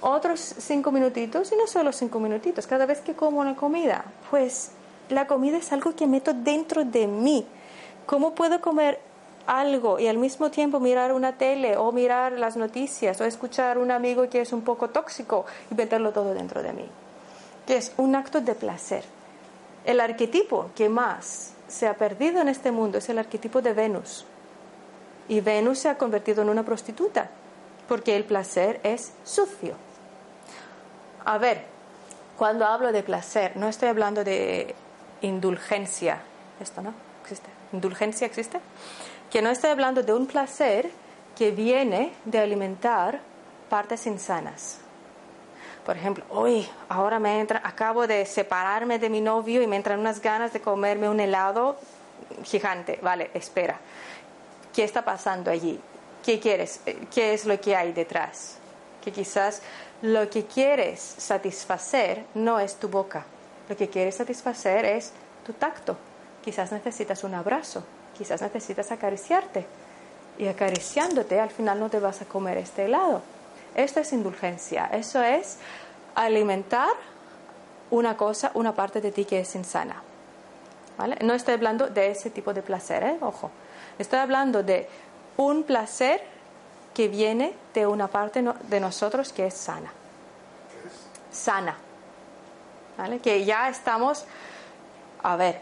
Otros 0.00 0.40
cinco 0.58 0.92
minutitos 0.92 1.50
y 1.52 1.56
no 1.56 1.66
solo 1.66 1.90
cinco 1.92 2.20
minutitos, 2.20 2.66
cada 2.66 2.84
vez 2.86 3.00
que 3.00 3.14
como 3.14 3.40
una 3.40 3.56
comida, 3.56 4.04
pues 4.30 4.70
la 5.08 5.26
comida 5.26 5.56
es 5.56 5.72
algo 5.72 5.96
que 5.96 6.06
meto 6.06 6.34
dentro 6.34 6.84
de 6.84 7.06
mí. 7.06 7.46
¿Cómo 8.06 8.34
puedo 8.34 8.60
comer 8.60 9.00
algo 9.46 9.98
y 9.98 10.06
al 10.06 10.18
mismo 10.18 10.50
tiempo 10.50 10.80
mirar 10.80 11.12
una 11.12 11.36
tele 11.36 11.76
o 11.76 11.92
mirar 11.92 12.32
las 12.32 12.56
noticias 12.56 13.20
o 13.20 13.24
escuchar 13.24 13.76
a 13.76 13.80
un 13.80 13.90
amigo 13.90 14.28
que 14.28 14.40
es 14.40 14.52
un 14.52 14.62
poco 14.62 14.90
tóxico 14.90 15.44
y 15.70 15.74
meterlo 15.74 16.12
todo 16.12 16.34
dentro 16.34 16.62
de 16.62 16.72
mí? 16.72 16.88
Que 17.66 17.76
es 17.76 17.92
un 17.96 18.14
acto 18.14 18.40
de 18.40 18.54
placer. 18.54 19.04
El 19.84 20.00
arquetipo 20.00 20.70
que 20.74 20.88
más 20.88 21.52
se 21.68 21.86
ha 21.86 21.94
perdido 21.94 22.40
en 22.40 22.48
este 22.48 22.70
mundo 22.70 22.98
es 22.98 23.08
el 23.08 23.18
arquetipo 23.18 23.60
de 23.60 23.72
Venus. 23.72 24.24
Y 25.28 25.40
Venus 25.40 25.78
se 25.78 25.88
ha 25.88 25.96
convertido 25.96 26.42
en 26.42 26.50
una 26.50 26.62
prostituta, 26.62 27.30
porque 27.88 28.16
el 28.16 28.24
placer 28.24 28.80
es 28.82 29.12
sucio. 29.24 29.74
A 31.24 31.38
ver, 31.38 31.64
cuando 32.36 32.66
hablo 32.66 32.92
de 32.92 33.02
placer, 33.02 33.56
no 33.56 33.68
estoy 33.68 33.88
hablando 33.88 34.24
de 34.24 34.74
indulgencia. 35.22 36.20
Esto 36.60 36.82
no 36.82 36.92
existe. 37.22 37.48
¿Indulgencia 37.72 38.26
existe? 38.26 38.60
Que 39.34 39.42
no 39.42 39.50
estoy 39.50 39.70
hablando 39.70 40.04
de 40.04 40.12
un 40.12 40.28
placer 40.28 40.88
que 41.36 41.50
viene 41.50 42.12
de 42.24 42.38
alimentar 42.38 43.18
partes 43.68 44.06
insanas. 44.06 44.78
Por 45.84 45.96
ejemplo, 45.96 46.24
hoy, 46.30 46.68
ahora 46.88 47.18
me 47.18 47.40
entra, 47.40 47.60
acabo 47.64 48.06
de 48.06 48.26
separarme 48.26 49.00
de 49.00 49.10
mi 49.10 49.20
novio 49.20 49.60
y 49.60 49.66
me 49.66 49.74
entran 49.74 49.98
unas 49.98 50.22
ganas 50.22 50.52
de 50.52 50.60
comerme 50.60 51.08
un 51.08 51.18
helado 51.18 51.76
gigante. 52.44 53.00
Vale, 53.02 53.32
espera. 53.34 53.76
¿Qué 54.72 54.84
está 54.84 55.04
pasando 55.04 55.50
allí? 55.50 55.80
¿Qué 56.24 56.38
quieres? 56.38 56.80
¿Qué 57.12 57.34
es 57.34 57.44
lo 57.44 57.60
que 57.60 57.74
hay 57.74 57.92
detrás? 57.92 58.58
Que 59.02 59.10
quizás 59.10 59.62
lo 60.02 60.30
que 60.30 60.44
quieres 60.44 61.00
satisfacer 61.00 62.24
no 62.34 62.60
es 62.60 62.76
tu 62.76 62.88
boca. 62.88 63.26
Lo 63.68 63.76
que 63.76 63.88
quieres 63.88 64.14
satisfacer 64.14 64.84
es 64.84 65.12
tu 65.44 65.54
tacto. 65.54 65.96
Quizás 66.44 66.70
necesitas 66.70 67.24
un 67.24 67.34
abrazo. 67.34 67.82
Quizás 68.16 68.40
necesitas 68.42 68.90
acariciarte. 68.92 69.66
Y 70.38 70.48
acariciándote 70.48 71.38
al 71.40 71.50
final 71.50 71.78
no 71.78 71.88
te 71.90 72.00
vas 72.00 72.20
a 72.22 72.24
comer 72.24 72.58
este 72.58 72.84
helado. 72.86 73.22
Esto 73.74 74.00
es 74.00 74.12
indulgencia. 74.12 74.86
Eso 74.92 75.22
es 75.22 75.58
alimentar 76.14 76.88
una 77.90 78.16
cosa, 78.16 78.50
una 78.54 78.74
parte 78.74 79.00
de 79.00 79.12
ti 79.12 79.24
que 79.24 79.40
es 79.40 79.54
insana. 79.54 79.96
¿Vale? 80.96 81.16
No 81.22 81.34
estoy 81.34 81.54
hablando 81.54 81.88
de 81.88 82.10
ese 82.10 82.30
tipo 82.30 82.52
de 82.54 82.62
placer, 82.62 83.02
¿eh? 83.02 83.16
ojo. 83.20 83.50
Estoy 83.98 84.18
hablando 84.20 84.62
de 84.62 84.88
un 85.36 85.64
placer 85.64 86.22
que 86.94 87.08
viene 87.08 87.52
de 87.74 87.86
una 87.86 88.06
parte 88.06 88.40
no- 88.42 88.54
de 88.68 88.78
nosotros 88.80 89.32
que 89.32 89.46
es 89.48 89.54
sana. 89.54 89.90
Sana. 91.32 91.76
¿Vale? 92.96 93.18
Que 93.18 93.44
ya 93.44 93.68
estamos, 93.68 94.24
a 95.22 95.34
ver, 95.34 95.60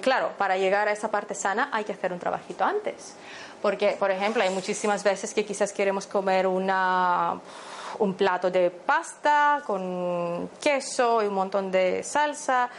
claro, 0.00 0.32
para 0.38 0.56
llegar 0.56 0.88
a 0.88 0.92
esa 0.92 1.10
parte 1.10 1.34
sana 1.34 1.70
hay 1.72 1.84
que 1.84 1.92
hacer 1.92 2.12
un 2.12 2.18
trabajito 2.18 2.64
antes. 2.64 3.14
Porque, 3.62 3.96
por 3.98 4.10
ejemplo, 4.10 4.42
hay 4.42 4.50
muchísimas 4.50 5.04
veces 5.04 5.34
que 5.34 5.44
quizás 5.44 5.72
queremos 5.72 6.06
comer 6.06 6.46
un 6.46 8.14
plato 8.16 8.50
de 8.50 8.70
pasta 8.70 9.62
con 9.66 10.48
queso 10.60 11.22
y 11.22 11.26
un 11.26 11.34
montón 11.34 11.70
de 11.70 12.02
salsa, 12.02 12.70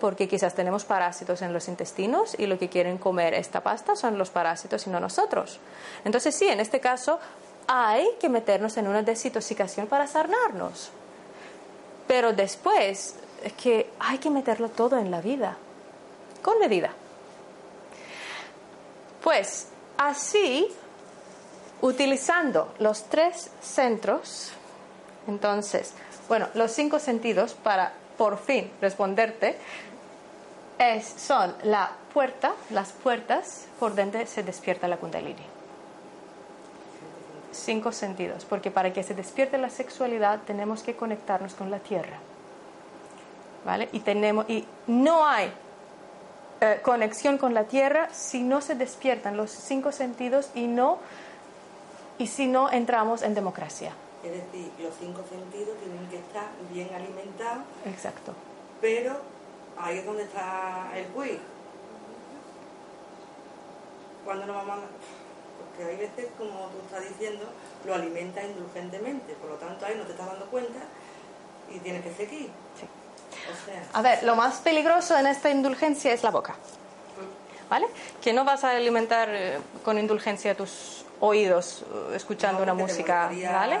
porque 0.00 0.28
quizás 0.28 0.52
tenemos 0.54 0.84
parásitos 0.84 1.40
en 1.42 1.52
los 1.52 1.68
intestinos 1.68 2.34
y 2.38 2.46
lo 2.46 2.58
que 2.58 2.68
quieren 2.68 2.98
comer 2.98 3.34
esta 3.34 3.62
pasta 3.62 3.96
son 3.96 4.18
los 4.18 4.30
parásitos 4.30 4.86
y 4.86 4.90
no 4.90 5.00
nosotros. 5.00 5.60
Entonces, 6.04 6.34
sí, 6.34 6.48
en 6.48 6.60
este 6.60 6.80
caso 6.80 7.18
hay 7.68 8.06
que 8.20 8.28
meternos 8.28 8.76
en 8.76 8.88
una 8.88 9.02
desintoxicación 9.02 9.86
para 9.86 10.06
sanarnos. 10.06 10.90
Pero 12.08 12.32
después 12.32 13.14
es 13.44 13.52
que 13.54 13.90
hay 14.00 14.18
que 14.18 14.28
meterlo 14.28 14.68
todo 14.68 14.98
en 14.98 15.10
la 15.10 15.20
vida, 15.20 15.56
con 16.42 16.58
medida. 16.58 16.90
Pues 19.22 19.68
así, 19.96 20.68
utilizando 21.80 22.74
los 22.78 23.04
tres 23.04 23.50
centros, 23.62 24.52
entonces, 25.28 25.94
bueno, 26.28 26.48
los 26.54 26.72
cinco 26.72 26.98
sentidos 26.98 27.54
para 27.54 27.92
por 28.18 28.38
fin 28.38 28.70
responderte, 28.80 29.56
es, 30.78 31.06
son 31.06 31.54
la 31.62 31.90
puerta, 32.12 32.52
las 32.70 32.92
puertas 32.92 33.66
por 33.78 33.94
donde 33.94 34.26
se 34.26 34.42
despierta 34.42 34.88
la 34.88 34.96
kundalini. 34.96 35.44
Cinco 37.52 37.92
sentidos, 37.92 38.44
porque 38.44 38.70
para 38.70 38.92
que 38.92 39.02
se 39.02 39.14
despierte 39.14 39.58
la 39.58 39.70
sexualidad 39.70 40.40
tenemos 40.46 40.82
que 40.82 40.96
conectarnos 40.96 41.54
con 41.54 41.70
la 41.70 41.78
tierra. 41.78 42.18
¿Vale? 43.64 43.88
Y, 43.92 44.00
tenemos, 44.00 44.48
y 44.48 44.66
no 44.88 45.26
hay 45.26 45.52
eh, 46.62 46.78
conexión 46.80 47.38
con 47.38 47.54
la 47.54 47.64
tierra 47.64 48.08
si 48.12 48.44
no 48.44 48.60
se 48.60 48.76
despiertan 48.76 49.36
los 49.36 49.50
cinco 49.50 49.90
sentidos 49.90 50.48
y, 50.54 50.68
no, 50.68 50.98
y 52.18 52.28
si 52.28 52.46
no 52.46 52.70
entramos 52.70 53.22
en 53.22 53.34
democracia. 53.34 53.92
Es 54.22 54.30
decir, 54.30 54.70
los 54.78 54.94
cinco 55.00 55.24
sentidos 55.28 55.76
tienen 55.80 56.08
que 56.08 56.18
estar 56.18 56.50
bien 56.72 56.88
alimentados, 56.94 57.64
Exacto. 57.84 58.32
pero 58.80 59.16
ahí 59.76 59.98
es 59.98 60.06
donde 60.06 60.22
está 60.22 60.92
el 60.94 61.06
quiz. 61.06 61.40
Cuando 64.24 64.46
nos 64.46 64.54
vamos 64.54 64.84
a... 64.84 65.66
Porque 65.66 65.90
hay 65.90 65.96
veces, 65.96 66.28
como 66.38 66.68
tú 66.68 66.78
estás 66.86 67.08
diciendo, 67.08 67.44
lo 67.84 67.92
alimentas 67.92 68.44
indulgentemente, 68.44 69.34
por 69.34 69.50
lo 69.50 69.56
tanto 69.56 69.84
ahí 69.84 69.96
no 69.96 70.04
te 70.04 70.12
estás 70.12 70.28
dando 70.28 70.46
cuenta 70.46 70.78
y 71.74 71.80
tienes 71.80 72.04
que 72.04 72.14
seguir. 72.14 72.50
Sí. 72.78 72.86
A 73.92 74.02
ver, 74.02 74.22
lo 74.22 74.36
más 74.36 74.58
peligroso 74.60 75.16
en 75.16 75.26
esta 75.26 75.50
indulgencia 75.50 76.12
es 76.12 76.22
la 76.22 76.30
boca. 76.30 76.54
¿Vale? 77.68 77.86
Que 78.20 78.32
no 78.32 78.44
vas 78.44 78.64
a 78.64 78.70
alimentar 78.72 79.28
eh, 79.30 79.58
con 79.82 79.98
indulgencia 79.98 80.54
tus 80.54 81.06
oídos 81.20 81.82
eh, 81.82 82.16
escuchando 82.16 82.58
no, 82.58 82.64
una 82.64 82.74
música, 82.74 83.30
¿vale? 83.50 83.78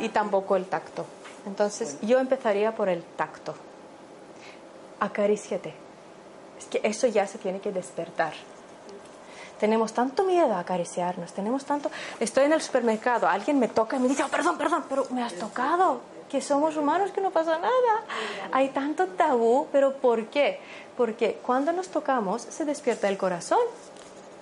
Y 0.00 0.08
tampoco 0.08 0.56
el 0.56 0.66
tacto. 0.66 1.04
Entonces, 1.46 1.98
yo 2.00 2.18
empezaría 2.18 2.74
por 2.74 2.88
el 2.88 3.02
tacto. 3.02 3.54
Acaríciate. 5.00 5.74
Es 6.58 6.64
que 6.66 6.80
eso 6.82 7.06
ya 7.06 7.26
se 7.26 7.38
tiene 7.38 7.60
que 7.60 7.70
despertar. 7.70 8.32
Tenemos 9.60 9.92
tanto 9.92 10.24
miedo 10.24 10.52
a 10.54 10.60
acariciarnos, 10.60 11.32
tenemos 11.32 11.64
tanto... 11.64 11.90
Estoy 12.20 12.44
en 12.44 12.52
el 12.52 12.60
supermercado, 12.60 13.26
alguien 13.26 13.58
me 13.58 13.68
toca 13.68 13.96
y 13.96 14.00
me 14.00 14.08
dice, 14.08 14.22
"Oh, 14.22 14.28
perdón, 14.28 14.58
perdón, 14.58 14.84
pero 14.88 15.06
me 15.10 15.22
has 15.22 15.32
tocado, 15.34 16.00
que 16.28 16.40
somos 16.40 16.76
humanos, 16.76 17.10
que 17.10 17.20
no 17.20 17.30
pasa 17.30 17.58
nada. 17.58 18.02
Hay 18.52 18.68
tanto 18.70 19.06
tabú, 19.06 19.68
pero 19.72 19.94
¿por 19.94 20.26
qué? 20.26 20.60
Porque 20.96 21.38
cuando 21.44 21.72
nos 21.72 21.88
tocamos 21.88 22.42
se 22.42 22.64
despierta 22.64 23.08
el 23.08 23.16
corazón. 23.16 23.60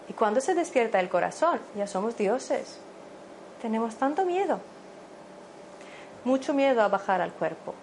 Y 0.09 0.13
cuando 0.13 0.41
se 0.41 0.55
despierta 0.55 1.01
el 1.01 1.09
corazón, 1.09 1.61
ya 1.77 1.87
somos 1.87 2.17
dioses. 2.17 2.79
Tenemos 3.63 3.97
tanto 3.97 4.25
miedo. 4.25 4.61
Mucho 6.25 6.55
miedo 6.55 6.83
a 6.83 6.89
bajar 6.89 7.21
al 7.21 7.33
cuerpo. 7.33 7.75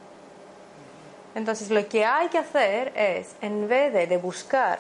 Entonces 1.34 1.70
lo 1.70 1.88
que 1.88 2.06
hay 2.06 2.28
que 2.28 2.38
hacer 2.38 2.92
es, 2.96 3.36
en 3.42 3.68
vez 3.68 3.94
de, 3.94 4.06
de 4.06 4.18
buscar 4.18 4.80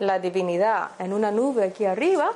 la 0.00 0.18
divinidad 0.18 0.90
en 0.98 1.12
una 1.12 1.30
nube 1.30 1.64
aquí 1.64 1.84
arriba, 1.84 2.30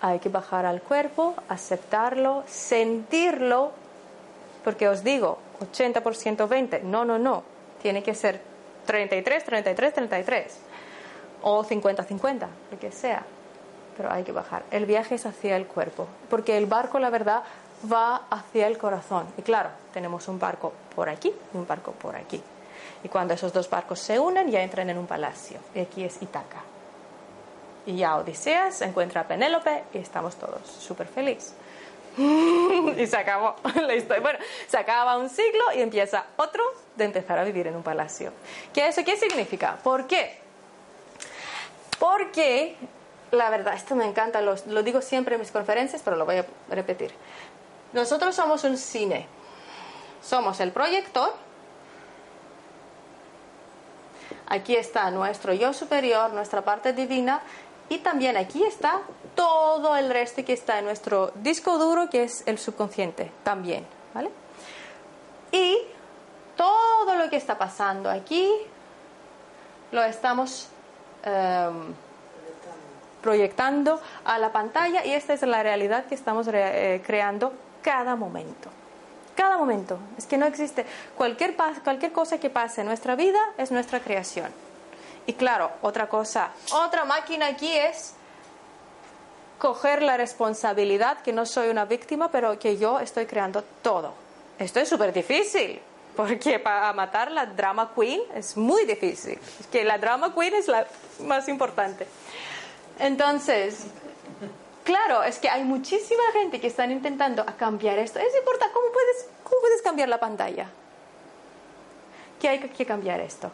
hay 0.00 0.20
que 0.20 0.28
bajar 0.28 0.64
al 0.64 0.80
cuerpo, 0.82 1.34
aceptarlo, 1.48 2.44
sentirlo, 2.46 3.72
porque 4.62 4.88
os 4.88 5.02
digo, 5.02 5.38
80% 5.60 6.48
20, 6.48 6.82
no, 6.84 7.04
no, 7.04 7.18
no, 7.18 7.42
tiene 7.82 8.02
que 8.02 8.14
ser 8.14 8.40
33, 8.86 9.44
33, 9.44 9.94
33, 9.94 10.58
o 11.42 11.64
50, 11.64 12.04
50, 12.04 12.48
lo 12.70 12.78
que 12.78 12.92
sea, 12.92 13.22
pero 13.96 14.12
hay 14.12 14.22
que 14.22 14.32
bajar. 14.32 14.62
El 14.70 14.86
viaje 14.86 15.16
es 15.16 15.26
hacia 15.26 15.56
el 15.56 15.66
cuerpo, 15.66 16.06
porque 16.30 16.56
el 16.56 16.66
barco, 16.66 16.98
la 16.98 17.10
verdad, 17.10 17.42
va 17.90 18.22
hacia 18.30 18.66
el 18.66 18.78
corazón. 18.78 19.26
Y 19.36 19.42
claro, 19.42 19.70
tenemos 19.92 20.28
un 20.28 20.38
barco 20.38 20.72
por 20.94 21.08
aquí 21.08 21.32
y 21.52 21.56
un 21.56 21.66
barco 21.66 21.92
por 21.92 22.16
aquí. 22.16 22.42
Y 23.02 23.08
cuando 23.08 23.34
esos 23.34 23.52
dos 23.52 23.68
barcos 23.70 24.00
se 24.00 24.18
unen, 24.18 24.50
ya 24.50 24.62
entran 24.62 24.90
en 24.90 24.98
un 24.98 25.06
palacio. 25.06 25.58
Y 25.74 25.80
aquí 25.80 26.04
es 26.04 26.20
Itaca. 26.20 26.62
Y 27.88 27.96
ya 27.96 28.16
Odiseas 28.16 28.82
encuentra 28.82 29.22
a 29.22 29.24
Penélope 29.26 29.84
y 29.94 29.98
estamos 29.98 30.36
todos 30.36 30.60
súper 30.66 31.06
felices. 31.06 31.54
y 32.18 33.06
se 33.06 33.16
acabó 33.16 33.56
la 33.80 33.94
historia. 33.94 34.20
Bueno, 34.20 34.38
se 34.66 34.76
acaba 34.76 35.16
un 35.16 35.30
siglo 35.30 35.62
y 35.74 35.80
empieza 35.80 36.26
otro 36.36 36.62
de 36.96 37.06
empezar 37.06 37.38
a 37.38 37.44
vivir 37.44 37.66
en 37.66 37.76
un 37.76 37.82
palacio. 37.82 38.30
¿Qué 38.74 38.88
eso 38.88 39.02
qué 39.06 39.16
significa? 39.16 39.78
¿Por 39.82 40.06
qué? 40.06 40.38
Porque, 41.98 42.76
la 43.30 43.48
verdad, 43.48 43.72
esto 43.72 43.96
me 43.96 44.04
encanta, 44.04 44.42
lo, 44.42 44.54
lo 44.66 44.82
digo 44.82 45.00
siempre 45.00 45.36
en 45.36 45.40
mis 45.40 45.50
conferencias, 45.50 46.02
pero 46.04 46.18
lo 46.18 46.26
voy 46.26 46.36
a 46.36 46.46
repetir. 46.68 47.14
Nosotros 47.94 48.34
somos 48.34 48.64
un 48.64 48.76
cine. 48.76 49.26
Somos 50.22 50.60
el 50.60 50.72
proyector. 50.72 51.32
Aquí 54.46 54.76
está 54.76 55.10
nuestro 55.10 55.54
yo 55.54 55.72
superior, 55.72 56.34
nuestra 56.34 56.60
parte 56.62 56.92
divina. 56.92 57.40
Y 57.88 57.98
también 57.98 58.36
aquí 58.36 58.62
está 58.64 59.00
todo 59.34 59.96
el 59.96 60.10
resto 60.10 60.44
que 60.44 60.52
está 60.52 60.78
en 60.78 60.84
nuestro 60.84 61.32
disco 61.36 61.78
duro, 61.78 62.10
que 62.10 62.24
es 62.24 62.42
el 62.46 62.58
subconsciente, 62.58 63.30
también. 63.44 63.86
¿Vale? 64.12 64.30
Y 65.52 65.78
todo 66.56 67.14
lo 67.14 67.30
que 67.30 67.36
está 67.36 67.56
pasando 67.56 68.10
aquí 68.10 68.50
lo 69.92 70.02
estamos 70.02 70.68
em, 71.24 71.94
proyectando 73.22 74.00
a 74.24 74.38
la 74.38 74.52
pantalla 74.52 75.04
y 75.04 75.12
esta 75.12 75.32
es 75.32 75.42
la 75.42 75.62
realidad 75.62 76.06
que 76.06 76.14
estamos 76.14 76.48
eh, 76.52 77.02
creando 77.06 77.52
cada 77.82 78.16
momento. 78.16 78.68
Cada 79.34 79.56
momento. 79.56 79.98
Es 80.18 80.26
que 80.26 80.36
no 80.36 80.46
existe. 80.46 80.84
Cualquier, 81.16 81.54
cualquier 81.84 82.12
cosa 82.12 82.38
que 82.38 82.50
pase 82.50 82.80
en 82.80 82.88
nuestra 82.88 83.14
vida 83.14 83.38
es 83.56 83.70
nuestra 83.70 84.00
creación. 84.00 84.52
Y 85.28 85.34
claro, 85.34 85.70
otra 85.82 86.08
cosa, 86.08 86.52
otra 86.72 87.04
máquina 87.04 87.48
aquí 87.48 87.70
es 87.76 88.14
coger 89.58 90.00
la 90.00 90.16
responsabilidad 90.16 91.20
que 91.20 91.34
no 91.34 91.44
soy 91.44 91.68
una 91.68 91.84
víctima, 91.84 92.30
pero 92.30 92.58
que 92.58 92.78
yo 92.78 92.98
estoy 92.98 93.26
creando 93.26 93.62
todo. 93.82 94.14
Esto 94.58 94.80
es 94.80 94.88
súper 94.88 95.12
difícil, 95.12 95.82
porque 96.16 96.58
para 96.58 96.94
matar 96.94 97.30
la 97.30 97.44
drama 97.44 97.92
queen 97.94 98.22
es 98.34 98.56
muy 98.56 98.86
difícil. 98.86 99.38
Que 99.70 99.84
la 99.84 99.98
drama 99.98 100.34
queen 100.34 100.54
es 100.54 100.66
la 100.66 100.86
más 101.20 101.46
importante. 101.48 102.06
Entonces, 102.98 103.84
claro, 104.82 105.22
es 105.24 105.38
que 105.38 105.50
hay 105.50 105.62
muchísima 105.62 106.22
gente 106.32 106.58
que 106.58 106.68
están 106.68 106.90
intentando 106.90 107.44
cambiar 107.58 107.98
esto. 107.98 108.18
Es 108.18 108.34
importante, 108.34 108.72
¿cómo 108.72 108.90
puedes, 108.94 109.26
cómo 109.44 109.60
puedes 109.60 109.82
cambiar 109.82 110.08
la 110.08 110.20
pantalla? 110.20 110.70
Que 112.40 112.48
hay 112.48 112.60
que 112.60 112.86
cambiar 112.86 113.20
esto. 113.20 113.52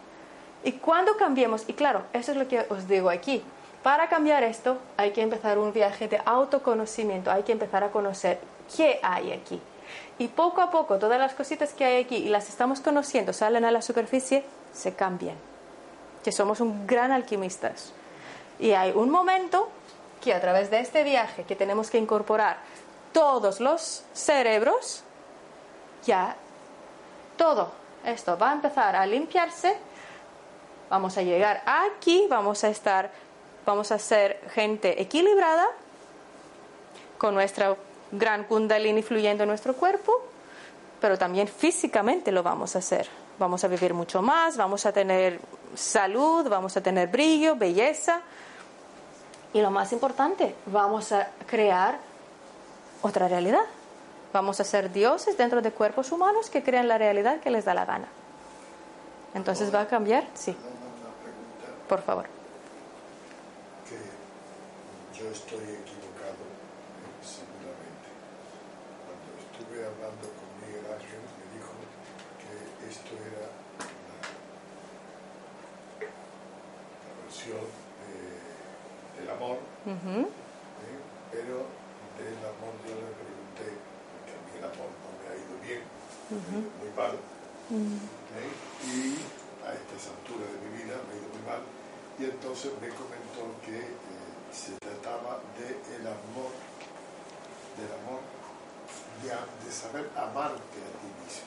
Y 0.64 0.72
cuando 0.72 1.16
cambiemos, 1.16 1.64
y 1.68 1.74
claro, 1.74 2.04
eso 2.12 2.32
es 2.32 2.38
lo 2.38 2.48
que 2.48 2.66
os 2.70 2.88
digo 2.88 3.10
aquí, 3.10 3.42
para 3.82 4.08
cambiar 4.08 4.42
esto 4.42 4.78
hay 4.96 5.12
que 5.12 5.20
empezar 5.20 5.58
un 5.58 5.74
viaje 5.74 6.08
de 6.08 6.18
autoconocimiento, 6.24 7.30
hay 7.30 7.42
que 7.42 7.52
empezar 7.52 7.84
a 7.84 7.90
conocer 7.90 8.40
qué 8.74 8.98
hay 9.02 9.32
aquí. 9.32 9.60
Y 10.18 10.28
poco 10.28 10.62
a 10.62 10.70
poco 10.70 10.98
todas 10.98 11.18
las 11.18 11.34
cositas 11.34 11.74
que 11.74 11.84
hay 11.84 12.02
aquí 12.02 12.16
y 12.16 12.28
las 12.30 12.48
estamos 12.48 12.80
conociendo, 12.80 13.34
salen 13.34 13.66
a 13.66 13.70
la 13.70 13.82
superficie, 13.82 14.42
se 14.72 14.94
cambian. 14.94 15.36
Que 16.22 16.32
somos 16.32 16.60
un 16.60 16.86
gran 16.86 17.12
alquimistas. 17.12 17.92
Y 18.58 18.70
hay 18.70 18.92
un 18.92 19.10
momento 19.10 19.68
que 20.22 20.32
a 20.32 20.40
través 20.40 20.70
de 20.70 20.78
este 20.78 21.04
viaje 21.04 21.44
que 21.44 21.54
tenemos 21.54 21.90
que 21.90 21.98
incorporar 21.98 22.56
todos 23.12 23.60
los 23.60 24.02
cerebros, 24.14 25.02
ya 26.06 26.36
todo 27.36 27.70
esto 28.06 28.38
va 28.38 28.50
a 28.50 28.54
empezar 28.54 28.96
a 28.96 29.04
limpiarse 29.04 29.76
Vamos 30.90 31.16
a 31.18 31.22
llegar 31.22 31.62
aquí, 31.66 32.26
vamos 32.28 32.64
a 32.64 32.68
estar, 32.68 33.10
vamos 33.64 33.90
a 33.92 33.98
ser 33.98 34.40
gente 34.52 35.00
equilibrada, 35.00 35.66
con 37.18 37.34
nuestra 37.34 37.76
gran 38.12 38.44
kundalini 38.44 39.02
fluyendo 39.02 39.44
en 39.44 39.48
nuestro 39.48 39.74
cuerpo, 39.74 40.12
pero 41.00 41.18
también 41.18 41.48
físicamente 41.48 42.32
lo 42.32 42.42
vamos 42.42 42.76
a 42.76 42.78
hacer. 42.78 43.08
Vamos 43.38 43.64
a 43.64 43.68
vivir 43.68 43.94
mucho 43.94 44.22
más, 44.22 44.56
vamos 44.56 44.86
a 44.86 44.92
tener 44.92 45.40
salud, 45.74 46.48
vamos 46.48 46.76
a 46.76 46.80
tener 46.80 47.08
brillo, 47.08 47.56
belleza. 47.56 48.20
Y 49.52 49.60
lo 49.60 49.70
más 49.70 49.92
importante, 49.92 50.54
vamos 50.66 51.12
a 51.12 51.30
crear 51.46 51.98
otra 53.02 53.26
realidad. 53.26 53.64
Vamos 54.32 54.60
a 54.60 54.64
ser 54.64 54.92
dioses 54.92 55.36
dentro 55.36 55.62
de 55.62 55.70
cuerpos 55.72 56.12
humanos 56.12 56.50
que 56.50 56.62
crean 56.62 56.88
la 56.88 56.98
realidad 56.98 57.40
que 57.40 57.50
les 57.50 57.64
da 57.64 57.74
la 57.74 57.84
gana. 57.84 58.08
Entonces 59.34 59.74
va 59.74 59.80
a 59.80 59.88
cambiar, 59.88 60.26
sí, 60.34 60.56
por 61.88 62.02
favor. 62.02 62.26
que 63.88 63.98
yo 65.18 65.28
estoy 65.30 65.62
equivocado, 65.62 66.44
seguramente. 67.22 68.08
Cuando 69.04 69.28
estuve 69.44 69.78
hablando 69.84 70.24
con 70.32 70.48
Miguel 70.64 70.86
Ángel, 70.88 71.20
me 71.20 71.46
dijo 71.52 71.72
que 72.40 72.88
esto 72.88 73.12
era 73.28 73.44
la, 73.44 73.84
la 77.04 77.12
versión 77.22 77.60
de- 77.60 79.20
del 79.20 79.28
amor. 79.30 79.58
¿eh? 79.86 80.26
pero 81.30 81.66
del 82.16 82.38
amor 82.40 82.72
yo 82.88 82.94
le 82.94 83.12
pregunté, 83.20 83.68
porque 83.76 84.32
a 84.32 84.40
mí 84.48 84.52
el 84.58 84.64
amor 84.64 84.88
no 84.88 85.08
me 85.20 85.24
ha 85.28 85.36
ido 85.36 85.54
bien, 85.60 85.82
muy 86.80 86.90
mal. 86.96 87.14
¿eh? 87.20 88.52
y 88.88 89.20
a 89.66 89.72
estas 89.76 90.08
alturas 90.14 90.43
y 92.18 92.24
entonces 92.24 92.72
me 92.80 92.88
comentó 92.88 93.42
que 93.64 93.76
eh, 93.78 93.92
se 94.52 94.72
trataba 94.78 95.40
del 95.58 96.06
amor 96.06 96.52
del 97.76 97.90
amor 98.00 98.22
de, 99.22 99.28
de 99.66 99.72
saber 99.72 100.10
amarte 100.16 100.78
a 100.78 100.92
ti 101.00 101.10
mismo. 101.20 101.44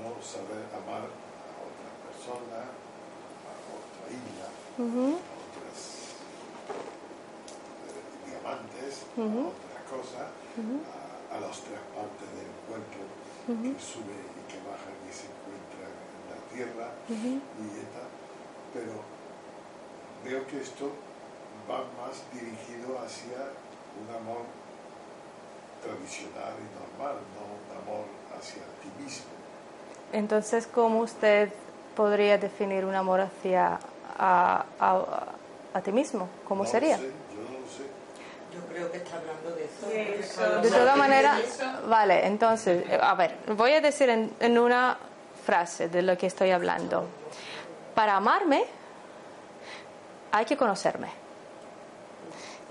No 0.00 0.16
saber 0.22 0.64
amar 0.72 1.04
a 1.04 1.52
otra 1.68 1.90
persona 2.08 2.60
a 2.64 3.52
otra 3.76 4.04
isla 4.08 4.48
a 4.48 5.28
otras 5.36 5.78
eh, 7.86 8.02
diamantes 8.26 9.04
a 9.16 9.48
otras 9.52 9.82
cosas 9.88 10.28
a, 10.32 11.36
a 11.36 11.40
las 11.40 11.60
tres 11.60 11.80
partes 11.94 12.28
del 12.36 12.50
cuerpo 12.66 13.04
que 13.46 13.78
sube 13.78 14.16
y 14.16 14.42
que 14.50 14.58
baja 14.64 14.90
y 14.90 15.12
se 15.12 15.28
encuentra 15.28 15.86
en 15.92 16.24
la 16.32 16.40
tierra. 16.50 16.88
Y 17.60 17.84
tal. 17.94 18.08
Pero 18.76 18.92
veo 20.24 20.46
que 20.46 20.60
esto 20.60 20.90
va 21.70 21.78
más 21.96 22.22
dirigido 22.32 22.98
hacia 22.98 23.38
un 24.02 24.14
amor 24.14 24.42
tradicional 25.82 26.52
y 26.60 26.66
normal, 26.76 27.16
no 27.34 27.42
un 27.56 27.82
amor 27.82 28.04
hacia 28.38 28.62
ti 28.82 29.02
mismo. 29.02 29.26
Entonces, 30.12 30.66
¿cómo 30.66 31.00
usted 31.00 31.50
podría 31.94 32.38
definir 32.38 32.84
un 32.84 32.94
amor 32.94 33.20
hacia 33.20 33.78
a, 34.18 34.64
a- 34.78 35.26
a 35.74 35.80
ti 35.80 35.92
mismo? 35.92 36.28
¿Cómo 36.46 36.62
No 36.64 36.68
lo 36.68 36.70
sería? 36.72 36.96
sé, 36.98 37.02
yo 37.34 37.42
no 37.42 37.58
lo 37.60 37.66
sé. 37.68 37.86
Yo 38.54 38.60
creo 38.72 38.90
que 38.90 38.98
está 38.98 39.16
hablando 39.16 39.50
de 39.54 39.64
eso. 39.64 39.88
Está 40.20 40.60
De 40.60 40.70
todas 40.70 40.96
maneras, 40.96 41.40
vale, 41.88 42.26
entonces, 42.26 42.84
a 43.00 43.14
ver, 43.14 43.36
voy 43.56 43.72
a 43.72 43.80
decir 43.80 44.08
en, 44.08 44.32
en 44.40 44.58
una 44.58 44.96
frase 45.44 45.88
de 45.88 46.02
lo 46.02 46.16
que 46.16 46.26
estoy 46.26 46.50
hablando. 46.50 47.06
Para 47.96 48.16
amarme 48.16 48.66
hay 50.30 50.44
que 50.44 50.54
conocerme. 50.58 51.08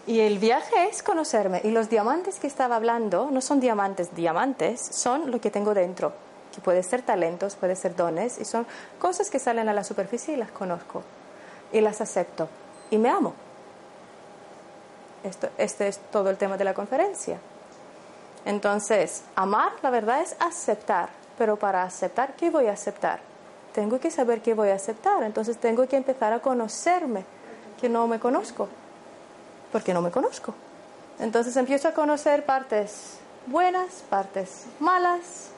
Y 0.05 0.19
el 0.19 0.37
viaje 0.37 0.87
es 0.87 1.01
conocerme. 1.01 1.61
Y 1.63 1.71
los 1.71 1.89
diamantes 1.89 2.39
que 2.39 2.45
estaba 2.45 2.75
hablando 2.75 3.31
no 3.31 3.41
son 3.41 3.59
diamantes, 3.59 4.15
diamantes, 4.15 4.79
son 4.79 5.31
lo 5.31 5.41
que 5.41 5.49
tengo 5.49 5.73
dentro. 5.73 6.13
Que 6.53 6.61
puede 6.61 6.83
ser 6.83 7.01
talentos, 7.01 7.55
puede 7.55 7.75
ser 7.75 7.95
dones, 7.95 8.37
y 8.37 8.45
son 8.45 8.67
cosas 8.99 9.31
que 9.31 9.39
salen 9.39 9.67
a 9.67 9.73
la 9.73 9.83
superficie 9.83 10.35
y 10.35 10.37
las 10.37 10.51
conozco. 10.51 11.01
Y 11.73 11.81
las 11.81 12.01
acepto. 12.01 12.47
Y 12.91 12.99
me 12.99 13.09
amo. 13.09 13.33
Esto, 15.23 15.49
este 15.57 15.87
es 15.87 15.97
todo 16.11 16.29
el 16.29 16.37
tema 16.37 16.55
de 16.55 16.65
la 16.65 16.75
conferencia. 16.75 17.39
Entonces, 18.45 19.23
amar, 19.35 19.71
la 19.81 19.89
verdad, 19.89 20.21
es 20.21 20.35
aceptar. 20.39 21.09
Pero 21.35 21.57
para 21.57 21.81
aceptar, 21.81 22.35
¿qué 22.35 22.51
voy 22.51 22.67
a 22.67 22.73
aceptar? 22.73 23.34
Tengo 23.75 23.99
que 23.99 24.09
saber 24.09 24.41
qué 24.41 24.53
voy 24.55 24.69
a 24.69 24.75
aceptar. 24.75 25.21
Entonces, 25.23 25.57
tengo 25.57 25.87
que 25.87 25.97
empezar 25.97 26.33
a 26.33 26.39
conocerme, 26.39 27.25
que 27.79 27.89
no 27.89 28.07
me 28.07 28.19
conozco. 28.19 28.67
Porque 29.71 29.93
no 29.93 30.01
me 30.01 30.09
conozco. 30.09 30.55
Entonces, 31.19 31.55
empiezo 31.57 31.89
a 31.89 31.91
conocer 31.91 32.45
partes 32.45 33.17
buenas, 33.45 34.03
partes 34.09 34.65
malas. 34.79 35.51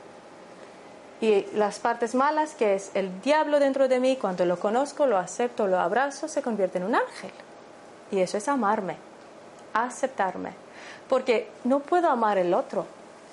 Y 1.21 1.45
las 1.53 1.79
partes 1.79 2.13
malas, 2.15 2.55
que 2.55 2.75
es 2.75 2.91
el 2.93 3.21
diablo 3.21 3.59
dentro 3.59 3.87
de 3.87 3.99
mí, 3.99 4.17
cuando 4.17 4.43
lo 4.45 4.59
conozco, 4.59 5.05
lo 5.05 5.17
acepto, 5.17 5.67
lo 5.67 5.79
abrazo, 5.79 6.27
se 6.27 6.41
convierte 6.41 6.79
en 6.79 6.85
un 6.85 6.95
ángel. 6.95 7.31
Y 8.11 8.19
eso 8.19 8.37
es 8.37 8.47
amarme 8.47 8.97
aceptarme. 9.85 10.51
Porque 11.07 11.49
no 11.63 11.79
puedo 11.79 12.09
amar 12.09 12.37
el 12.37 12.53
otro. 12.53 12.85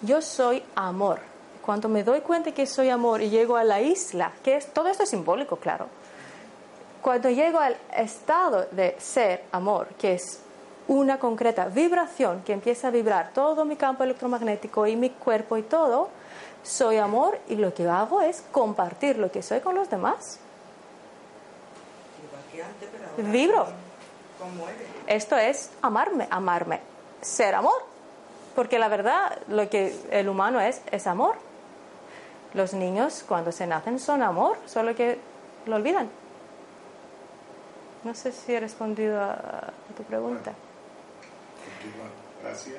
Yo 0.03 0.23
soy 0.23 0.63
amor. 0.75 1.21
Cuando 1.65 1.89
me 1.89 2.05
doy 2.05 2.21
cuenta 2.21 2.53
que 2.53 2.67
soy 2.67 2.91
amor 2.91 3.23
y 3.23 3.31
llego 3.31 3.57
a 3.57 3.65
la 3.65 3.81
isla, 3.81 4.33
que 4.43 4.57
es 4.57 4.67
todo 4.67 4.89
esto 4.89 5.05
es 5.05 5.09
simbólico, 5.09 5.57
claro. 5.57 5.87
Cuando 7.01 7.31
llego 7.31 7.59
al 7.59 7.75
estado 7.97 8.67
de 8.71 8.95
ser 8.99 9.45
amor, 9.51 9.89
que 9.99 10.13
es 10.13 10.41
una 10.89 11.19
concreta 11.19 11.67
vibración 11.69 12.43
que 12.43 12.53
empieza 12.53 12.89
a 12.89 12.91
vibrar 12.91 13.31
todo 13.33 13.65
mi 13.65 13.77
campo 13.77 14.05
electromagnético 14.05 14.87
y 14.87 14.95
mi 14.95 15.09
cuerpo 15.09 15.57
y 15.57 15.63
todo, 15.63 16.11
soy 16.63 16.99
amor 16.99 17.39
y 17.49 17.57
lo 17.57 17.73
que 17.73 17.89
hago 17.89 18.21
es 18.21 18.45
compartir 18.53 19.17
lo 19.17 19.33
que 19.33 19.43
soy 19.43 19.61
con 19.61 19.75
los 19.75 19.89
demás. 19.89 20.39
Vibro. 23.17 23.69
Esto 25.07 25.39
es 25.39 25.71
amarme, 25.81 26.29
amarme, 26.31 26.81
ser 27.23 27.55
amor. 27.55 27.83
Porque 28.55 28.79
la 28.79 28.89
verdad, 28.89 29.39
lo 29.49 29.71
que 29.71 29.97
el 30.11 30.29
humano 30.29 30.61
es, 30.61 30.83
es 30.91 31.07
amor. 31.07 31.37
Los 32.55 32.73
niños 32.73 33.25
cuando 33.27 33.53
se 33.53 33.67
nacen 33.67 33.99
son 33.99 34.23
amor, 34.23 34.57
solo 34.67 34.95
que 34.95 35.19
lo 35.67 35.77
olvidan. 35.77 36.09
No 38.05 38.15
sé 38.15 38.33
si 38.33 38.55
he 38.55 38.61
respondido 38.61 39.21
a, 39.21 39.33
a 39.33 39.73
tu 39.97 40.03
pregunta. 40.05 40.53
Gracias 42.43 42.77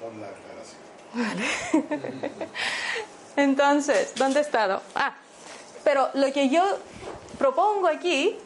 por 0.00 0.14
la 0.14 0.28
aclaración. 0.28 0.86
Entonces, 3.36 4.12
¿dónde 4.16 4.40
he 4.40 4.42
estado? 4.42 4.82
Ah, 4.94 5.14
pero 5.82 6.08
lo 6.14 6.32
que 6.32 6.48
yo 6.48 6.62
propongo 7.38 7.88
aquí 7.88 8.38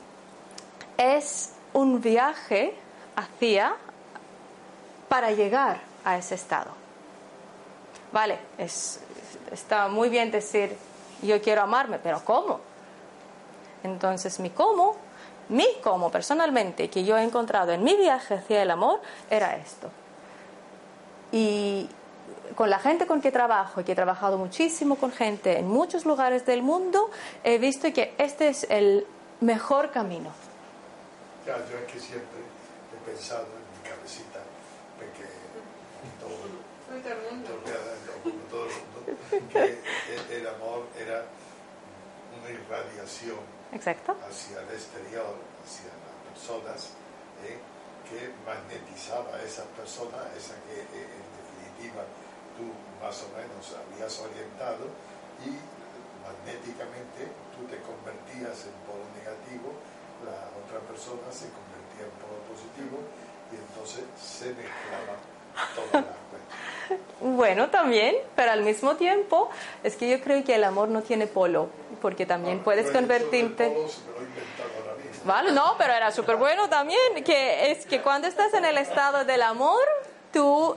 es 0.96 1.52
un 1.72 2.00
viaje 2.00 2.74
hacia 3.16 3.74
para 5.08 5.32
llegar 5.32 5.80
a 6.04 6.16
ese 6.16 6.34
estado. 6.34 6.70
Vale, 8.12 8.38
es, 8.58 9.00
está 9.52 9.88
muy 9.88 10.08
bien 10.08 10.30
decir 10.30 10.76
yo 11.22 11.40
quiero 11.42 11.62
amarme, 11.62 11.98
pero 11.98 12.22
¿cómo? 12.24 12.60
Entonces 13.82 14.40
mi 14.40 14.50
cómo, 14.50 14.96
mi 15.48 15.66
cómo 15.82 16.10
personalmente 16.10 16.88
que 16.88 17.04
yo 17.04 17.16
he 17.18 17.22
encontrado 17.22 17.72
en 17.72 17.82
mi 17.82 17.96
viaje 17.96 18.34
hacia 18.34 18.62
el 18.62 18.70
amor 18.70 19.00
era 19.28 19.56
esto. 19.56 19.90
Y 21.32 21.88
con 22.54 22.70
la 22.70 22.78
gente 22.78 23.06
con 23.06 23.20
que 23.20 23.30
trabajo, 23.30 23.84
que 23.84 23.92
he 23.92 23.94
trabajado 23.94 24.38
muchísimo 24.38 24.96
con 24.96 25.12
gente 25.12 25.58
en 25.58 25.68
muchos 25.68 26.04
lugares 26.04 26.44
del 26.46 26.62
mundo, 26.62 27.10
he 27.44 27.58
visto 27.58 27.92
que 27.92 28.14
este 28.18 28.48
es 28.48 28.66
el 28.68 29.06
mejor 29.40 29.90
camino. 29.90 30.30
Ya, 31.46 31.56
yo 31.56 31.86
que 31.86 31.98
siempre 31.98 32.40
he 32.92 33.10
pensado 33.10 33.46
en 33.46 33.82
mi 33.82 33.88
cabecita, 33.88 34.40
porque 34.98 35.24
todo, 36.20 36.36
todo 36.86 37.64
todo 37.64 37.89
que 39.30 39.62
el, 39.62 40.40
el 40.40 40.46
amor 40.48 40.86
era 40.98 41.24
una 42.38 42.50
irradiación 42.50 43.38
Exacto. 43.72 44.16
hacia 44.28 44.60
el 44.60 44.70
exterior, 44.70 45.34
hacia 45.62 45.90
las 45.90 46.16
personas, 46.34 46.90
¿eh? 47.46 47.58
que 48.10 48.34
magnetizaba 48.42 49.36
a 49.36 49.42
esas 49.42 49.66
personas, 49.78 50.26
esa 50.36 50.58
que 50.66 50.82
eh, 50.82 51.06
en 51.06 51.30
definitiva 51.38 52.02
tú 52.58 52.66
más 52.98 53.14
o 53.22 53.28
menos 53.38 53.62
habías 53.78 54.10
orientado 54.18 54.90
y 55.46 55.54
magnéticamente 56.26 57.30
tú 57.54 57.64
te 57.70 57.78
convertías 57.86 58.66
en 58.66 58.74
polo 58.82 59.06
negativo, 59.14 59.78
la 60.26 60.50
otra 60.58 60.82
persona 60.84 61.30
se 61.30 61.48
convertía 61.54 62.10
en 62.10 62.14
polo 62.18 62.42
positivo 62.50 62.98
y 63.50 63.62
entonces 63.62 64.04
se 64.18 64.52
cuentas. 64.52 65.39
Bueno, 67.20 67.68
también, 67.68 68.16
pero 68.34 68.50
al 68.50 68.62
mismo 68.62 68.96
tiempo 68.96 69.50
es 69.84 69.94
que 69.96 70.08
yo 70.08 70.20
creo 70.22 70.42
que 70.42 70.54
el 70.54 70.64
amor 70.64 70.88
no 70.88 71.02
tiene 71.02 71.26
polo, 71.26 71.68
porque 72.00 72.24
también 72.24 72.58
Ah, 72.60 72.64
puedes 72.64 72.90
convertirte... 72.90 73.68
polo 73.68 73.82
lo. 73.82 73.90
Vale, 75.24 75.52
no, 75.52 75.74
pero 75.76 75.92
era 75.92 76.10
súper 76.12 76.36
bueno 76.36 76.68
también, 76.70 77.22
que 77.22 77.70
es 77.70 77.84
que 77.84 78.00
cuando 78.00 78.26
estás 78.26 78.54
en 78.54 78.64
el 78.64 78.78
estado 78.78 79.24
del 79.26 79.42
amor, 79.42 79.82
tú 80.32 80.74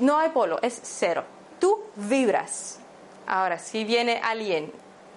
no 0.00 0.18
hay 0.18 0.28
polo, 0.30 0.58
es 0.60 0.78
cero. 0.82 1.24
Tú 1.58 1.82
vibras. 1.96 2.78
Ahora, 3.26 3.58
si 3.58 3.84
viene 3.84 4.20
alguien 4.22 4.70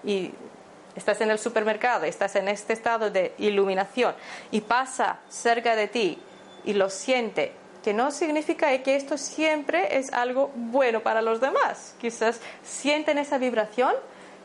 y 0.06 0.32
estás 0.96 1.20
en 1.20 1.30
el 1.30 1.40
supermercado, 1.40 2.06
estás 2.06 2.38
en 2.38 2.48
este 2.48 2.72
estado 2.72 3.12
de 3.12 3.34
iluminación 3.38 4.16
y 4.50 4.62
pasa 4.62 5.20
cerca 5.28 5.76
de 5.76 5.90
ti 5.90 6.18
y 6.64 6.74
lo 6.74 6.90
siente, 6.90 7.52
que 7.88 7.94
no 7.94 8.12
significa 8.12 8.78
que 8.84 8.98
esto 8.98 9.18
siempre 9.18 9.98
es 9.98 10.12
algo 10.12 10.52
bueno 10.56 11.00
para 11.00 11.22
los 11.22 11.40
demás. 11.40 11.96
Quizás 12.02 12.42
sienten 12.62 13.18
esa 13.18 13.38
vibración 13.38 13.94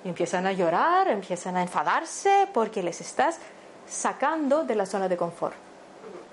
y 0.05 0.11
empiezan 0.11 0.47
a 0.47 0.53
llorar, 0.53 1.09
empiezan 1.09 1.57
a 1.57 1.63
enfadarse 1.63 2.47
porque 2.55 2.85
les 2.85 3.01
estás 3.01 3.41
sacando 3.85 4.63
de 4.63 4.77
la 4.77 4.87
zona 4.87 5.09
de 5.09 5.17
confort. 5.17 5.57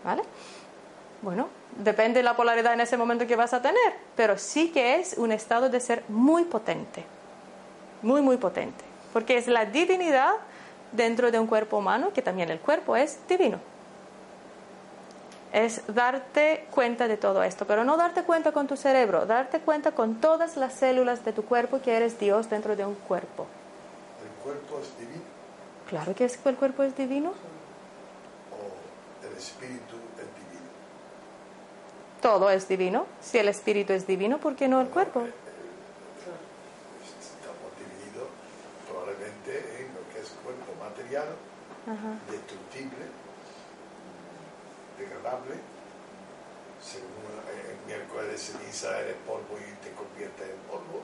¿Vale? 0.03 0.21
Bueno, 1.23 1.49
depende 1.77 2.19
de 2.19 2.23
la 2.23 2.35
polaridad 2.35 2.73
en 2.73 2.81
ese 2.81 2.95
momento 2.95 3.25
que 3.25 3.35
vas 3.35 3.55
a 3.55 3.61
tener, 3.63 3.95
pero 4.15 4.37
sí 4.37 4.69
que 4.69 4.97
es 4.97 5.17
un 5.17 5.31
estado 5.31 5.67
de 5.67 5.79
ser 5.79 6.03
muy 6.09 6.43
potente, 6.43 7.03
muy, 8.03 8.21
muy 8.21 8.37
potente, 8.37 8.85
porque 9.13 9.35
es 9.35 9.47
la 9.47 9.65
divinidad 9.65 10.33
dentro 10.91 11.31
de 11.31 11.39
un 11.39 11.47
cuerpo 11.47 11.79
humano, 11.79 12.13
que 12.13 12.21
también 12.21 12.51
el 12.51 12.59
cuerpo 12.59 12.95
es 12.95 13.17
divino. 13.27 13.59
Es 15.51 15.81
darte 15.87 16.67
cuenta 16.71 17.07
de 17.07 17.17
todo 17.17 17.41
esto, 17.43 17.65
pero 17.65 17.83
no 17.83 17.97
darte 17.97 18.23
cuenta 18.23 18.51
con 18.51 18.67
tu 18.67 18.77
cerebro, 18.77 19.25
darte 19.25 19.59
cuenta 19.59 19.91
con 19.93 20.21
todas 20.21 20.57
las 20.57 20.73
células 20.73 21.25
de 21.25 21.33
tu 21.33 21.43
cuerpo 21.43 21.81
que 21.81 21.95
eres 21.95 22.19
Dios 22.19 22.47
dentro 22.49 22.75
de 22.75 22.85
un 22.85 22.93
cuerpo. 22.95 23.47
¿El 24.23 24.29
cuerpo 24.43 24.79
es 24.81 24.95
divino 24.99 25.23
Claro 25.89 26.13
que 26.13 26.25
es 26.25 26.37
que 26.37 26.49
el 26.49 26.55
cuerpo 26.55 26.83
es 26.83 26.95
divino. 26.95 27.31
o 27.31 27.33
el 29.27 29.33
espíritu 29.35 29.95
es 30.17 30.25
divino? 30.37 30.69
Todo 32.21 32.51
es 32.51 32.67
divino. 32.67 33.07
Si 33.19 33.39
el 33.39 33.47
espíritu 33.47 33.93
es 33.93 34.05
divino, 34.05 34.37
¿por 34.37 34.55
qué 34.55 34.67
no 34.67 34.81
el 34.81 34.89
cuerpo? 34.89 35.21
Estamos 35.21 35.33
divididos 37.79 38.27
probablemente 38.87 39.81
en 39.81 39.87
lo 39.95 40.01
que 40.13 40.19
es 40.21 40.29
cuerpo 40.43 40.73
material, 40.79 41.29
Ajá. 41.87 42.19
Degradable. 45.19 45.55
Según 46.79 47.27
eh, 47.51 47.75
el 47.75 47.79
miércoles 47.85 48.31
de 48.31 48.37
ceniza 48.37 48.99
eres 48.99 49.15
polvo 49.27 49.59
y 49.59 49.67
te 49.83 49.91
conviertes 49.91 50.47
en 50.47 50.59
polvo 50.71 51.03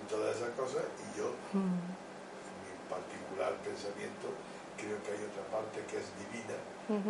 y 0.00 0.08
todas 0.08 0.36
esas 0.36 0.50
cosas. 0.56 0.82
Y 0.96 1.18
yo, 1.18 1.28
Mm. 1.52 1.76
en 1.76 2.56
mi 2.64 2.72
particular 2.88 3.52
pensamiento, 3.60 4.32
creo 4.80 4.96
que 5.04 5.12
hay 5.12 5.22
otra 5.28 5.44
parte 5.52 5.84
que 5.84 6.00
es 6.00 6.08
divina, 6.16 6.56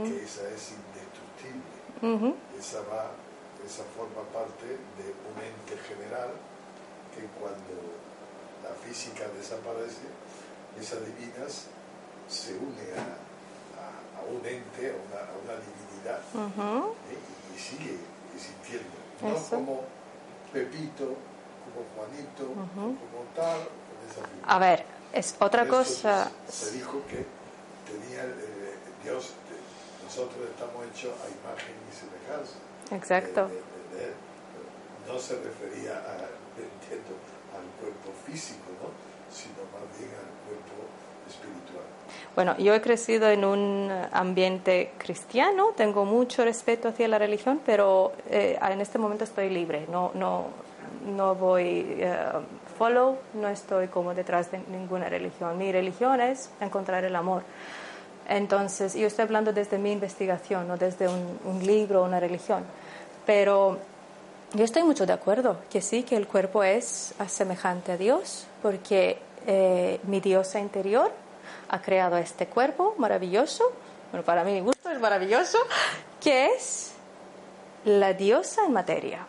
que 0.05 0.25
esa 0.25 0.43
es 0.51 0.75
indestructible. 0.75 1.79
Esa 2.59 2.81
va, 2.91 3.13
esa 3.65 3.85
forma 3.97 4.23
parte 4.35 4.67
de 4.67 5.07
un 5.31 5.37
ente 5.39 5.77
general 5.87 6.31
que 7.15 7.25
cuando 7.39 7.79
la 8.65 8.75
física 8.85 9.25
desaparece, 9.39 10.11
esas 10.79 11.01
divinas 11.07 11.67
se 12.29 12.55
une 12.55 12.91
a, 12.99 13.17
a- 13.81 14.19
a 14.21 14.23
un 14.25 14.45
ente, 14.45 14.91
a 14.91 14.95
una, 14.95 15.21
a 15.21 15.35
una 15.45 15.55
divinidad. 15.61 16.21
¿eh? 16.21 17.17
y 17.55 17.59
sigue 17.59 17.97
existiendo. 18.35 18.97
No 19.23 19.37
Eso. 19.37 19.51
como 19.57 19.83
Pepito, 20.53 21.05
como 21.65 21.81
Juanito, 21.95 22.45
Ujú. 22.45 22.97
como 22.97 23.25
tal. 23.37 23.61
A 24.47 24.59
ver, 24.59 24.85
es 25.13 25.37
otra 25.39 25.63
Esto 25.63 25.77
cosa. 25.77 26.31
Se, 26.49 26.53
se 26.67 26.71
dijo 26.79 27.03
que 27.07 27.25
tenía 27.87 28.25
eh, 28.25 28.75
Dios, 29.05 29.31
eh, 29.51 30.05
nosotros 30.05 30.49
estamos 30.51 30.85
hechos 30.91 31.13
a 31.23 31.27
imagen 31.31 31.75
y 31.87 31.93
semejanza. 31.95 32.57
Exacto. 32.91 33.49
de- 33.49 33.55
de- 33.55 33.97
de 33.99 34.05
él. 34.09 34.15
No 35.07 35.19
se 35.19 35.35
refería 35.37 35.95
a, 35.99 36.15
entiendo, 36.59 37.15
al 37.55 37.67
cuerpo 37.81 38.11
físico, 38.27 38.67
¿no? 38.83 38.91
sino 39.31 39.63
más 39.71 39.87
bien 39.99 40.11
al 40.11 40.31
cuerpo 40.43 40.75
Bueno, 42.35 42.57
yo 42.59 42.75
he 42.75 42.81
crecido 42.81 43.29
en 43.29 43.45
un 43.45 43.91
ambiente 44.13 44.93
cristiano, 44.99 45.71
tengo 45.77 46.05
mucho 46.05 46.45
respeto 46.45 46.89
hacia 46.89 47.09
la 47.09 47.19
religión, 47.19 47.61
pero 47.67 48.13
eh, 48.31 48.59
en 48.63 48.81
este 48.81 48.99
momento 48.99 49.25
estoy 49.25 49.51
libre, 49.51 49.87
no, 49.91 50.13
no, 50.15 50.47
no 51.17 51.35
voy 51.35 51.85
eh, 51.99 52.17
follow, 52.79 53.19
no 53.35 53.49
estoy 53.49 53.89
como 53.89 54.15
detrás 54.15 54.51
de 54.53 54.61
ninguna 54.71 55.09
religión. 55.09 55.59
Mi 55.59 55.73
religión 55.73 56.21
es 56.21 56.51
encontrar 56.61 57.05
el 57.05 57.17
amor. 57.17 57.43
Entonces, 58.29 58.95
yo 58.95 59.09
estoy 59.09 59.25
hablando 59.25 59.53
desde 59.53 59.77
mi 59.77 59.91
investigación, 59.91 60.69
no 60.69 60.77
desde 60.77 61.09
un, 61.09 61.41
un 61.45 61.67
libro 61.67 62.03
o 62.03 62.05
una 62.05 62.21
religión. 62.21 62.63
Pero 63.27 63.77
yo 64.55 64.65
estoy 64.65 64.85
mucho 64.85 65.05
de 65.05 65.13
acuerdo 65.13 65.57
que 65.69 65.81
sí, 65.81 66.05
que 66.05 66.17
el 66.17 66.29
cuerpo 66.29 66.63
es 66.63 67.13
semejante 67.29 67.93
a 67.93 67.97
Dios, 67.97 68.47
porque 68.63 69.19
eh, 69.47 70.01
mi 70.05 70.21
diosa 70.21 70.61
interior 70.61 71.11
ha 71.69 71.81
creado 71.81 72.17
este 72.17 72.47
cuerpo 72.47 72.95
maravilloso, 72.99 73.65
bueno, 74.11 74.25
para 74.25 74.45
mí 74.45 74.53
mi 74.53 74.61
gusto 74.61 74.91
es 74.91 75.01
maravilloso, 75.01 75.59
que 76.21 76.47
es 76.47 76.93
la 77.85 78.13
diosa 78.13 78.65
en 78.67 78.73
materia. 78.73 79.27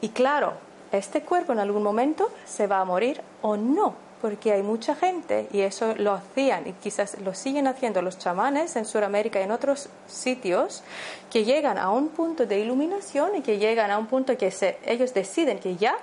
Y 0.00 0.10
claro, 0.10 0.54
este 0.92 1.22
cuerpo 1.22 1.52
en 1.52 1.58
algún 1.58 1.82
momento 1.82 2.30
se 2.46 2.66
va 2.66 2.80
a 2.80 2.84
morir 2.84 3.20
o 3.42 3.56
no, 3.56 3.94
porque 4.20 4.52
hay 4.52 4.62
mucha 4.62 4.94
gente, 4.94 5.48
y 5.52 5.60
eso 5.60 5.94
lo 5.96 6.12
hacían 6.12 6.66
y 6.66 6.72
quizás 6.72 7.20
lo 7.20 7.34
siguen 7.34 7.66
haciendo 7.66 8.02
los 8.02 8.18
chamanes 8.18 8.74
en 8.76 8.84
Sudamérica 8.84 9.40
y 9.40 9.44
en 9.44 9.52
otros 9.52 9.88
sitios, 10.06 10.82
que 11.30 11.44
llegan 11.44 11.78
a 11.78 11.90
un 11.90 12.08
punto 12.08 12.46
de 12.46 12.58
iluminación 12.58 13.36
y 13.36 13.42
que 13.42 13.58
llegan 13.58 13.90
a 13.90 13.98
un 13.98 14.06
punto 14.06 14.36
que 14.36 14.50
se, 14.50 14.78
ellos 14.84 15.14
deciden 15.14 15.58
que 15.60 15.76
ya 15.76 15.96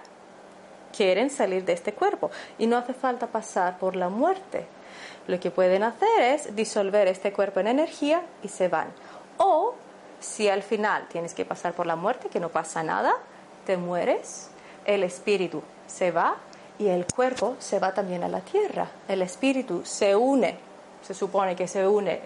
quieren 0.96 1.30
salir 1.30 1.66
de 1.66 1.74
este 1.74 1.94
cuerpo 1.94 2.32
y 2.58 2.68
no 2.68 2.78
hace 2.78 2.94
falta 2.94 3.28
pasar 3.28 3.78
por 3.78 3.96
la 3.96 4.10
muerte. 4.10 4.66
Lo 5.28 5.40
que 5.40 5.52
pueden 5.52 5.84
hacer 5.84 6.22
es 6.22 6.56
disolver 6.56 7.08
este 7.08 7.34
cuerpo 7.34 7.60
en 7.60 7.68
energía 7.68 8.22
y 8.44 8.48
se 8.48 8.68
van. 8.68 8.88
O 9.38 9.74
si 10.20 10.50
al 10.50 10.64
final 10.64 11.08
tienes 11.10 11.34
que 11.34 11.46
pasar 11.46 11.74
por 11.74 11.86
la 11.86 11.96
muerte, 11.96 12.30
que 12.30 12.40
no 12.40 12.50
pasa 12.50 12.84
nada, 12.84 13.14
te 13.66 13.78
mueres, 13.78 14.50
el 14.86 15.04
espíritu 15.04 15.62
se 15.88 16.12
va 16.12 16.36
y 16.78 16.88
el 16.88 17.06
cuerpo 17.06 17.56
se 17.60 17.80
va 17.80 17.94
también 17.94 18.24
a 18.24 18.30
la 18.30 18.42
tierra. 18.42 18.88
El 19.08 19.22
espíritu 19.22 19.82
se 19.84 20.16
une, 20.16 20.58
se 21.02 21.14
supone 21.14 21.56
que 21.56 21.68
se 21.68 21.88
une 21.88 22.22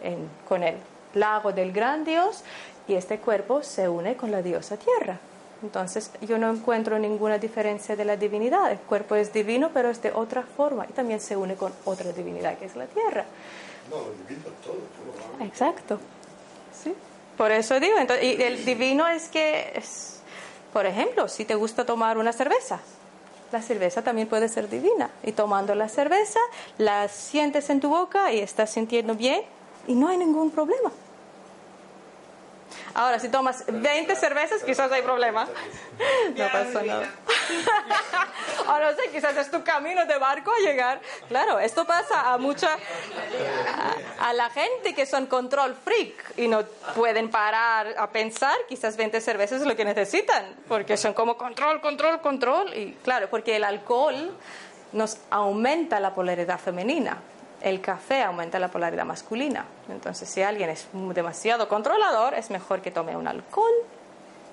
con 0.48 0.64
el 0.64 0.76
lago 1.16 1.52
del 1.52 1.72
gran 1.72 2.04
Dios 2.04 2.44
y 2.88 2.96
este 2.96 3.20
cuerpo 3.20 3.64
se 3.64 3.88
une 3.88 4.16
con 4.16 4.32
la 4.32 4.42
diosa 4.42 4.78
tierra. 4.78 5.20
Entonces 5.62 6.12
yo 6.22 6.38
no 6.38 6.50
encuentro 6.50 6.98
ninguna 7.00 7.38
diferencia 7.38 7.96
de 7.96 8.06
la 8.06 8.16
divinidad. 8.16 8.72
El 8.72 8.80
cuerpo 8.80 9.16
es 9.16 9.34
divino, 9.34 9.72
pero 9.74 9.90
es 9.90 10.02
de 10.02 10.12
otra 10.12 10.44
forma 10.44 10.86
y 10.90 10.94
también 10.94 11.20
se 11.20 11.36
une 11.36 11.56
con 11.56 11.74
otra 11.86 12.12
divinidad 12.12 12.58
que 12.58 12.66
es 12.66 12.76
la 12.76 12.86
tierra. 12.86 13.26
No, 13.90 13.98
lo 13.98 14.12
divino 14.28 14.48
es 14.48 14.66
todo. 14.66 14.76
todo 14.76 15.46
Exacto. 15.46 16.00
Sí. 16.84 16.94
Por 17.38 17.52
eso 17.52 17.80
digo, 17.80 17.98
entonces, 17.98 18.26
y 18.26 18.42
el 18.42 18.66
divino 18.66 19.08
es 19.08 19.30
que, 19.30 19.72
es, 19.76 20.20
por 20.74 20.86
ejemplo, 20.86 21.28
si 21.28 21.46
te 21.46 21.56
gusta 21.56 21.86
tomar 21.86 22.18
una 22.18 22.34
cerveza, 22.34 22.80
la 23.52 23.62
cerveza 23.62 24.02
también 24.02 24.28
puede 24.28 24.50
ser 24.50 24.70
divina. 24.70 25.10
Y 25.24 25.32
tomando 25.32 25.74
la 25.76 25.90
cerveza, 25.90 26.40
la 26.78 27.08
sientes 27.08 27.70
en 27.70 27.80
tu 27.80 27.90
boca 27.90 28.32
y 28.32 28.40
estás 28.40 28.72
sintiendo 28.72 29.16
bien 29.16 29.42
y 29.88 29.96
no 29.96 30.08
hay 30.08 30.18
ningún 30.18 30.52
problema. 30.52 30.92
Ahora, 32.94 33.20
si 33.20 33.30
tomas 33.30 33.64
20 33.68 34.16
cervezas, 34.16 34.64
quizás 34.64 34.92
hay 34.92 35.02
problema. 35.02 35.48
No 36.36 36.52
pasa 36.52 36.84
nada. 36.84 37.10
O 38.68 38.80
no 38.80 38.92
sé, 38.92 39.10
quizás 39.12 39.36
es 39.36 39.50
tu 39.50 39.64
camino 39.64 40.06
de 40.06 40.18
barco 40.20 40.52
a 40.52 40.60
llegar. 40.60 41.02
Claro, 41.28 41.60
esto 41.60 41.86
pasa 41.86 42.32
a 42.32 42.38
mucha. 42.38 42.76
A, 44.20 44.30
a 44.30 44.34
la 44.34 44.50
gente 44.52 44.94
que 44.94 45.08
son 45.08 45.26
control 45.26 45.76
freak 45.76 46.38
y 46.38 46.48
no 46.48 46.64
pueden 46.96 47.32
parar 47.32 47.96
a 47.98 48.12
pensar, 48.12 48.56
quizás 48.68 48.96
20 48.96 49.22
cervezas 49.22 49.62
es 49.62 49.68
lo 49.68 49.76
que 49.76 49.86
necesitan, 49.86 50.56
porque 50.68 50.98
son 50.98 51.14
como 51.14 51.36
control, 51.36 51.82
control, 51.82 52.22
control. 52.22 52.78
Y 52.78 52.94
claro, 53.04 53.28
porque 53.30 53.56
el 53.56 53.64
alcohol 53.64 54.38
nos 54.92 55.18
aumenta 55.32 56.00
la 56.00 56.14
polaridad 56.14 56.60
femenina. 56.60 57.18
El 57.62 57.82
café 57.82 58.24
aumenta 58.24 58.60
la 58.60 58.70
polaridad 58.70 59.06
masculina. 59.06 59.66
Entonces, 59.90 60.30
si 60.30 60.42
alguien 60.42 60.70
es 60.70 60.88
demasiado 60.94 61.68
controlador, 61.68 62.34
es 62.34 62.50
mejor 62.50 62.82
que 62.82 62.92
tome 62.92 63.18
un 63.18 63.28
alcohol 63.28 63.74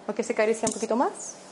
o 0.06 0.14
que 0.14 0.22
se 0.22 0.32
acaricie 0.32 0.66
un 0.66 0.74
poquito 0.74 0.96
más. 0.96 1.12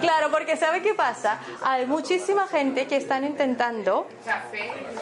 Claro, 0.00 0.30
porque 0.30 0.56
¿sabe 0.56 0.82
qué 0.82 0.94
pasa? 0.94 1.38
Hay 1.62 1.86
muchísima 1.86 2.46
gente 2.46 2.86
que 2.86 2.96
están 2.96 3.24
intentando 3.24 4.06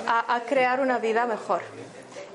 a 0.06 0.40
crear 0.46 0.80
una 0.80 0.98
vida 0.98 1.26
mejor. 1.26 1.62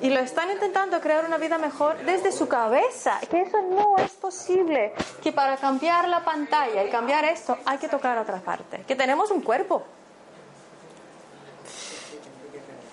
Y 0.02 0.10
lo 0.10 0.20
están 0.20 0.50
intentando 0.50 1.02
crear 1.02 1.26
una 1.26 1.38
vida 1.38 1.58
mejor 1.58 1.98
desde 2.06 2.32
su 2.32 2.48
cabeza. 2.48 3.20
Que 3.30 3.42
eso 3.42 3.62
no 3.62 3.98
es 3.98 4.12
posible. 4.12 4.94
Que 5.22 5.34
para 5.34 5.58
cambiar 5.58 6.08
la 6.08 6.24
pantalla 6.24 6.84
y 6.84 6.90
cambiar 6.90 7.26
esto 7.26 7.58
hay 7.66 7.78
que 7.78 7.90
tocar 7.90 8.18
otra 8.18 8.38
parte. 8.38 8.84
Que 8.88 8.96
tenemos 8.96 9.30
un 9.30 9.42
cuerpo. 9.42 9.84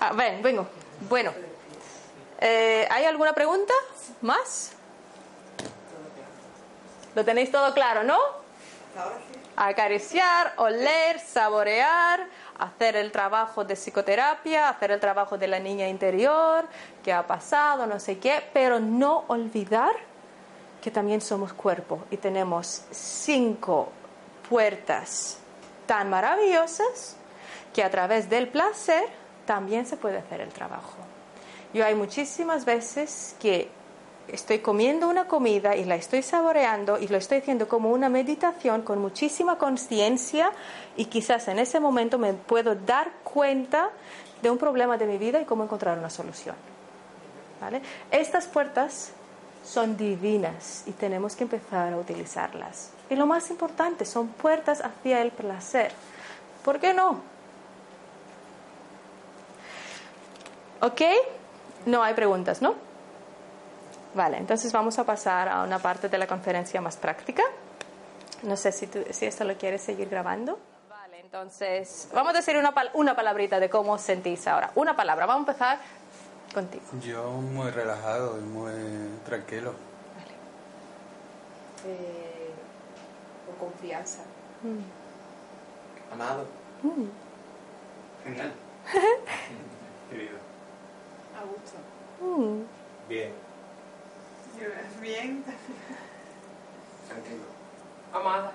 Ah, 0.01 0.13
ven, 0.15 0.43
vengo. 0.43 0.67
Bueno. 1.09 1.33
Eh, 2.41 2.87
¿Hay 2.91 3.05
alguna 3.05 3.33
pregunta 3.33 3.73
más? 4.21 4.73
Lo 7.15 7.25
tenéis 7.25 7.51
todo 7.51 7.73
claro, 7.73 8.03
¿no? 8.03 8.19
Acariciar, 9.57 10.53
oler, 10.57 11.19
saborear, 11.19 12.27
hacer 12.59 12.97
el 12.97 13.13
trabajo 13.13 13.65
de 13.65 13.75
psicoterapia, 13.75 14.69
hacer 14.69 14.91
el 14.91 15.01
trabajo 15.01 15.39
de 15.39 15.47
la 15.47 15.59
niña 15.59 15.89
interior, 15.89 16.67
qué 17.03 17.13
ha 17.13 17.27
pasado, 17.27 17.87
no 17.87 18.01
sé 18.01 18.19
qué, 18.19 18.43
pero 18.53 18.81
no 18.81 19.25
olvidar 19.29 19.93
que 20.83 20.91
también 20.91 21.21
somos 21.21 21.53
cuerpo 21.53 22.05
y 22.11 22.17
tenemos 22.17 22.85
cinco 22.91 23.91
puertas 24.49 25.39
tan 25.87 26.11
maravillosas 26.11 27.17
que 27.75 27.83
a 27.83 27.91
través 27.91 28.31
del 28.31 28.49
placer 28.49 29.05
también 29.47 29.87
se 29.87 29.97
puede 29.97 30.19
hacer 30.19 30.41
el 30.41 30.51
trabajo. 30.51 30.97
Yo 31.73 31.85
hay 31.85 31.95
muchísimas 31.95 32.65
veces 32.65 33.37
que 33.41 33.69
estoy 34.29 34.59
comiendo 34.59 35.09
una 35.09 35.27
comida 35.27 35.77
y 35.77 35.85
la 35.85 35.97
estoy 35.97 36.23
saboreando 36.23 36.99
y 36.99 37.09
lo 37.09 37.17
estoy 37.17 37.39
haciendo 37.39 37.69
como 37.69 37.91
una 37.91 38.09
meditación 38.09 38.83
con 38.83 39.01
muchísima 39.01 39.59
conciencia 39.59 40.51
y 40.97 41.07
quizás 41.07 41.49
en 41.49 41.59
ese 41.59 41.81
momento 41.81 42.19
me 42.19 42.33
puedo 42.33 42.75
dar 42.75 43.11
cuenta 43.25 43.91
de 44.43 44.51
un 44.51 44.59
problema 44.59 44.97
de 44.97 45.07
mi 45.07 45.19
vida 45.19 45.41
y 45.41 45.45
cómo 45.45 45.65
encontrar 45.65 45.99
una 45.99 46.11
solución. 46.11 46.57
¿Vale? 47.61 47.81
Estas 48.11 48.47
puertas 48.47 49.13
son 49.65 49.97
divinas 49.97 50.85
y 50.87 50.93
tenemos 50.93 51.35
que 51.35 51.45
empezar 51.45 51.93
a 51.93 51.97
utilizarlas. 51.97 52.91
Y 53.09 53.17
lo 53.17 53.27
más 53.27 53.51
importante, 53.51 54.05
son 54.05 54.29
puertas 54.29 54.81
hacia 54.81 55.23
el 55.23 55.31
placer. 55.31 55.93
¿Por 56.65 56.79
qué 56.79 56.93
no? 56.93 57.21
¿Ok? 60.81 61.01
No 61.87 62.03
hay 62.03 62.15
preguntas, 62.15 62.61
¿no? 62.61 62.86
Vale, 64.17 64.39
entonces 64.39 64.73
vamos 64.73 64.99
a 64.99 65.05
pasar 65.05 65.47
a 65.49 65.63
una 65.63 65.79
parte 65.79 66.09
de 66.09 66.17
la 66.17 66.27
conferencia 66.27 66.81
más 66.81 66.97
práctica. 66.97 67.43
No 68.45 68.57
sé 68.57 68.73
si, 68.73 68.87
tú- 68.87 69.05
si 69.11 69.27
esto 69.27 69.45
lo 69.45 69.55
quieres 69.57 69.83
seguir 69.83 70.09
grabando. 70.09 70.59
Vale, 70.89 71.21
entonces 71.21 72.09
vamos 72.15 72.33
a 72.33 72.37
decir 72.39 72.57
una, 72.57 72.73
pal- 72.75 72.91
una 72.95 73.15
palabrita 73.15 73.61
de 73.61 73.69
cómo 73.69 73.93
os 73.93 74.01
sentís 74.01 74.47
ahora. 74.49 74.71
Una 74.75 74.97
palabra, 74.97 75.27
vamos 75.27 75.47
a 75.47 75.51
empezar 75.53 75.79
contigo. 76.55 76.83
Yo 77.03 77.31
muy 77.33 77.71
relajado 77.71 78.39
y 78.39 78.43
muy 78.43 78.73
tranquilo. 79.27 79.75
Eh, 81.87 82.51
con 83.59 83.69
confianza. 83.69 84.23
Amado. 86.13 86.47
Mm. 86.83 87.05
Genial. 88.25 88.53
Querido. 90.11 90.39
A 91.39 91.45
gusto. 91.45 91.77
Mm. 92.41 92.63
Bien. 93.09 93.46
Bien. 95.01 95.45
Tranquilo. 97.09 97.45
Amada. 98.13 98.53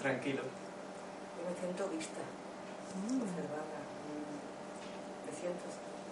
Tranquilo. 0.00 0.42
Yo 0.42 1.50
me 1.50 1.56
siento 1.60 1.88
vista, 1.88 2.20
observada. 3.06 3.80
mm, 4.10 5.26
Me 5.26 5.32
siento 5.38 5.64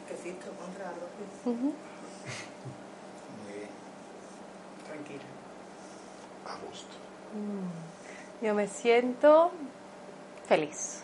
que 0.07 0.15
existo 0.15 0.51
contra 0.53 0.89
algo. 0.91 1.07
Ujú. 1.45 1.75
Muy 3.45 3.53
bien. 3.55 3.69
Tranquila. 4.87 5.23
A 6.47 6.57
gusto. 6.67 6.95
Yo 8.41 8.55
me 8.55 8.69
siento 8.69 9.51
feliz. 10.47 11.03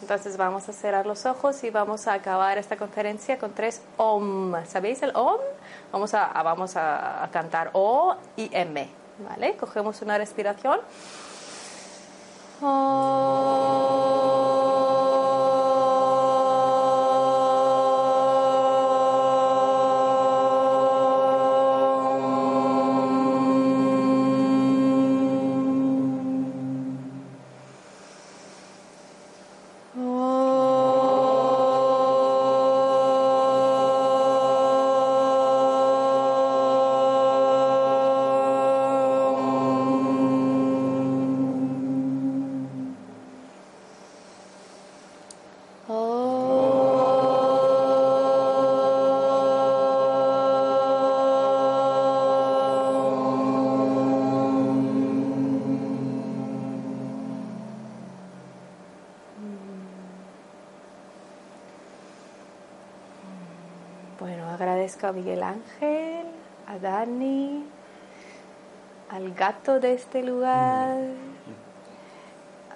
Entonces 0.00 0.36
vamos 0.38 0.68
a 0.68 0.72
cerrar 0.72 1.04
los 1.06 1.26
ojos 1.26 1.62
y 1.64 1.70
vamos 1.70 2.06
a 2.06 2.14
acabar 2.14 2.56
esta 2.56 2.76
conferencia 2.76 3.38
con 3.38 3.52
tres 3.52 3.82
OM. 3.98 4.64
¿Sabéis 4.66 5.02
el 5.02 5.10
OM? 5.14 5.40
Vamos 5.92 6.14
a, 6.14 6.42
vamos 6.42 6.76
a, 6.76 7.28
cantar 7.32 7.70
O 7.72 8.16
y 8.36 8.48
M. 8.52 8.88
¿Vale? 9.28 9.56
Cogemos 9.56 10.00
una 10.02 10.16
respiración. 10.18 10.80
Bueno, 12.60 13.99
agradezco 64.90 65.06
a 65.06 65.12
Miguel 65.12 65.42
Ángel, 65.44 66.26
a 66.66 66.78
Dani, 66.78 67.64
al 69.10 69.32
gato 69.34 69.78
de 69.78 69.94
este 69.94 70.20
lugar. 70.20 70.96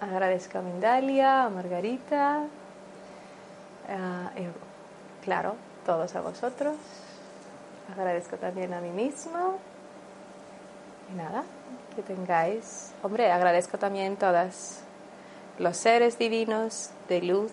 Agradezco 0.01 0.59
a 0.59 0.63
Mindalia, 0.63 1.45
a 1.45 1.51
Margarita, 1.51 2.43
a 3.89 4.31
Eva- 4.37 4.53
claro, 5.25 5.57
todos 5.85 6.15
a 6.15 6.21
vosotros. 6.21 6.77
Agradezco 7.93 8.37
también 8.37 8.73
a 8.75 8.81
mí 8.81 8.91
mismo. 8.91 9.59
Y 11.13 11.17
nada, 11.17 11.43
que 11.97 12.03
tengáis. 12.03 12.93
Hombre, 13.03 13.33
agradezco 13.33 13.77
también 13.77 14.17
todos 14.17 14.81
los 15.59 15.77
seres 15.77 16.17
divinos 16.17 16.91
de 17.09 17.23
luz 17.23 17.51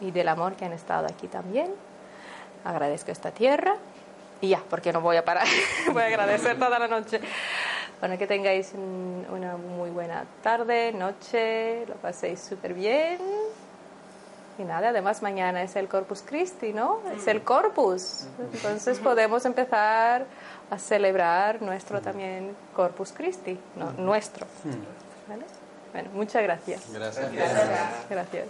y 0.00 0.10
del 0.10 0.26
amor 0.26 0.54
que 0.54 0.64
han 0.64 0.72
estado 0.72 1.06
aquí 1.06 1.28
también. 1.28 1.72
Agradezco 2.64 3.12
esta 3.12 3.30
tierra. 3.30 3.76
Y 4.42 4.48
ya, 4.50 4.62
porque 4.68 4.92
no 4.92 5.00
voy 5.00 5.16
a 5.16 5.24
parar. 5.24 5.46
voy 5.92 6.02
a 6.02 6.06
agradecer 6.06 6.58
toda 6.58 6.78
la 6.78 6.88
noche. 6.88 7.20
Bueno, 8.00 8.18
que 8.18 8.26
tengáis 8.26 8.72
un- 8.74 9.24
una 9.30 9.56
muy 9.56 9.88
buena 9.90 10.24
tarde, 10.42 10.92
noche, 10.92 11.86
lo 11.86 11.94
paséis 11.94 12.40
súper 12.40 12.74
bien. 12.74 13.18
Y 14.58 14.64
nada, 14.64 14.90
además 14.90 15.22
mañana 15.22 15.62
es 15.62 15.76
el 15.76 15.88
Corpus 15.88 16.22
Christi, 16.26 16.74
¿no? 16.74 17.00
Es 17.16 17.26
el 17.26 17.42
Corpus. 17.42 18.26
Entonces 18.52 18.98
podemos 18.98 19.46
empezar 19.46 20.26
a 20.70 20.78
celebrar 20.78 21.62
nuestro 21.62 22.00
también 22.02 22.54
Corpus 22.76 23.12
Christi, 23.12 23.58
no, 23.76 23.92
nuestro. 23.92 24.46
¿Vale? 25.28 25.44
Bueno, 25.92 26.10
muchas 26.14 26.42
gracias. 26.42 26.82
Gracias. 26.92 27.30
Gracias. 28.10 28.46